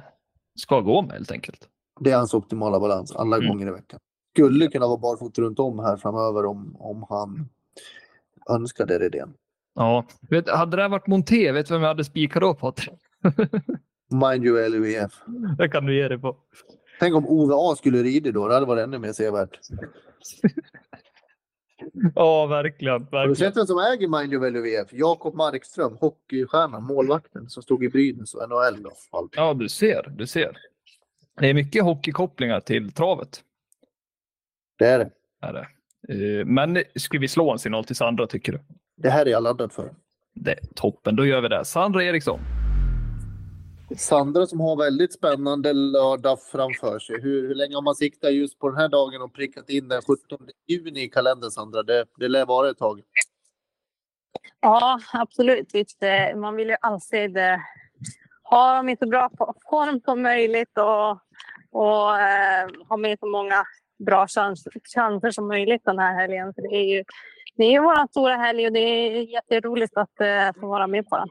ska 0.55 0.81
gå 0.81 1.03
med 1.03 1.13
helt 1.13 1.31
enkelt? 1.31 1.69
Det 2.01 2.11
är 2.11 2.17
hans 2.17 2.35
optimala 2.35 2.81
balans 2.81 3.13
alla 3.13 3.37
mm. 3.37 3.49
gånger 3.49 3.67
i 3.67 3.71
veckan. 3.71 4.01
Skulle 4.35 4.67
kunna 4.67 4.87
vara 4.87 4.99
barfota 4.99 5.43
runt 5.43 5.59
om 5.59 5.79
här 5.79 5.97
framöver 5.97 6.45
om, 6.45 6.77
om 6.79 7.07
han 7.09 7.49
önskar 8.51 8.87
det 8.87 9.07
idén. 9.07 9.35
Ja, 9.75 10.07
vet, 10.31 10.51
hade 10.51 10.77
det 10.77 10.89
varit 10.89 11.07
Monté, 11.07 11.53
vet 11.53 11.67
du 11.67 11.75
vem 11.75 11.83
jag 11.83 11.89
hade 11.89 12.05
spikat 12.05 12.41
då 12.41 12.55
Patrik? 12.55 13.01
Mind 14.11 14.45
you 14.45 14.69
LUEF. 14.69 15.13
Det 15.59 15.69
kan 15.69 15.87
du 15.87 15.97
ge 15.97 16.09
dig 16.09 16.19
på. 16.19 16.37
Tänk 17.01 17.15
om 17.15 17.27
OVA 17.27 17.77
skulle 17.77 18.03
rida 18.03 18.33
då, 18.33 18.49
det 18.49 18.55
hade 18.55 18.67
varit 18.67 18.85
ännu 18.85 18.99
mer 18.99 19.13
sevärt. 19.13 19.59
ja, 22.15 22.47
verkligen. 22.47 23.01
verkligen. 23.01 23.21
Har 23.21 23.29
du 23.29 23.35
sett 23.35 23.57
vem 23.57 23.67
som 23.67 23.79
äger 23.79 24.09
Mind 24.09 24.33
you 24.33 24.51
LUEF? 24.51 24.89
Jakob 24.93 25.35
Markström, 25.35 25.97
hockeystjärnan, 26.01 26.85
målvakten 26.85 27.49
som 27.49 27.63
stod 27.63 27.85
i 27.85 27.89
Brynäs 27.89 28.35
och 28.35 28.49
NHL. 28.49 28.83
Då, 28.83 28.91
ja, 29.37 29.55
du 29.55 29.69
ser, 29.69 30.13
du 30.17 30.27
ser. 30.27 30.57
Det 31.41 31.51
är 31.51 31.55
mycket 31.55 31.85
hockeykopplingar 31.85 32.61
till 32.61 32.93
travet. 32.93 33.43
Det 34.79 34.87
är 34.87 34.99
det. 34.99 35.11
Är 35.41 35.53
det. 35.53 35.67
Eh, 36.09 36.45
men 36.45 36.83
ska 36.95 37.19
vi 37.19 37.29
slå 37.29 37.53
en 37.53 37.59
signal 37.59 37.85
till 37.85 37.97
Sandra, 37.97 38.27
tycker 38.27 38.53
du? 38.53 38.61
Det 38.97 39.11
här 39.11 39.27
är 39.27 39.31
jag 39.31 39.43
laddad 39.43 39.73
för. 39.73 39.93
Det 40.35 40.53
är 40.53 40.59
toppen, 40.75 41.17
då 41.17 41.27
gör 41.27 41.41
vi 41.41 41.49
det. 41.49 41.65
Sandra 41.65 42.05
Eriksson. 42.05 42.41
Sandra 43.95 44.47
som 44.47 44.61
har 44.61 44.77
väldigt 44.77 45.13
spännande 45.13 45.73
lördag 45.73 46.39
framför 46.53 46.99
sig. 46.99 47.21
Hur, 47.21 47.49
hur 47.49 47.55
länge 47.55 47.75
har 47.75 47.83
man 47.83 47.95
siktat 47.95 48.35
just 48.35 48.59
på 48.59 48.69
den 48.69 48.79
här 48.79 48.89
dagen 48.89 49.23
och 49.23 49.35
prickat 49.35 49.71
in 49.71 49.89
den 49.89 50.03
17 50.03 50.49
juni 50.67 51.03
i 51.03 51.09
kalendern, 51.09 51.51
Sandra? 51.51 51.83
Det, 51.83 52.05
det 52.17 52.29
lär 52.29 52.47
vara 52.47 52.71
ett 52.71 52.79
tag. 52.79 53.01
Ja, 54.61 55.01
absolut. 55.13 55.75
Eh, 55.75 56.37
man 56.37 56.57
vill 56.57 56.69
ju 56.69 56.77
alltid 56.81 57.37
eh, 57.37 57.59
ha 58.43 58.77
dem 58.77 58.89
i 58.89 58.97
så 58.97 59.07
bra 59.07 59.31
form 59.71 60.01
som 60.05 60.23
möjligt 60.23 60.79
och, 60.79 61.11
och 61.71 62.21
eh, 62.21 62.69
ha 62.89 62.97
med 62.97 63.19
så 63.19 63.27
många 63.27 63.65
bra 63.99 64.27
chans, 64.29 64.69
chanser 64.95 65.31
som 65.31 65.49
möjligt 65.49 65.83
den 65.85 65.99
här 65.99 66.15
helgen. 66.15 66.55
För 66.55 66.63
det 66.63 66.77
är 66.77 66.97
ju 66.97 67.05
det 67.57 67.75
är 67.75 67.81
vår 67.81 68.07
stora 68.11 68.37
helg 68.37 68.67
och 68.67 68.73
det 68.73 68.81
är 68.81 69.23
jätteroligt 69.23 69.97
att 69.97 70.21
eh, 70.21 70.61
få 70.61 70.67
vara 70.67 70.87
med 70.87 71.09
på 71.09 71.17
den. 71.17 71.29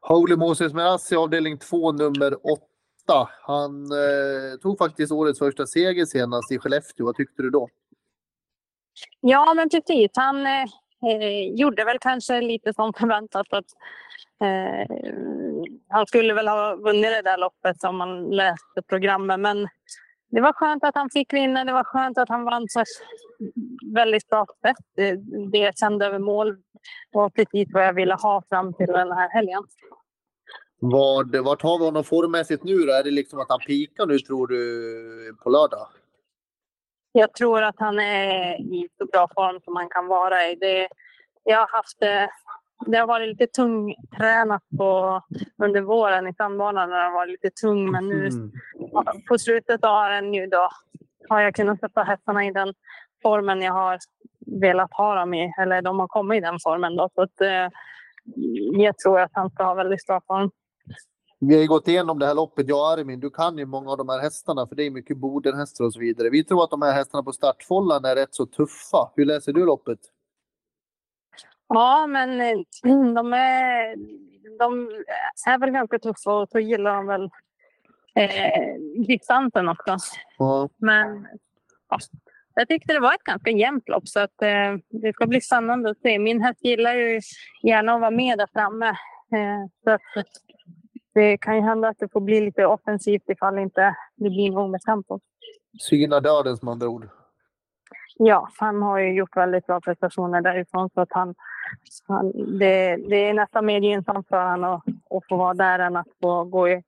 Holy 0.00 0.36
Moses 0.36 0.72
Merassi 0.72 1.16
avdelning 1.16 1.58
2 1.58 1.92
nummer 1.92 2.34
8. 2.52 3.28
Han 3.42 3.84
eh, 3.84 4.58
tog 4.62 4.78
faktiskt 4.78 5.12
årets 5.12 5.38
första 5.38 5.66
seger 5.66 6.04
senast 6.04 6.52
i 6.52 6.58
Skellefteå. 6.58 7.06
Vad 7.06 7.16
tyckte 7.16 7.42
du 7.42 7.50
då? 7.50 7.68
Ja, 9.20 9.54
men 9.54 9.68
precis. 9.68 10.10
Han 10.14 10.46
eh, 10.46 10.62
eh 10.62 11.54
gjorde 11.54 11.84
väl 11.84 11.98
kanske 11.98 12.40
lite 12.40 12.74
som 12.74 12.92
förväntat. 12.92 13.46
Att, 13.50 13.66
eh, 14.44 14.96
han 15.88 16.06
skulle 16.06 16.34
väl 16.34 16.48
ha 16.48 16.76
vunnit 16.76 17.02
det 17.02 17.22
där 17.22 17.38
loppet 17.38 17.84
om 17.84 17.96
man 17.96 18.30
läste 18.30 18.82
programmet. 18.88 19.40
Men 19.40 19.68
det 20.32 20.40
var 20.40 20.52
skönt 20.52 20.84
att 20.84 20.94
han 20.94 21.10
fick 21.10 21.32
vinna. 21.32 21.64
Det 21.64 21.72
var 21.72 21.84
skönt 21.84 22.18
att 22.18 22.28
han 22.28 22.44
vann 22.44 22.62
ett 22.64 23.94
väldigt 23.94 24.28
bra 24.28 24.46
sätt. 24.62 24.76
Det, 24.96 25.16
det 25.52 25.58
jag 25.58 25.78
kände 25.78 26.06
över 26.06 26.18
mål 26.18 26.56
var 27.12 27.30
precis 27.30 27.68
vad 27.72 27.84
jag 27.84 27.92
ville 27.92 28.14
ha 28.14 28.42
fram 28.48 28.74
till 28.74 28.86
den 28.86 29.12
här 29.12 29.28
helgen. 29.28 29.62
Vad, 30.78 31.36
vart 31.36 31.62
har 31.62 31.78
vi 31.78 31.84
honom 31.84 32.04
formmässigt 32.04 32.64
nu 32.64 32.76
då? 32.76 32.92
Är 32.92 33.04
det 33.04 33.10
liksom 33.10 33.40
att 33.40 33.48
han 33.48 33.58
pikar 33.58 34.06
nu 34.06 34.18
tror 34.18 34.46
du 34.46 35.36
på 35.42 35.50
lördag? 35.50 35.88
Jag 37.12 37.34
tror 37.34 37.62
att 37.62 37.78
han 37.78 37.98
är 37.98 38.60
i 38.60 38.88
så 38.98 39.06
bra 39.06 39.28
form 39.34 39.60
som 39.64 39.76
han 39.76 39.88
kan 39.88 40.06
vara 40.06 40.48
i. 40.48 40.54
Det, 40.54 40.88
jag 41.44 41.58
har 41.58 41.68
haft 41.68 42.02
eh, 42.02 42.28
det 42.86 42.98
har 42.98 43.06
varit 43.06 43.28
lite 43.28 43.46
tungtränat 43.46 44.62
på, 44.78 45.20
under 45.62 45.80
våren 45.80 46.26
i 46.26 46.34
sandbanan 46.34 46.90
när 46.90 46.98
det 46.98 47.04
har 47.04 47.12
varit 47.12 47.30
lite 47.30 47.50
tung. 47.50 47.90
Men 47.90 48.08
nu 48.08 48.26
mm. 48.26 48.52
på 49.28 49.38
slutet 49.38 49.84
av 49.84 50.10
den 50.10 50.34
ju 50.34 50.46
då 50.46 50.68
har 51.28 51.40
jag 51.40 51.54
kunnat 51.54 51.80
sätta 51.80 52.02
hästarna 52.02 52.46
i 52.46 52.52
den 52.52 52.74
formen 53.22 53.62
jag 53.62 53.72
har 53.72 53.98
velat 54.60 54.90
ha 54.92 55.14
dem 55.14 55.34
i. 55.34 55.52
Eller 55.60 55.82
de 55.82 55.98
har 55.98 56.08
kommit 56.08 56.36
i 56.36 56.40
den 56.40 56.58
formen 56.62 56.96
då. 56.96 57.08
Så 57.14 57.22
att, 57.22 57.40
eh, 57.40 57.68
jag 58.72 58.98
tror 58.98 59.20
att 59.20 59.30
han 59.32 59.50
ska 59.50 59.64
ha 59.64 59.74
väldigt 59.74 60.06
bra 60.06 60.20
form. 60.26 60.50
Vi 61.40 61.54
har 61.54 61.62
ju 61.62 61.68
gått 61.68 61.88
igenom 61.88 62.18
det 62.18 62.26
här 62.26 62.34
loppet, 62.34 62.68
jag 62.68 62.78
och 62.78 62.90
Armin. 62.90 63.20
Du 63.20 63.30
kan 63.30 63.58
ju 63.58 63.66
många 63.66 63.90
av 63.90 63.98
de 63.98 64.08
här 64.08 64.20
hästarna, 64.20 64.66
för 64.66 64.76
det 64.76 64.82
är 64.82 64.90
mycket 64.90 65.16
Bodenhästar 65.16 65.84
och 65.84 65.92
så 65.92 66.00
vidare. 66.00 66.30
Vi 66.30 66.44
tror 66.44 66.64
att 66.64 66.70
de 66.70 66.82
här 66.82 66.92
hästarna 66.92 67.22
på 67.22 67.32
startfållan 67.32 68.04
är 68.04 68.14
rätt 68.14 68.34
så 68.34 68.46
tuffa. 68.46 69.10
Hur 69.16 69.24
läser 69.24 69.52
du 69.52 69.66
loppet? 69.66 69.98
Ja, 71.74 72.06
men 72.06 72.40
eh, 72.40 72.58
de 73.14 73.32
är, 73.32 73.96
de 74.58 74.88
är 75.46 75.58
väl 75.58 75.70
ganska 75.70 75.98
tuffa 75.98 76.32
och 76.32 76.48
så 76.48 76.58
gillar 76.58 76.94
de 76.94 77.06
väl 77.06 77.30
eh, 78.14 78.74
distansen 79.06 79.68
också. 79.68 79.96
Ja. 80.38 80.68
Men 80.76 81.28
ja, 81.88 81.98
jag 82.54 82.68
tyckte 82.68 82.92
det 82.92 83.00
var 83.00 83.14
ett 83.14 83.24
ganska 83.24 83.50
jämnt 83.50 83.88
lopp 83.88 84.08
så 84.08 84.20
att, 84.20 84.42
eh, 84.42 84.76
det 84.90 85.12
ska 85.12 85.26
bli 85.26 85.40
spännande 85.40 85.90
att 85.90 86.00
se. 86.00 86.18
Min 86.18 86.42
häst 86.42 86.64
gillar 86.64 86.94
ju 86.94 87.20
gärna 87.62 87.94
att 87.94 88.00
vara 88.00 88.10
med 88.10 88.38
där 88.38 88.48
framme. 88.52 88.88
Eh, 89.32 89.66
så 89.84 89.90
att, 89.90 90.00
det 91.14 91.38
kan 91.38 91.56
ju 91.56 91.60
hända 91.62 91.88
att 91.88 91.98
det 91.98 92.12
får 92.12 92.20
bli 92.20 92.40
lite 92.40 92.66
offensivt 92.66 93.22
ifall 93.28 93.58
inte 93.58 93.96
det 94.16 94.30
blir 94.30 94.50
nog 94.50 94.70
med 94.70 94.80
tempo. 94.80 95.20
Syna 95.80 96.20
döden 96.20 96.56
som 96.56 96.68
andra 96.68 96.88
ord. 96.88 97.08
Ja, 98.18 98.48
han 98.58 98.82
har 98.82 98.98
ju 98.98 99.14
gjort 99.14 99.36
väldigt 99.36 99.66
bra 99.66 99.80
prestationer 99.80 100.40
därifrån 100.40 100.90
så 100.94 101.00
att 101.00 101.12
han, 101.12 101.34
han 102.08 102.32
det, 102.58 102.96
det 102.96 103.16
är 103.16 103.34
nästan 103.34 103.66
mer 103.66 103.80
gynnsamt 103.80 104.28
för 104.28 104.50
honom 104.50 104.74
att, 104.74 105.16
att 105.16 105.28
få 105.28 105.36
vara 105.36 105.54
där 105.54 105.78
än 105.78 105.96
att 105.96 106.08
få 106.22 106.44
gå 106.44 106.68
i, 106.68 106.82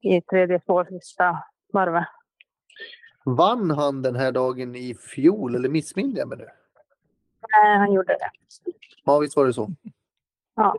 i 0.00 0.20
tredje 0.20 0.60
spår 0.60 0.84
sista 0.84 1.44
varvet. 1.72 2.06
Vann 3.24 3.70
han 3.70 4.02
den 4.02 4.16
här 4.16 4.32
dagen 4.32 4.74
i 4.74 4.94
fjol 4.94 5.54
eller 5.54 5.68
missminner 5.68 6.18
jag 6.18 6.28
mig 6.28 6.38
nu? 6.38 6.48
Nej, 7.52 7.78
han 7.78 7.92
gjorde 7.92 8.12
det. 8.12 8.30
Ja, 9.04 9.18
visst 9.18 9.36
var 9.36 9.46
det 9.46 9.52
så. 9.52 9.70
Ja. 10.54 10.76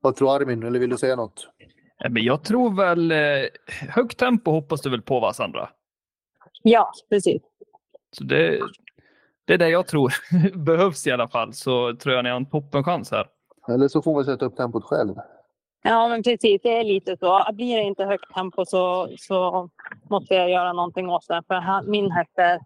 Vad 0.00 0.16
tror 0.16 0.36
Armin? 0.36 0.62
Eller 0.62 0.78
vill 0.78 0.90
du 0.90 0.96
säga 0.96 1.16
något? 1.16 1.48
Men 2.10 2.22
jag 2.24 2.44
tror 2.44 2.76
väl 2.76 3.10
eh, 3.10 3.48
högt 3.88 4.18
tempo 4.18 4.50
hoppas 4.50 4.80
du 4.80 4.90
väl 4.90 5.02
på 5.02 5.20
va 5.20 5.32
Sandra? 5.32 5.68
Ja, 6.62 6.92
precis. 7.08 7.42
Så 8.12 8.24
det, 8.24 8.60
det 9.48 9.54
är 9.54 9.58
det 9.58 9.68
jag 9.68 9.86
tror 9.86 10.12
behövs 10.64 11.06
i 11.06 11.10
alla 11.10 11.28
fall. 11.28 11.54
Så 11.54 11.96
tror 11.96 12.14
jag 12.14 12.24
ni 12.24 12.30
har 12.30 12.36
en 12.36 12.50
toppenchans 12.50 13.10
här. 13.10 13.26
Eller 13.68 13.88
så 13.88 14.02
får 14.02 14.14
man 14.14 14.24
sätta 14.24 14.44
upp 14.44 14.56
tempot 14.56 14.84
själv. 14.84 15.14
Ja, 15.82 16.08
men 16.08 16.22
precis. 16.22 16.62
Det 16.62 16.78
är 16.78 16.84
lite 16.84 17.16
så. 17.16 17.44
Blir 17.52 17.76
det 17.76 17.82
inte 17.82 18.04
högt 18.04 18.34
tempo 18.34 18.64
så, 18.64 19.08
så 19.18 19.68
måste 20.10 20.34
jag 20.34 20.50
göra 20.50 20.72
någonting 20.72 21.08
åt 21.08 21.28
det. 21.28 21.42
För 21.46 21.54
han, 21.54 21.90
min 21.90 22.10
häst 22.10 22.32
är, 22.36 22.60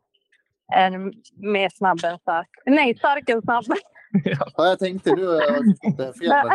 är 0.72 1.12
mer 1.37 1.68
snabb 1.68 2.05
än 2.05 2.18
stark. 2.18 2.49
Nej, 2.66 2.95
stark 2.95 3.28
än 3.28 3.43
snabb. 3.43 3.64
Ja, 4.24 4.47
jag 4.57 4.78
tänkte 4.78 5.11
fått 5.11 5.97
det 5.97 6.12
fel. 6.18 6.33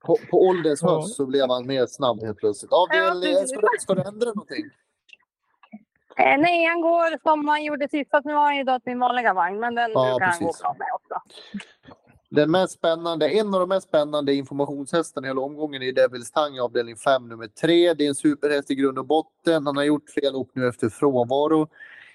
På, 0.00 0.16
på 0.30 0.46
ålderns 0.46 0.82
höst 0.82 1.16
så 1.16 1.26
blev 1.26 1.48
han 1.48 1.66
mer 1.66 1.86
snabb 1.86 2.22
helt 2.22 2.38
plötsligt. 2.38 2.70
Ja, 2.70 2.86
precis. 2.90 3.48
ska, 3.48 3.60
du, 3.60 3.68
ska 3.80 3.94
du 3.94 4.02
ändra 4.02 4.26
någonting? 4.26 4.64
Eh, 6.16 6.38
Nej, 6.38 6.64
han 6.64 6.80
går 6.80 7.18
som 7.22 7.48
han 7.48 7.64
gjorde 7.64 7.88
sist. 7.88 8.10
Fast 8.10 8.24
nu 8.26 8.32
har 8.34 8.44
han 8.44 8.56
ju 8.56 8.64
då 8.64 8.80
sin 8.84 8.98
vanliga 8.98 9.34
vagn. 9.34 9.60
Men 9.60 9.74
den 9.74 9.90
Ja, 9.94 10.10
brukar 10.10 10.26
han 10.26 10.38
gå 10.40 10.46
precis. 10.46 10.62
bra 10.62 10.76
med 10.78 10.88
också. 10.94 11.14
Den 12.30 12.50
mest 12.50 12.72
spännande, 12.72 13.28
en 13.28 13.54
av 13.54 13.60
de 13.60 13.68
mest 13.68 13.88
spännande 13.88 14.34
informationshästarna 14.34 15.26
i 15.26 15.30
hela 15.30 15.40
omgången 15.40 15.82
är 15.82 15.92
Devils 15.92 16.30
Tang 16.30 16.56
i 16.56 16.60
avdelning 16.60 16.96
5 16.96 17.28
nummer 17.28 17.46
3. 17.46 17.94
Det 17.94 18.04
är 18.04 18.08
en 18.08 18.14
superhäst 18.14 18.70
i 18.70 18.74
grund 18.74 18.98
och 18.98 19.06
botten. 19.06 19.66
Han 19.66 19.76
har 19.76 19.84
gjort 19.84 20.10
flera 20.10 20.30
lopp 20.32 20.50
nu 20.54 20.68
efter 20.68 20.88
frånvaro. 20.88 21.68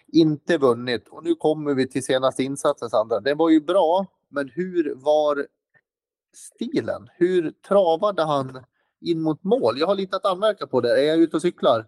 Inte 0.08 0.58
vunnit. 0.58 1.08
Och 1.08 1.24
nu 1.24 1.36
kommer 1.36 1.74
vi 1.74 1.88
till 1.88 2.04
senaste 2.06 2.44
insatsen 2.44 2.90
Sandra. 2.90 3.20
Den 3.20 3.38
var 3.38 3.50
ju 3.50 3.62
bra, 3.62 4.06
men 4.30 4.50
hur 4.50 4.94
var 4.96 5.46
stilen? 6.34 7.10
Hur 7.18 7.52
travade 7.68 8.24
han 8.24 8.64
in 9.02 9.22
mot 9.22 9.44
mål? 9.44 9.80
Jag 9.80 9.88
har 9.88 9.96
lite 9.96 10.16
att 10.16 10.26
anmärka 10.26 10.68
på 10.68 10.82
det. 10.82 11.02
Är 11.02 11.08
jag 11.08 11.18
ute 11.20 11.36
och 11.36 11.42
cyklar? 11.42 11.86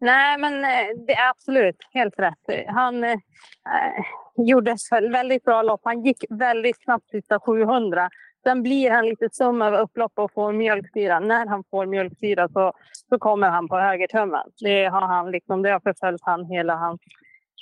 Nej, 0.00 0.38
men 0.38 0.64
eh, 0.64 1.04
det 1.06 1.12
är 1.12 1.30
absolut 1.30 1.76
helt 1.92 2.18
rätt. 2.18 2.66
Han 2.68 3.04
eh, 3.04 3.10
eh 3.12 4.04
gjorde 4.36 4.70
ett 4.70 5.12
väldigt 5.12 5.44
bra 5.44 5.62
lopp. 5.62 5.80
Han 5.84 6.04
gick 6.04 6.24
väldigt 6.30 6.82
snabbt 6.82 7.10
sista 7.10 7.40
700. 7.40 8.10
Sen 8.42 8.62
blir 8.62 8.90
han 8.90 9.06
lite 9.06 9.28
sum 9.32 9.62
över 9.62 9.80
upplopp 9.80 10.12
och 10.14 10.32
får 10.32 10.52
mjölksyra. 10.52 11.20
När 11.20 11.46
han 11.46 11.64
får 11.70 11.86
mjölksyra 11.86 12.48
så, 12.48 12.72
så 13.08 13.18
kommer 13.18 13.48
han 13.48 13.68
på 13.68 13.78
högertummen. 13.78 14.46
Det 14.60 14.84
har 14.84 15.06
han 15.06 15.30
liksom, 15.30 15.62
det 15.62 15.70
har 15.70 15.80
förföljt 15.80 16.20
han 16.22 16.44
hela 16.44 16.74
hans 16.74 17.00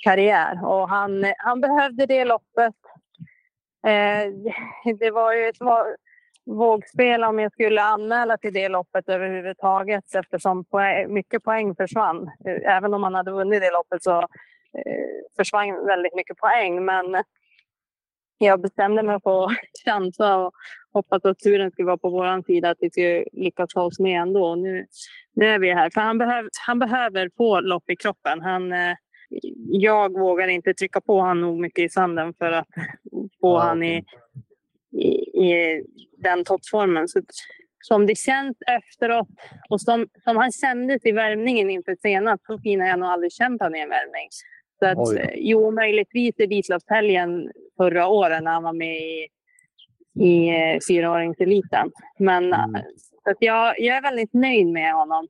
karriär. 0.03 0.65
Och 0.65 0.89
han, 0.89 1.25
han 1.37 1.61
behövde 1.61 2.05
det 2.05 2.25
loppet. 2.25 2.75
Eh, 3.87 4.31
det 4.99 5.11
var 5.11 5.33
ju 5.33 5.47
ett 5.47 5.61
vågspel 6.45 7.23
om 7.23 7.39
jag 7.39 7.51
skulle 7.51 7.81
anmäla 7.81 8.37
till 8.37 8.53
det 8.53 8.69
loppet 8.69 9.09
överhuvudtaget 9.09 10.15
eftersom 10.15 10.65
poäng, 10.65 11.13
mycket 11.13 11.43
poäng 11.43 11.75
försvann. 11.75 12.31
Även 12.65 12.93
om 12.93 13.03
han 13.03 13.15
hade 13.15 13.31
vunnit 13.31 13.61
det 13.61 13.71
loppet 13.71 14.03
så 14.03 14.19
eh, 14.19 14.25
försvann 15.37 15.85
väldigt 15.85 16.15
mycket 16.15 16.37
poäng. 16.37 16.85
Men 16.85 17.23
jag 18.37 18.61
bestämde 18.61 19.03
mig 19.03 19.19
på 19.19 19.43
att 19.43 19.51
chansa 19.85 20.37
och 20.37 20.53
hoppas 20.93 21.25
att 21.25 21.39
turen 21.39 21.71
skulle 21.71 21.85
vara 21.85 21.97
på 21.97 22.09
vår 22.09 22.43
sida, 22.43 22.69
att 22.69 22.77
vi 22.79 22.89
skulle 22.89 23.25
lyckas 23.31 23.73
ta 23.73 23.81
oss 23.81 23.99
med 23.99 24.21
ändå. 24.21 24.55
Nu, 24.55 24.85
nu 25.33 25.45
är 25.45 25.59
vi 25.59 25.73
här. 25.73 25.89
För 25.89 26.01
han, 26.01 26.17
behöv, 26.17 26.49
han 26.67 26.79
behöver 26.79 27.29
få 27.37 27.59
lopp 27.59 27.89
i 27.89 27.95
kroppen. 27.95 28.41
Han, 28.41 28.71
eh, 28.71 28.95
jag 29.67 30.19
vågar 30.19 30.47
inte 30.47 30.73
trycka 30.73 31.01
på 31.01 31.19
honom 31.19 31.41
nog 31.41 31.59
mycket 31.59 31.85
i 31.85 31.89
sanden 31.89 32.33
för 32.33 32.51
att 32.51 32.67
få 33.41 33.57
Ja, 33.57 33.59
han 33.59 33.83
i, 33.83 34.03
i, 34.93 35.09
i 35.43 35.83
den 36.17 36.43
toppformen. 36.43 37.07
Så, 37.07 37.21
som 37.83 38.05
det 38.05 38.15
känns 38.17 38.57
efteråt 38.67 39.27
och 39.69 39.81
som, 39.81 40.07
som 40.23 40.37
han 40.37 40.51
kändes 40.51 41.05
i 41.05 41.11
värmningen 41.11 41.69
inför 41.69 41.95
senast, 42.01 42.45
så 42.45 42.59
fin 42.59 42.81
har 42.81 42.87
jag 42.87 42.99
nog 42.99 43.09
aldrig 43.09 43.31
känt 43.31 43.61
han 43.61 43.75
i 43.75 43.79
en 43.79 43.89
värmning. 43.89 44.27
Så 44.79 44.85
att, 44.85 44.97
Oj. 44.97 45.17
eh, 45.17 45.29
jo, 45.35 45.71
möjligtvis 45.71 46.39
Elitloppshelgen 46.39 47.51
förra 47.77 48.07
året 48.07 48.43
när 48.43 48.51
han 48.51 48.63
var 48.63 48.73
med 48.73 48.97
i, 48.97 49.27
i 50.19 50.49
eh, 50.49 50.79
fyraåringseliten. 50.87 51.91
Men 52.19 52.43
Mm. 52.53 52.75
eh, 52.75 52.81
så 53.23 53.29
att 53.29 53.37
jag, 53.39 53.79
jag 53.79 53.97
är 53.97 54.01
väldigt 54.01 54.33
nöjd 54.33 54.67
med 54.67 54.93
honom 54.93 55.27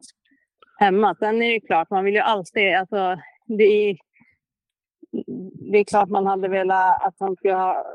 hemma. 0.80 1.16
Sen 1.16 1.42
är 1.42 1.54
det 1.54 1.60
klart, 1.68 1.90
man 1.90 2.06
vill 2.06 2.14
ju 2.14 2.20
alltid... 2.20 2.76
Alltså, 2.76 3.18
det, 3.46 3.64
är, 3.64 3.98
det 5.72 5.78
är 5.78 5.84
klart 5.84 6.10
man 6.10 6.26
hade 6.26 6.48
velat 6.48 7.04
att 7.04 7.16
han 7.20 7.36
skulle 7.36 7.54
ha 7.54 7.86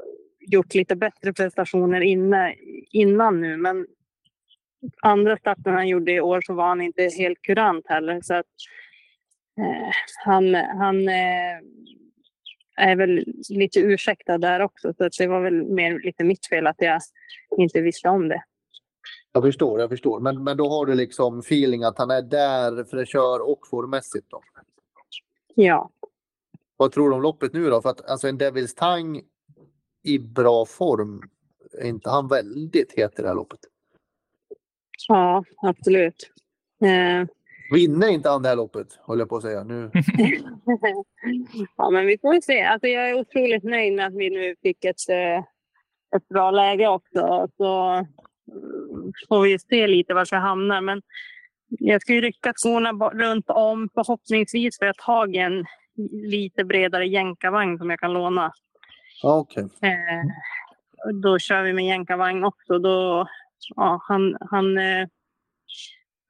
gjort 0.48 0.74
lite 0.74 0.96
bättre 0.96 1.32
prestationer 1.32 2.00
inne, 2.00 2.54
innan 2.92 3.40
nu. 3.40 3.56
Men 3.56 3.86
andra 5.02 5.36
starten 5.36 5.74
han 5.74 5.88
gjorde 5.88 6.12
i 6.12 6.20
år 6.20 6.40
så 6.40 6.54
var 6.54 6.68
han 6.68 6.80
inte 6.80 7.02
helt 7.18 7.42
kurant 7.42 7.86
heller. 7.88 8.20
Så 8.22 8.34
att, 8.34 8.46
eh, 9.60 9.92
han 10.24 10.54
han 10.54 11.08
eh, 11.08 11.58
är 12.76 12.96
väl 12.96 13.24
lite 13.48 13.80
ursäktad 13.80 14.38
där 14.38 14.60
också. 14.60 14.94
Så 14.94 15.04
att 15.04 15.12
det 15.18 15.26
var 15.26 15.40
väl 15.40 15.64
mer 15.64 16.00
lite 16.04 16.24
mitt 16.24 16.46
fel 16.46 16.66
att 16.66 16.76
jag 16.78 17.00
inte 17.58 17.80
visste 17.80 18.08
om 18.08 18.28
det. 18.28 18.42
Jag 19.32 19.42
förstår, 19.42 19.80
jag 19.80 19.90
förstår. 19.90 20.20
Men, 20.20 20.44
men 20.44 20.56
då 20.56 20.68
har 20.68 20.86
du 20.86 20.94
liksom 20.94 21.38
feeling 21.38 21.84
att 21.84 21.98
han 21.98 22.10
är 22.10 22.22
där 22.22 22.84
fräschör 22.84 23.50
och 23.50 23.60
formmässigt 23.70 24.30
då? 24.30 24.42
Ja. 25.54 25.90
Vad 26.76 26.92
tror 26.92 27.10
du 27.10 27.16
om 27.16 27.22
loppet 27.22 27.52
nu 27.52 27.70
då? 27.70 27.82
För 27.82 27.90
att 27.90 28.10
alltså 28.10 28.28
en 28.28 28.38
Devils 28.38 28.74
Tang 28.74 29.22
i 30.08 30.18
bra 30.18 30.66
form, 30.66 31.22
är 31.80 31.88
inte 31.88 32.10
han 32.10 32.28
väldigt 32.28 32.92
het 32.96 33.18
i 33.18 33.22
det 33.22 33.28
här 33.28 33.34
loppet? 33.34 33.60
Ja, 35.08 35.44
absolut. 35.62 36.30
Eh, 36.82 37.28
Vinner 37.70 38.08
inte 38.08 38.28
han 38.28 38.42
det 38.42 38.48
här 38.48 38.56
loppet, 38.56 38.98
håller 39.00 39.20
jag 39.20 39.28
på 39.28 39.36
att 39.36 39.42
säga. 39.42 39.64
Nu. 39.64 39.90
ja, 41.76 41.90
men 41.90 42.06
vi 42.06 42.18
får 42.18 42.40
se. 42.40 42.62
Alltså, 42.62 42.86
jag 42.86 43.10
är 43.10 43.14
otroligt 43.14 43.64
nöjd 43.64 43.94
med 43.94 44.06
att 44.06 44.14
vi 44.14 44.30
nu 44.30 44.54
fick 44.62 44.84
ett, 44.84 45.08
eh, 45.08 45.38
ett 46.16 46.28
bra 46.28 46.50
läge 46.50 46.88
också. 46.88 47.48
Så 47.56 47.90
mm, 47.92 49.12
får 49.28 49.42
vi 49.42 49.58
se 49.58 49.86
lite 49.86 50.14
var 50.14 50.28
jag 50.30 50.40
hamnar. 50.40 50.80
Men 50.80 51.02
jag 51.68 52.02
ska 52.02 52.14
ju 52.14 52.20
rycka 52.20 52.52
skorna 52.56 52.92
runt 52.92 53.50
om. 53.50 53.88
Förhoppningsvis 53.94 54.78
får 54.78 54.86
jag 54.86 54.96
tag 54.96 55.36
en 55.36 55.64
lite 56.12 56.64
bredare 56.64 57.06
jänkarvagn 57.06 57.78
som 57.78 57.90
jag 57.90 58.00
kan 58.00 58.12
låna. 58.12 58.52
Okej. 59.22 59.68
Eh, 59.82 60.26
och 61.04 61.14
då 61.14 61.38
kör 61.38 61.62
vi 61.62 61.72
med 61.72 61.86
jänkarvagn 61.86 62.44
också. 62.44 62.78
Då, 62.78 63.28
ja, 63.76 64.00
han, 64.02 64.36
han, 64.40 64.78
eh, 64.78 65.08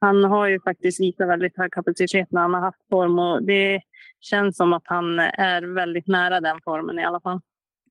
han 0.01 0.23
har 0.23 0.47
ju 0.47 0.61
faktiskt 0.61 0.99
visat 0.99 1.27
väldigt 1.27 1.57
hög 1.57 1.71
kapacitet 1.71 2.31
när 2.31 2.41
han 2.41 2.53
har 2.53 2.61
haft 2.61 2.89
form 2.89 3.19
och 3.19 3.43
det 3.43 3.81
känns 4.19 4.57
som 4.57 4.73
att 4.73 4.83
han 4.85 5.19
är 5.19 5.61
väldigt 5.61 6.07
nära 6.07 6.39
den 6.39 6.61
formen 6.63 6.99
i 6.99 7.05
alla 7.05 7.19
fall. 7.19 7.41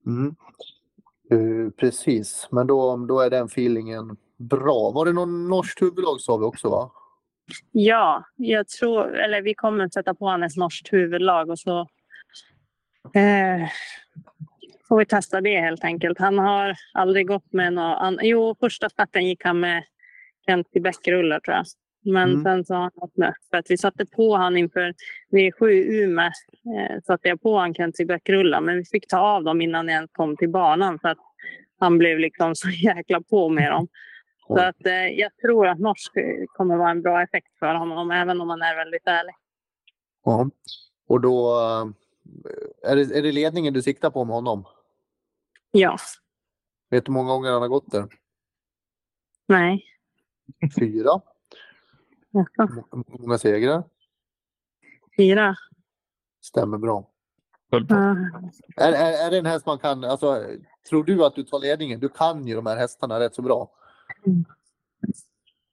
Mm. 0.06 0.34
Eh, 1.30 1.70
precis, 1.70 2.48
men 2.50 2.66
då, 2.66 2.96
då 2.96 3.20
är 3.20 3.30
den 3.30 3.46
feelingen 3.46 4.16
bra. 4.36 4.90
Var 4.90 5.04
det 5.04 5.12
någon 5.12 5.48
norskt 5.48 5.82
huvudlag 5.82 6.20
sa 6.20 6.36
vi 6.36 6.44
också 6.44 6.68
va? 6.68 6.90
Ja, 7.72 8.24
jag 8.36 8.68
tror, 8.68 9.18
eller 9.18 9.42
vi 9.42 9.54
kommer 9.54 9.84
att 9.84 9.94
sätta 9.94 10.14
på 10.14 10.24
honom 10.24 10.42
ett 10.42 10.56
norskt 10.56 10.92
huvudlag 10.92 11.50
och 11.50 11.58
så 11.58 11.80
eh, 13.14 13.68
får 14.88 14.98
vi 14.98 15.06
testa 15.06 15.40
det 15.40 15.60
helt 15.60 15.84
enkelt. 15.84 16.18
Han 16.18 16.38
har 16.38 16.76
aldrig 16.94 17.26
gått 17.26 17.52
med 17.52 17.72
någon, 17.72 18.18
jo 18.22 18.56
första 18.60 18.88
starten 18.88 19.26
gick 19.26 19.44
han 19.44 19.60
med 19.60 19.84
Kenty 20.46 20.80
bäckrullar 20.80 21.40
tror 21.40 21.56
jag. 21.56 21.64
Men 22.04 22.30
Mm. 22.30 22.42
sen 22.44 22.64
så 22.64 22.74
har 22.74 22.80
han 22.80 22.90
något 22.94 23.16
med 23.16 23.34
för 23.50 23.56
att 23.58 23.70
vi 23.70 23.78
satte 23.78 24.06
på 24.06 24.36
han 24.36 24.56
inför 24.56 24.94
V7 25.32 25.68
i 25.68 26.02
Umeå. 26.02 26.26
Eh, 26.26 27.00
satte 27.06 27.28
jag 27.28 27.42
på 27.42 27.58
han 27.58 27.74
Kenty 27.74 28.04
bäckrullar 28.04 28.60
men 28.60 28.76
vi 28.76 28.84
fick 28.84 29.08
ta 29.08 29.18
av 29.18 29.44
dem 29.44 29.60
innan 29.60 29.88
jag 29.88 29.94
ens 29.94 30.10
kom 30.12 30.36
till 30.36 30.48
banan 30.50 30.98
för 30.98 31.08
att 31.08 31.18
han 31.80 31.98
blev 31.98 32.18
liksom 32.18 32.54
så 32.54 32.70
jäkla 32.70 33.20
på 33.20 33.48
med 33.48 33.70
dem. 33.72 33.88
Så 34.46 34.58
att, 34.58 34.86
eh, 34.86 35.08
jag 35.08 35.36
tror 35.36 35.66
att 35.66 35.78
norsk 35.78 36.12
kommer 36.46 36.76
vara 36.76 36.90
en 36.90 37.02
bra 37.02 37.22
effekt 37.22 37.58
för 37.58 37.74
honom 37.74 38.10
även 38.10 38.40
om 38.40 38.48
han 38.50 38.62
är 38.62 38.76
väldigt 38.76 39.06
ärlig. 39.06 39.34
Ja. 40.24 40.50
Och 41.08 41.20
då 41.20 41.50
eh, 41.60 42.90
är 42.92 42.96
det, 42.96 43.18
är 43.18 43.22
det 43.22 43.32
ledningen 43.32 43.74
du 43.74 43.82
siktar 43.82 44.10
på 44.10 44.24
med 44.24 44.34
honom? 44.34 44.64
Ja, 45.70 45.96
Vet 46.90 47.04
du 47.04 47.12
hur 47.12 47.14
många 47.14 47.28
gånger 47.28 47.50
han 47.50 47.62
har 47.62 47.68
gått 47.68 47.90
där? 47.90 48.08
nej. 49.46 49.84
Fyra. 50.78 51.20
Hur 52.32 53.18
många 53.18 53.38
segrar? 53.38 53.84
Fyra. 55.16 55.56
Stämmer 56.40 56.78
bra. 56.78 57.10
Ja. 57.70 58.16
Är, 58.76 58.92
är, 58.92 59.26
är 59.26 59.30
det 59.30 59.38
en 59.38 59.46
häst 59.46 59.66
man 59.66 59.78
kan, 59.78 60.04
alltså, 60.04 60.44
tror 60.88 61.04
du 61.04 61.24
att 61.24 61.34
du 61.34 61.42
tar 61.42 61.58
ledningen? 61.58 62.00
Du 62.00 62.08
kan 62.08 62.46
ju 62.46 62.54
de 62.54 62.66
här 62.66 62.76
hästarna 62.76 63.20
rätt 63.20 63.34
så 63.34 63.42
bra. 63.42 63.70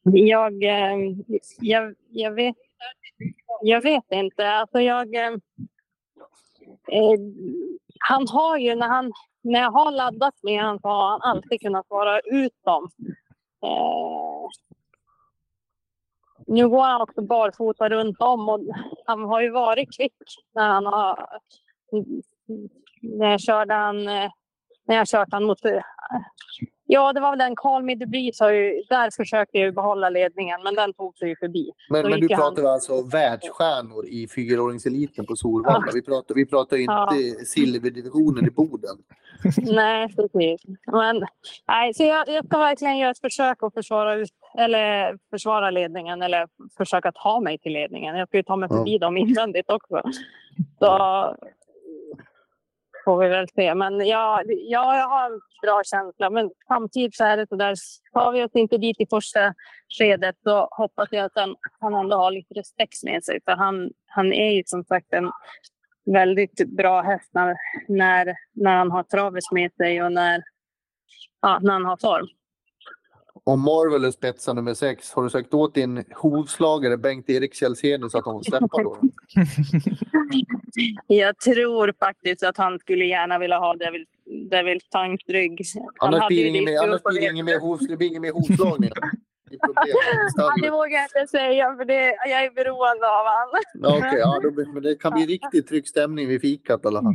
Jag, 0.03 0.63
eh, 0.63 1.15
jag, 1.59 1.95
jag, 2.09 2.31
vet, 2.31 2.55
jag 3.61 3.81
vet 3.81 4.11
inte. 4.11 4.49
Alltså 4.49 4.79
jag, 4.79 5.15
eh, 5.15 5.33
eh, 6.91 7.19
han 7.99 8.27
har 8.27 8.57
ju, 8.57 8.75
när, 8.75 8.87
han, 8.87 9.13
när 9.45 9.59
jag 9.59 9.71
har 9.71 9.91
laddat 9.91 10.33
med 10.43 10.63
honom 10.63 10.79
så 10.79 10.87
har 10.87 11.09
han 11.09 11.21
alltid 11.21 11.61
kunnat 11.61 11.85
vara 11.89 12.19
ut 12.19 12.63
dem. 12.63 12.89
Eh, 13.63 14.49
nu 16.47 16.69
går 16.69 16.83
han 16.83 17.01
också 17.01 17.21
barfota 17.21 17.89
runt 17.89 18.21
om 18.21 18.49
och 18.49 18.59
han 19.05 19.23
har 19.23 19.41
ju 19.41 19.49
varit 19.49 19.97
kvick 19.97 20.15
när 20.53 20.67
han 20.67 20.85
har... 20.85 21.27
När 23.01 23.31
jag 23.31 23.41
körde 23.41 23.73
han... 23.73 24.07
Eh, 24.07 24.31
när 24.87 24.95
jag 24.95 25.07
kört 25.07 25.27
han 25.31 25.43
mot... 25.43 25.65
Eh, 25.65 25.81
Ja, 26.87 27.13
det 27.13 27.19
var 27.21 27.29
väl 27.29 27.39
den 27.39 27.55
Carl 27.55 27.83
Middelbris 27.83 28.39
har 28.39 28.51
ju... 28.51 28.83
Där 28.89 29.11
försökte 29.11 29.57
jag 29.57 29.65
ju 29.65 29.71
behålla 29.71 30.09
ledningen, 30.09 30.63
men 30.63 30.75
den 30.75 30.93
tog 30.93 31.17
sig 31.17 31.29
ju 31.29 31.35
förbi. 31.35 31.71
Men, 31.89 32.09
men 32.09 32.19
du 32.19 32.27
han- 32.31 32.41
pratar 32.55 32.63
alltså 32.69 33.01
världsstjärnor 33.01 34.05
i 34.05 34.27
fyraåringseliten 34.27 35.25
på 35.25 35.35
Solvalla. 35.35 35.85
Vi 35.93 36.01
pratar, 36.01 36.35
vi 36.35 36.45
pratar 36.45 36.77
inte 36.77 36.93
Ja. 36.93 37.13
silverdivisionen 37.45 38.45
i 38.47 38.49
Boden. 38.49 38.95
Nej, 39.57 40.15
precis. 40.15 40.61
Men, 40.91 41.25
nej, 41.67 41.93
så 41.93 42.03
jag, 42.03 42.29
jag 42.29 42.45
ska 42.45 42.57
verkligen 42.57 42.97
göra 42.97 43.11
ett 43.11 43.19
försök 43.21 43.63
att 43.63 43.73
försvara, 43.73 44.25
eller 44.57 45.17
försvara 45.29 45.69
ledningen 45.71 46.21
eller 46.21 46.47
försöka 46.77 47.11
ta 47.11 47.39
mig 47.39 47.57
till 47.57 47.73
ledningen. 47.73 48.15
Jag 48.15 48.27
ska 48.27 48.37
ju 48.37 48.43
ta 48.43 48.55
mig 48.55 48.67
Ja. 48.71 48.77
förbi 48.77 48.97
dem 48.97 49.17
invändigt 49.17 49.71
också. 49.71 50.01
Så 50.79 51.35
får 53.05 53.17
vi 53.17 53.27
väl 53.27 53.47
se. 53.49 53.75
Men 53.75 54.07
ja, 54.07 54.43
ja, 54.47 54.97
jag 54.97 55.07
har 55.09 55.25
en 55.31 55.39
bra 55.61 55.81
känsla. 55.85 56.29
Men 56.29 56.51
samtidigt 56.67 57.15
så 57.15 57.23
är 57.23 57.37
det 57.37 57.47
så 57.47 57.55
där, 57.55 57.75
tar 58.13 58.31
vi 58.31 58.43
oss 58.43 58.51
inte 58.53 58.77
dit 58.77 59.01
i 59.01 59.07
första 59.09 59.53
skedet 59.97 60.35
så 60.43 60.67
hoppas 60.71 61.09
jag 61.11 61.25
att 61.25 61.31
han, 61.35 61.55
han 61.79 61.93
ändå 61.93 62.17
har 62.17 62.31
lite 62.31 62.53
respekt 62.53 63.03
med 63.03 63.23
sig. 63.23 63.39
För 63.45 63.51
han, 63.51 63.89
han 64.07 64.33
är 64.33 64.51
ju 64.51 64.63
som 64.65 64.83
sagt 64.83 65.13
en 65.13 65.31
väldigt 66.05 66.67
bra 66.67 67.01
häst 67.01 67.29
när, 67.33 67.55
när, 67.87 68.35
när 68.53 68.75
han 68.75 68.91
har 68.91 69.03
travet 69.03 69.43
med 69.51 69.73
sig 69.73 70.03
och 70.03 70.11
när, 70.11 70.43
ja, 71.41 71.59
när 71.61 71.73
han 71.73 71.85
har 71.85 71.97
form. 71.97 72.27
Om 73.47 73.61
Marvel 73.61 74.03
är 74.05 74.11
spetsar 74.11 74.53
nummer 74.53 74.73
sex, 74.73 75.11
har 75.13 75.23
du 75.23 75.29
sökt 75.29 75.53
åt 75.53 75.73
din 75.75 76.03
hovslagare 76.15 76.97
Bengt-Erik 76.97 77.53
Källsenius 77.53 78.15
att 78.15 78.25
hon 78.25 78.43
släppa 78.43 78.83
då? 78.83 78.97
Jag 81.07 81.37
tror 81.39 81.93
faktiskt 81.99 82.43
att 82.43 82.57
han 82.57 82.79
skulle 82.79 83.05
gärna 83.05 83.39
vilja 83.39 83.57
ha 83.57 83.75
Devil, 83.75 84.05
Devil 84.49 84.79
Tank-rygg. 84.89 85.61
Annars 85.99 86.27
blir 86.27 86.43
det 86.43 86.49
ingen 86.49 86.65
mer, 88.21 88.31
hovslagning. 88.33 88.91
Det. 89.49 89.57
Ja, 90.65 90.71
vågar 90.71 90.89
jag 90.97 91.03
inte 91.03 91.27
säga 91.31 91.75
för 91.75 91.85
det, 91.85 92.05
jag 92.29 92.43
är 92.45 92.51
beroende 92.51 93.07
av 93.07 93.25
honom. 93.25 93.61
Ja, 93.73 93.97
okej, 93.97 94.19
ja, 94.19 94.39
då, 94.43 94.51
blir- 94.51 94.73
men 94.73 94.83
det 94.83 94.95
kan 94.95 95.13
bli 95.13 95.25
riktigt 95.25 95.67
trygg 95.67 95.87
stämning 95.87 96.27
vid 96.27 96.41
fikat 96.41 96.83
i 96.83 96.87
alla 96.87 97.01
fall. 97.01 97.13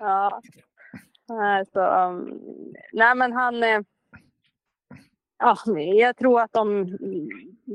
Ja. 0.00 0.40
Nej, 1.28 1.64
så, 1.72 1.80
um, 1.80 2.40
nej 2.92 3.14
men 3.14 3.32
han... 3.32 3.62
Eh, 3.62 3.80
ja, 5.40 5.56
jag 5.76 6.16
tror 6.16 6.40
att 6.40 6.52
de, 6.52 6.86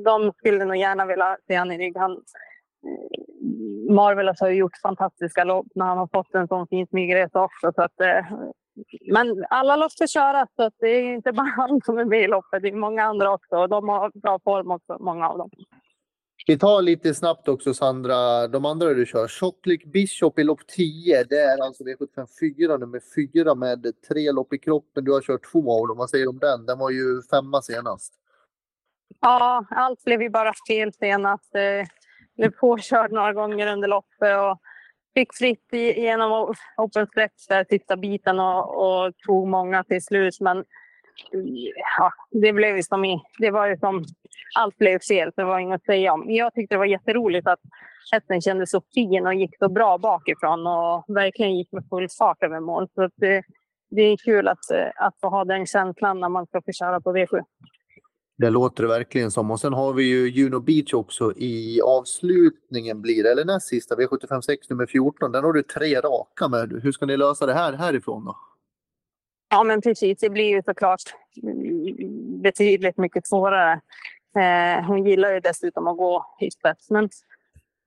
de 0.05 0.31
skulle 0.37 0.65
nog 0.65 0.75
gärna 0.75 1.05
vilja 1.05 1.37
se 1.47 1.55
han 1.55 1.71
i 1.71 1.77
rygg. 1.77 1.97
Han, 1.97 2.11
eh, 2.11 3.93
Marvelous 3.93 4.41
har 4.41 4.49
ju 4.49 4.55
gjort 4.55 4.77
fantastiska 4.81 5.43
lopp 5.43 5.67
när 5.75 5.85
han 5.85 5.97
har 5.97 6.09
fått 6.13 6.35
en 6.35 6.47
sån 6.47 6.67
fin 6.67 6.87
smygresa 6.87 7.41
också. 7.41 7.71
Så 7.75 7.81
att, 7.81 8.01
eh, 8.01 8.25
men 9.13 9.45
alla 9.49 9.75
lopp 9.75 9.91
ska 9.91 10.07
köras 10.07 10.49
så 10.55 10.63
att 10.63 10.73
det 10.79 10.87
är 10.87 11.13
inte 11.13 11.31
bara 11.31 11.53
han 11.57 11.81
som 11.81 11.97
är 11.97 12.05
med 12.05 12.21
i 12.21 12.27
loppet. 12.27 12.61
Det 12.61 12.67
är 12.67 12.73
många 12.73 13.03
andra 13.03 13.33
också 13.33 13.55
och 13.55 13.69
de 13.69 13.89
har 13.89 14.11
bra 14.13 14.39
form 14.43 14.71
också, 14.71 14.97
många 14.99 15.29
av 15.29 15.37
dem. 15.37 15.49
Vi 16.47 16.57
tar 16.57 16.81
lite 16.81 17.13
snabbt 17.13 17.47
också 17.47 17.73
Sandra, 17.73 18.47
de 18.47 18.65
andra 18.65 18.93
du 18.93 19.05
kör. 19.05 19.27
Chocklick 19.27 19.85
Bishop 19.85 20.39
i 20.39 20.43
lopp 20.43 20.67
10. 20.67 21.23
Det 21.23 21.39
är 21.39 21.63
alltså 21.63 21.83
V75 21.83 22.27
4 22.57 22.77
nummer 22.77 23.01
4 23.43 23.55
med 23.55 23.85
tre 24.07 24.31
lopp 24.31 24.53
i 24.53 24.57
kroppen. 24.57 25.03
Du 25.03 25.11
har 25.11 25.21
kört 25.21 25.51
två 25.51 25.81
av 25.81 25.87
dem. 25.87 25.97
Vad 25.97 26.09
säger 26.09 26.23
du 26.25 26.29
om 26.29 26.39
den? 26.39 26.65
Den 26.65 26.79
var 26.79 26.89
ju 26.89 27.21
femma 27.29 27.61
senast. 27.61 28.13
Ja, 29.21 29.65
allt 29.69 30.03
blev 30.03 30.21
ju 30.21 30.29
bara 30.29 30.53
fel 30.67 30.93
senast. 30.93 31.55
Eh, 31.55 31.87
blev 32.37 32.51
påkörd 32.51 33.11
några 33.11 33.33
gånger 33.33 33.73
under 33.73 33.87
loppet 33.87 34.37
och 34.37 34.59
fick 35.13 35.33
fritt 35.33 35.67
igenom. 35.71 36.31
genom 36.31 36.53
open 36.77 37.07
stretch 37.07 37.47
där 37.47 37.65
sista 37.69 37.97
biten 37.97 38.39
och, 38.39 38.85
och 38.85 39.17
tog 39.17 39.47
många 39.47 39.83
till 39.83 40.03
slut. 40.03 40.39
Men 40.39 40.65
ja, 41.97 42.13
det 42.31 42.53
blev 42.53 42.75
ju 42.75 42.83
som 42.83 43.05
i, 43.05 43.21
det 43.39 43.51
var 43.51 43.67
ju 43.67 43.77
som 43.77 44.03
allt 44.55 44.77
blev 44.77 44.99
fel. 44.99 45.31
Det 45.35 45.43
var 45.43 45.59
inget 45.59 45.75
att 45.75 45.85
säga 45.85 46.13
om. 46.13 46.25
Jag 46.27 46.53
tyckte 46.53 46.75
det 46.75 46.79
var 46.79 46.85
jätteroligt 46.85 47.47
att 47.47 47.59
hästen 48.11 48.41
kändes 48.41 48.71
så 48.71 48.81
fin 48.93 49.27
och 49.27 49.33
gick 49.33 49.57
så 49.59 49.69
bra 49.69 49.97
bakifrån 49.97 50.67
och 50.67 51.05
verkligen 51.07 51.57
gick 51.57 51.71
med 51.71 51.83
full 51.89 52.09
fart 52.09 52.43
över 52.43 52.59
mål. 52.59 52.87
Så 52.95 53.03
att 53.03 53.13
det, 53.15 53.43
det 53.89 54.01
är 54.01 54.17
kul 54.17 54.47
att, 54.47 54.71
eh, 54.71 55.05
att 55.05 55.19
få 55.21 55.29
ha 55.29 55.45
den 55.45 55.65
känslan 55.65 56.19
när 56.19 56.29
man 56.29 56.45
ska 56.45 56.61
få 56.61 56.71
köra 56.71 57.01
på 57.01 57.13
V7. 57.13 57.43
Det 58.37 58.49
låter 58.49 58.83
det 58.83 58.89
verkligen 58.89 59.31
som. 59.31 59.51
Och 59.51 59.59
sen 59.59 59.73
har 59.73 59.93
vi 59.93 60.03
ju 60.03 60.29
Juno 60.29 60.59
Beach 60.59 60.93
också 60.93 61.33
i 61.35 61.81
avslutningen 61.81 63.01
blir 63.01 63.23
det, 63.23 63.31
eller 63.31 63.45
näst 63.45 63.67
sista, 63.67 63.95
V75 63.95 64.41
6 64.41 64.69
nummer 64.69 64.85
14. 64.85 65.31
Den 65.31 65.43
har 65.43 65.53
du 65.53 65.63
tre 65.63 65.99
raka 65.99 66.47
med. 66.47 66.79
Hur 66.83 66.91
ska 66.91 67.05
ni 67.05 67.17
lösa 67.17 67.45
det 67.45 67.53
här 67.53 67.73
härifrån 67.73 68.25
då? 68.25 68.35
Ja, 69.49 69.63
men 69.63 69.81
precis. 69.81 70.19
Det 70.19 70.29
blir 70.29 70.49
ju 70.49 70.61
såklart 70.65 71.01
betydligt 72.41 72.97
mycket 72.97 73.27
svårare. 73.27 73.81
Eh, 74.37 74.85
hon 74.85 75.05
gillar 75.05 75.33
ju 75.33 75.39
dessutom 75.39 75.87
att 75.87 75.97
gå 75.97 76.25
i 76.39 76.51
spets. 76.51 76.89
Men 76.89 77.09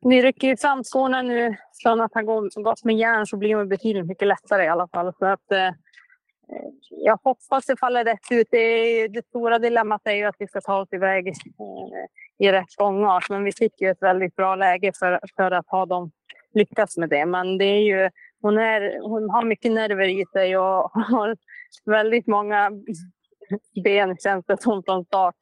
vi 0.00 0.22
rycker 0.22 0.48
ju 0.48 0.56
fram 0.56 0.84
skorna 0.84 1.22
nu. 1.22 1.56
Från 1.82 2.00
att 2.00 2.14
ha 2.14 2.22
gått 2.54 2.84
med 2.84 2.96
järn 2.96 3.26
så 3.26 3.36
blir 3.36 3.54
hon 3.54 3.68
betydligt 3.68 4.06
mycket 4.06 4.28
lättare 4.28 4.64
i 4.64 4.68
alla 4.68 4.88
fall. 4.88 5.12
Så 5.18 5.26
att, 5.26 5.52
eh, 5.52 5.70
jag 6.90 7.18
hoppas 7.24 7.66
det 7.66 7.76
faller 7.76 8.04
rätt 8.04 8.30
ut. 8.30 8.48
Det, 8.50 9.08
det 9.08 9.26
stora 9.26 9.58
dilemmat 9.58 10.00
är 10.04 10.12
ju 10.12 10.24
att 10.24 10.36
vi 10.38 10.46
ska 10.46 10.60
ta 10.60 10.80
oss 10.80 10.92
iväg 10.92 11.28
eh, 11.28 11.34
i 12.38 12.52
rätt 12.52 12.76
gångart. 12.76 13.30
Men 13.30 13.44
vi 13.44 13.52
fick 13.52 13.80
ju 13.80 13.90
ett 13.90 14.02
väldigt 14.02 14.36
bra 14.36 14.56
läge 14.56 14.92
för, 14.98 15.20
för 15.36 15.50
att 15.50 15.68
ha 15.68 15.86
dem 15.86 16.10
lyckats 16.54 16.96
med 16.96 17.08
det. 17.08 17.26
Men 17.26 17.58
det 17.58 17.64
är 17.64 17.80
ju, 17.80 18.10
hon, 18.42 18.58
är, 18.58 19.00
hon 19.02 19.30
har 19.30 19.44
mycket 19.44 19.72
nerver 19.72 20.08
i 20.08 20.24
sig 20.32 20.56
och 20.56 20.90
har 20.92 21.36
väldigt 21.84 22.26
många 22.26 22.70
ben 23.84 24.16
känns 24.16 24.46
det 24.46 24.62
som 24.62 24.82
från 24.82 25.04
start 25.04 25.38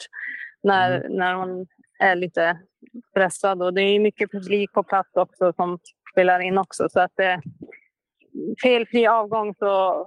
när, 0.63 1.09
när 1.09 1.35
hon 1.35 1.67
är 1.99 2.15
lite 2.15 2.59
stressad. 3.11 3.63
Och 3.63 3.75
det 3.75 3.83
är 3.83 4.01
mycket 4.01 4.33
publik 4.33 4.73
på 4.73 4.83
plats 4.83 5.11
också 5.15 5.53
som 5.53 5.79
spelar 6.13 6.41
in 6.41 6.59
också. 6.59 6.89
Så 6.89 7.01
att 7.01 7.21
eh, 7.21 7.39
felfri 8.63 9.07
avgång 9.07 9.55
så 9.55 10.07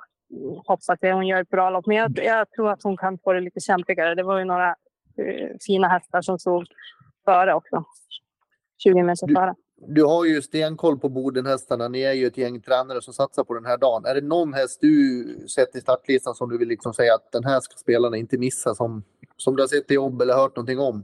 hoppas 0.67 0.97
jag 1.01 1.15
hon 1.15 1.27
gör 1.27 1.41
ett 1.41 1.49
bra 1.49 1.69
lopp. 1.69 1.85
Men 1.85 1.97
jag, 1.97 2.19
jag 2.23 2.51
tror 2.51 2.69
att 2.69 2.83
hon 2.83 2.97
kan 2.97 3.17
få 3.23 3.33
det 3.33 3.39
lite 3.39 3.59
kämpigare. 3.59 4.15
Det 4.15 4.23
var 4.23 4.39
ju 4.39 4.45
några 4.45 4.69
eh, 5.17 5.49
fina 5.67 5.87
hästar 5.87 6.21
som 6.21 6.39
såg 6.39 6.65
före 7.25 7.53
också. 7.53 7.83
20 8.83 9.03
meter 9.03 9.35
före. 9.35 9.55
Du 9.87 10.05
har 10.05 10.25
ju 10.25 10.41
stenkoll 10.41 10.99
på 10.99 11.09
Bodenhästarna. 11.09 11.87
Ni 11.87 12.01
är 12.01 12.13
ju 12.13 12.27
ett 12.27 12.37
gäng 12.37 12.61
tränare 12.61 13.01
som 13.01 13.13
satsar 13.13 13.43
på 13.43 13.53
den 13.53 13.65
här 13.65 13.77
dagen. 13.77 14.05
Är 14.05 14.15
det 14.15 14.21
någon 14.21 14.53
häst 14.53 14.81
du 14.81 15.47
sett 15.47 15.75
i 15.75 15.81
startlistan 15.81 16.35
som 16.35 16.49
du 16.49 16.57
vill 16.57 16.67
liksom 16.67 16.93
säga 16.93 17.13
att 17.13 17.31
den 17.31 17.43
här 17.43 17.59
ska 17.59 17.77
spelarna 17.77 18.17
inte 18.17 18.37
missa 18.37 18.75
som, 18.75 19.03
som 19.37 19.55
du 19.55 19.63
har 19.63 19.67
sett 19.67 19.91
i 19.91 19.93
jobb 19.93 20.21
eller 20.21 20.33
hört 20.33 20.55
någonting 20.55 20.79
om? 20.79 21.03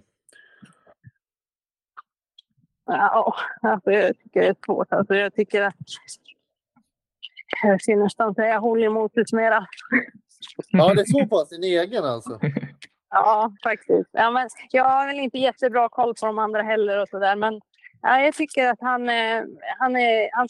Ja, 2.86 3.36
alltså 3.62 3.92
jag 3.92 4.18
tycker 4.18 4.42
det 4.42 4.48
är 4.48 4.56
svårt. 4.66 4.94
Alltså 4.94 5.16
jag 5.16 5.36
tycker 5.36 5.62
att 5.62 5.76
jag 7.64 7.82
ser 7.82 7.96
nästan 7.96 8.36
säga 8.36 8.58
håll 8.58 8.84
emot 8.84 9.12
det 9.16 9.34
mera. 9.34 9.68
Ja, 10.68 10.94
det 10.94 11.02
är 11.02 11.06
så 11.06 11.28
pass 11.28 11.50
din 11.50 11.64
egen 11.64 12.04
alltså. 12.04 12.40
Ja, 13.10 13.52
faktiskt. 13.64 14.10
Ja, 14.12 14.32
men 14.32 14.50
jag 14.72 14.84
har 14.84 15.08
väl 15.08 15.20
inte 15.20 15.38
jättebra 15.38 15.90
koll 15.90 16.14
på 16.20 16.26
de 16.26 16.40
andra 16.40 16.62
heller 16.62 17.02
och 17.02 17.10
sådär. 17.10 17.36
Men 17.36 17.62
ja, 18.06 18.20
jag 18.20 18.34
tycker 18.34 18.68
att 18.68 18.82
han, 18.82 19.10
eh, 19.10 19.44
han 19.80 19.96
är... 19.96 20.30
Han, 20.32 20.48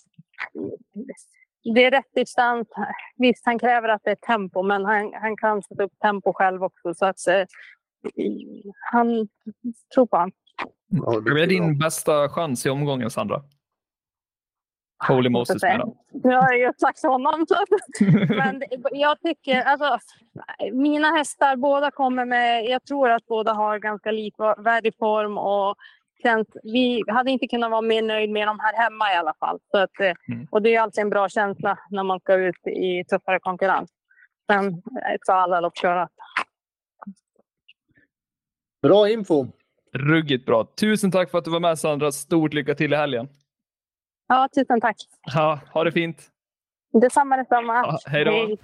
det 1.74 1.86
är 1.86 1.92
rätt 1.92 2.14
distans. 2.16 2.68
Visst, 3.18 3.46
han 3.46 3.60
kräver 3.60 3.90
att 3.90 4.02
det 4.04 4.12
är 4.12 4.16
tempo, 4.16 4.64
men 4.64 4.86
han, 4.86 5.14
han 5.14 5.38
kan 5.38 5.64
sätta 5.64 5.84
upp 5.84 6.00
tempo 6.02 6.34
själv 6.34 6.64
också. 6.64 6.94
Så 6.94 7.06
att 7.06 7.28
eh, 7.28 7.46
han 8.92 9.28
tror 9.94 10.06
på 10.06 10.18
honom. 10.18 10.32
Ja, 10.88 11.20
Det 11.20 11.44
är 11.44 11.48
din 11.48 11.78
bästa 11.78 12.30
chans 12.30 12.66
i 12.66 12.70
omgången, 12.70 13.10
Sandra. 13.10 13.42
Holy 15.08 15.30
Moses 15.30 15.64
menar 15.64 15.94
Nu 16.24 16.36
har 16.36 16.54
jag 16.54 16.60
ju 16.60 16.72
sagt 16.78 17.04
honom. 17.04 17.46
Men 18.30 18.64
jag 18.92 19.22
tycker, 19.22 19.62
alltså, 19.62 19.98
mina 20.74 21.08
hästar, 21.08 21.56
båda 21.56 21.92
kommer 21.92 22.26
med, 22.26 22.66
jag 22.66 22.84
tror 22.84 23.10
att 23.10 23.26
båda 23.26 23.54
har 23.54 23.80
ganska 23.80 24.12
likvärdig 24.12 24.98
form 24.98 25.38
och 25.38 25.76
känns, 26.24 26.48
vi 26.64 27.04
hade 27.08 27.32
inte 27.32 27.48
kunnat 27.48 27.72
vara 27.72 27.82
mer 27.82 28.02
nöjd 28.02 28.30
med 28.30 28.48
dem 28.48 28.60
här 28.60 28.84
hemma 28.84 29.14
i 29.14 29.16
alla 29.16 29.34
fall. 29.40 29.60
Så 29.72 29.78
att, 29.78 30.00
eh, 30.00 30.14
Mm. 30.34 30.48
Och 30.52 30.62
det 30.62 30.76
är 30.76 30.82
alltid 30.82 31.02
en 31.02 31.10
bra 31.10 31.30
känsla 31.30 31.80
när 31.90 32.04
man 32.04 32.20
ska 32.20 32.34
ut 32.36 32.68
i 32.68 33.04
tuffare 33.04 33.40
konkurrens. 33.40 33.90
Sen 34.52 34.82
ska 35.22 35.34
alla 35.34 35.60
lopp 35.62 35.78
köras. 35.78 36.10
Bra 38.82 39.10
info. 39.10 39.48
Ruggigt 39.94 40.46
bra. 40.46 40.68
Tusen 40.80 41.12
tack 41.12 41.32
för 41.32 41.38
att 41.38 41.46
du 41.46 41.52
var 41.52 41.60
med, 41.60 41.80
Sandra. 41.80 42.12
Stort 42.12 42.54
lycka 42.54 42.76
till 42.76 42.94
i 42.94 42.96
helgen. 42.96 43.28
Ja, 44.28 44.50
tusen 44.56 44.82
tack. 44.82 44.96
Ja, 45.36 45.60
ha 45.74 45.84
det 45.84 45.92
fint. 45.92 46.32
Detsamma, 47.02 47.38
detsamma. 47.38 47.74
Ja, 47.74 47.98
hej 48.06 48.26
då. 48.26 48.58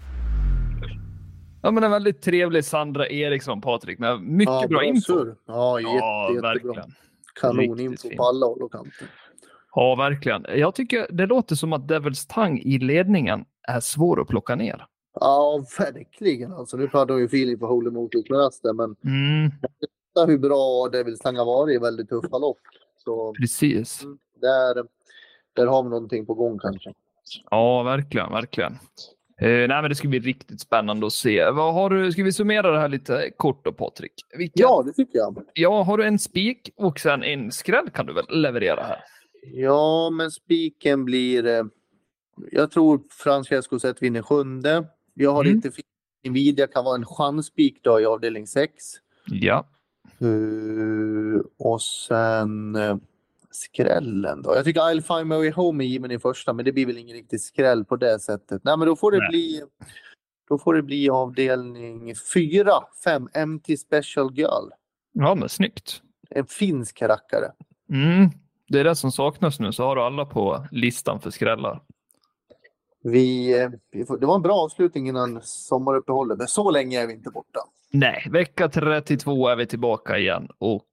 Ja, 1.63 1.71
men 1.71 1.83
en 1.83 1.91
väldigt 1.91 2.21
trevlig 2.21 2.65
Sandra 2.65 3.07
Eriksson, 3.07 3.61
Patrik, 3.61 3.99
med 3.99 4.21
mycket 4.21 4.53
Ja, 4.61 4.67
bra 4.67 4.83
info. 4.83 5.01
surr. 5.01 5.35
Ja, 5.45 5.79
jätte, 5.79 5.91
ja, 5.91 6.29
jättebra. 6.29 6.49
verkligen. 6.53 6.91
Kanoninfo 7.35 8.09
på 8.17 8.23
alla 8.23 8.45
håll 8.45 8.61
och 8.61 8.71
kanter. 8.71 9.07
Ja, 9.75 9.95
verkligen. 9.95 10.45
Jag 10.49 10.75
tycker 10.75 11.07
det 11.11 11.25
låter 11.25 11.55
som 11.55 11.73
att 11.73 11.87
Devils 11.87 12.25
Tang 12.27 12.59
i 12.59 12.79
ledningen 12.79 13.45
är 13.67 13.79
svår 13.79 14.21
att 14.21 14.27
plocka 14.27 14.55
ner. 14.55 14.85
Ja, 15.13 15.63
verkligen. 15.77 16.53
Alltså, 16.53 16.77
nu 16.77 16.87
pratar 16.87 17.17
ju 17.17 17.27
Filip 17.27 17.59
på 17.59 17.67
Holy 17.67 17.89
Motor 17.91 18.23
Class 18.23 18.61
där, 18.61 18.73
men 18.73 18.95
Mm, 19.05 19.51
hur 20.27 20.37
bra 20.37 20.89
Devils 20.91 21.19
Tang 21.19 21.37
har 21.37 21.45
varit 21.45 21.75
i 21.75 21.77
väldigt 21.77 22.09
tuffa 22.09 22.37
lopp. 22.37 22.57
Så 22.97 23.33
precis. 23.33 24.03
där, 24.41 24.85
där 25.53 25.67
har 25.67 25.83
vi 25.83 25.89
någonting 25.89 26.25
på 26.25 26.33
gång 26.33 26.59
kanske. 26.59 26.93
Ja, 27.51 27.83
verkligen, 27.83 28.31
verkligen. 28.31 28.77
Eh, 29.41 29.47
nej, 29.67 29.67
men 29.81 29.89
det 29.89 29.95
ska 29.95 30.07
bli 30.07 30.19
riktigt 30.19 30.61
spännande 30.61 31.07
att 31.07 31.13
se. 31.13 31.49
Vad 31.49 31.73
har 31.73 31.89
du, 31.89 32.11
ska 32.11 32.23
vi 32.23 32.31
summera 32.31 32.71
det 32.71 32.79
här 32.79 32.89
lite 32.89 33.31
kort 33.37 33.65
då, 33.65 33.71
Patrik? 33.73 34.13
Vilka, 34.37 34.53
Ja, 34.61 34.83
det 34.85 34.93
tycker 34.93 35.17
jag. 35.19 35.43
ja, 35.53 35.83
har 35.83 35.97
du 35.97 36.03
en 36.05 36.19
spik 36.19 36.69
och 36.75 36.99
sen 36.99 37.23
en 37.23 37.51
skräll 37.51 37.89
kan 37.89 38.05
du 38.05 38.13
väl 38.13 38.25
leverera 38.29 38.83
här? 38.83 38.99
Ja, 39.53 40.09
men 40.09 40.31
spiken 40.31 41.05
blir... 41.05 41.45
Eh, 41.47 41.63
jag 42.51 42.71
tror 42.71 43.01
Francesco 43.11 43.79
Zet 43.79 44.01
vinner 44.03 44.21
sjunde. 44.21 44.87
Jag 45.13 45.31
har 45.31 45.43
Mm. 45.45 45.55
lite 45.55 45.71
Nvidia 46.29 46.67
kan 46.67 46.85
vara 46.85 46.95
en 46.95 47.05
chansspik 47.05 47.77
då 47.83 47.99
i 48.01 48.05
avdelning 48.05 48.47
6. 48.47 48.73
Ja, 49.25 49.67
Uh, 50.21 51.41
och 51.59 51.81
sen 51.81 52.77
skrällen 53.51 54.41
då. 54.41 54.55
Jag 54.55 54.65
tycker 54.65 54.81
I'll 54.81 55.01
find 55.17 55.27
my 55.27 55.35
way 55.35 55.51
home 55.51 55.83
är 55.83 55.87
given 55.87 56.11
i 56.11 56.19
första, 56.19 56.53
men 56.53 56.65
det 56.65 56.71
blir 56.71 56.85
väl 56.85 56.97
ingen 56.97 57.15
riktig 57.15 57.41
skräll 57.41 57.85
på 57.85 57.95
det 57.95 58.19
sättet. 58.19 58.61
Nej, 58.63 58.77
men 58.77 58.87
då 58.87 58.95
får 58.95 59.11
det 59.11 59.17
Nej. 59.17 59.29
bli 59.29 59.63
då 60.49 60.57
får 60.57 60.73
det 60.73 60.81
bli 60.81 61.09
avdelning 61.09 62.15
4, 62.33 62.71
5, 63.03 63.29
MT 63.47 63.77
Special 63.79 64.33
Girl. 64.33 64.69
ja 65.13 65.35
men 65.35 65.49
snyggt. 65.49 66.01
En 66.29 66.45
finsk 66.45 67.01
rackare. 67.01 67.51
Mm. 67.89 68.29
Det 68.67 68.79
är 68.79 68.83
det 68.83 68.95
som 68.95 69.11
saknas 69.11 69.59
nu, 69.59 69.71
så 69.71 69.83
har 69.83 69.95
du 69.95 70.01
alla 70.01 70.25
på 70.25 70.65
listan 70.71 71.19
för 71.19 71.29
skrällar. 71.29 71.81
Vi, 73.03 73.59
eh, 73.61 73.69
det 74.19 74.25
var 74.25 74.35
en 74.35 74.41
bra 74.41 74.53
avslutning 74.53 75.07
innan 75.07 75.39
sommaruppehållet, 75.43 76.37
men 76.37 76.47
så 76.47 76.71
länge 76.71 77.01
är 77.01 77.07
vi 77.07 77.13
inte 77.13 77.29
borta. 77.29 77.59
Nej, 77.91 78.27
vecka 78.31 78.69
32 78.69 79.47
är 79.47 79.55
vi 79.55 79.65
tillbaka 79.67 80.17
igen. 80.17 80.47
Och 80.57 80.83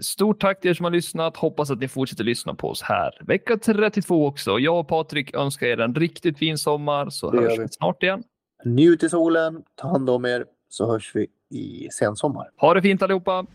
stort 0.00 0.40
tack 0.40 0.60
till 0.60 0.70
er 0.70 0.74
som 0.74 0.84
har 0.84 0.90
lyssnat. 0.90 1.36
Hoppas 1.36 1.70
att 1.70 1.78
ni 1.78 1.88
fortsätter 1.88 2.24
lyssna 2.24 2.54
på 2.54 2.70
oss 2.70 2.82
här. 2.82 3.10
Vecka 3.20 3.56
32 3.56 4.26
också. 4.26 4.58
Jag 4.58 4.80
och 4.80 4.88
Patrik 4.88 5.34
önskar 5.34 5.66
er 5.66 5.80
en 5.80 5.94
riktigt 5.94 6.38
fin 6.38 6.58
sommar 6.58 7.10
så 7.10 7.30
Det 7.30 7.40
hörs 7.40 7.58
vi 7.58 7.68
snart 7.68 8.02
igen. 8.02 8.22
Njut 8.64 9.02
i 9.02 9.08
solen, 9.08 9.62
ta 9.74 9.88
hand 9.88 10.10
om 10.10 10.24
er, 10.24 10.44
så 10.68 10.92
hörs 10.92 11.12
vi 11.14 11.26
i 11.50 11.88
sensommar. 11.90 12.50
Ha 12.56 12.74
det 12.74 12.82
fint 12.82 13.02
allihopa! 13.02 13.46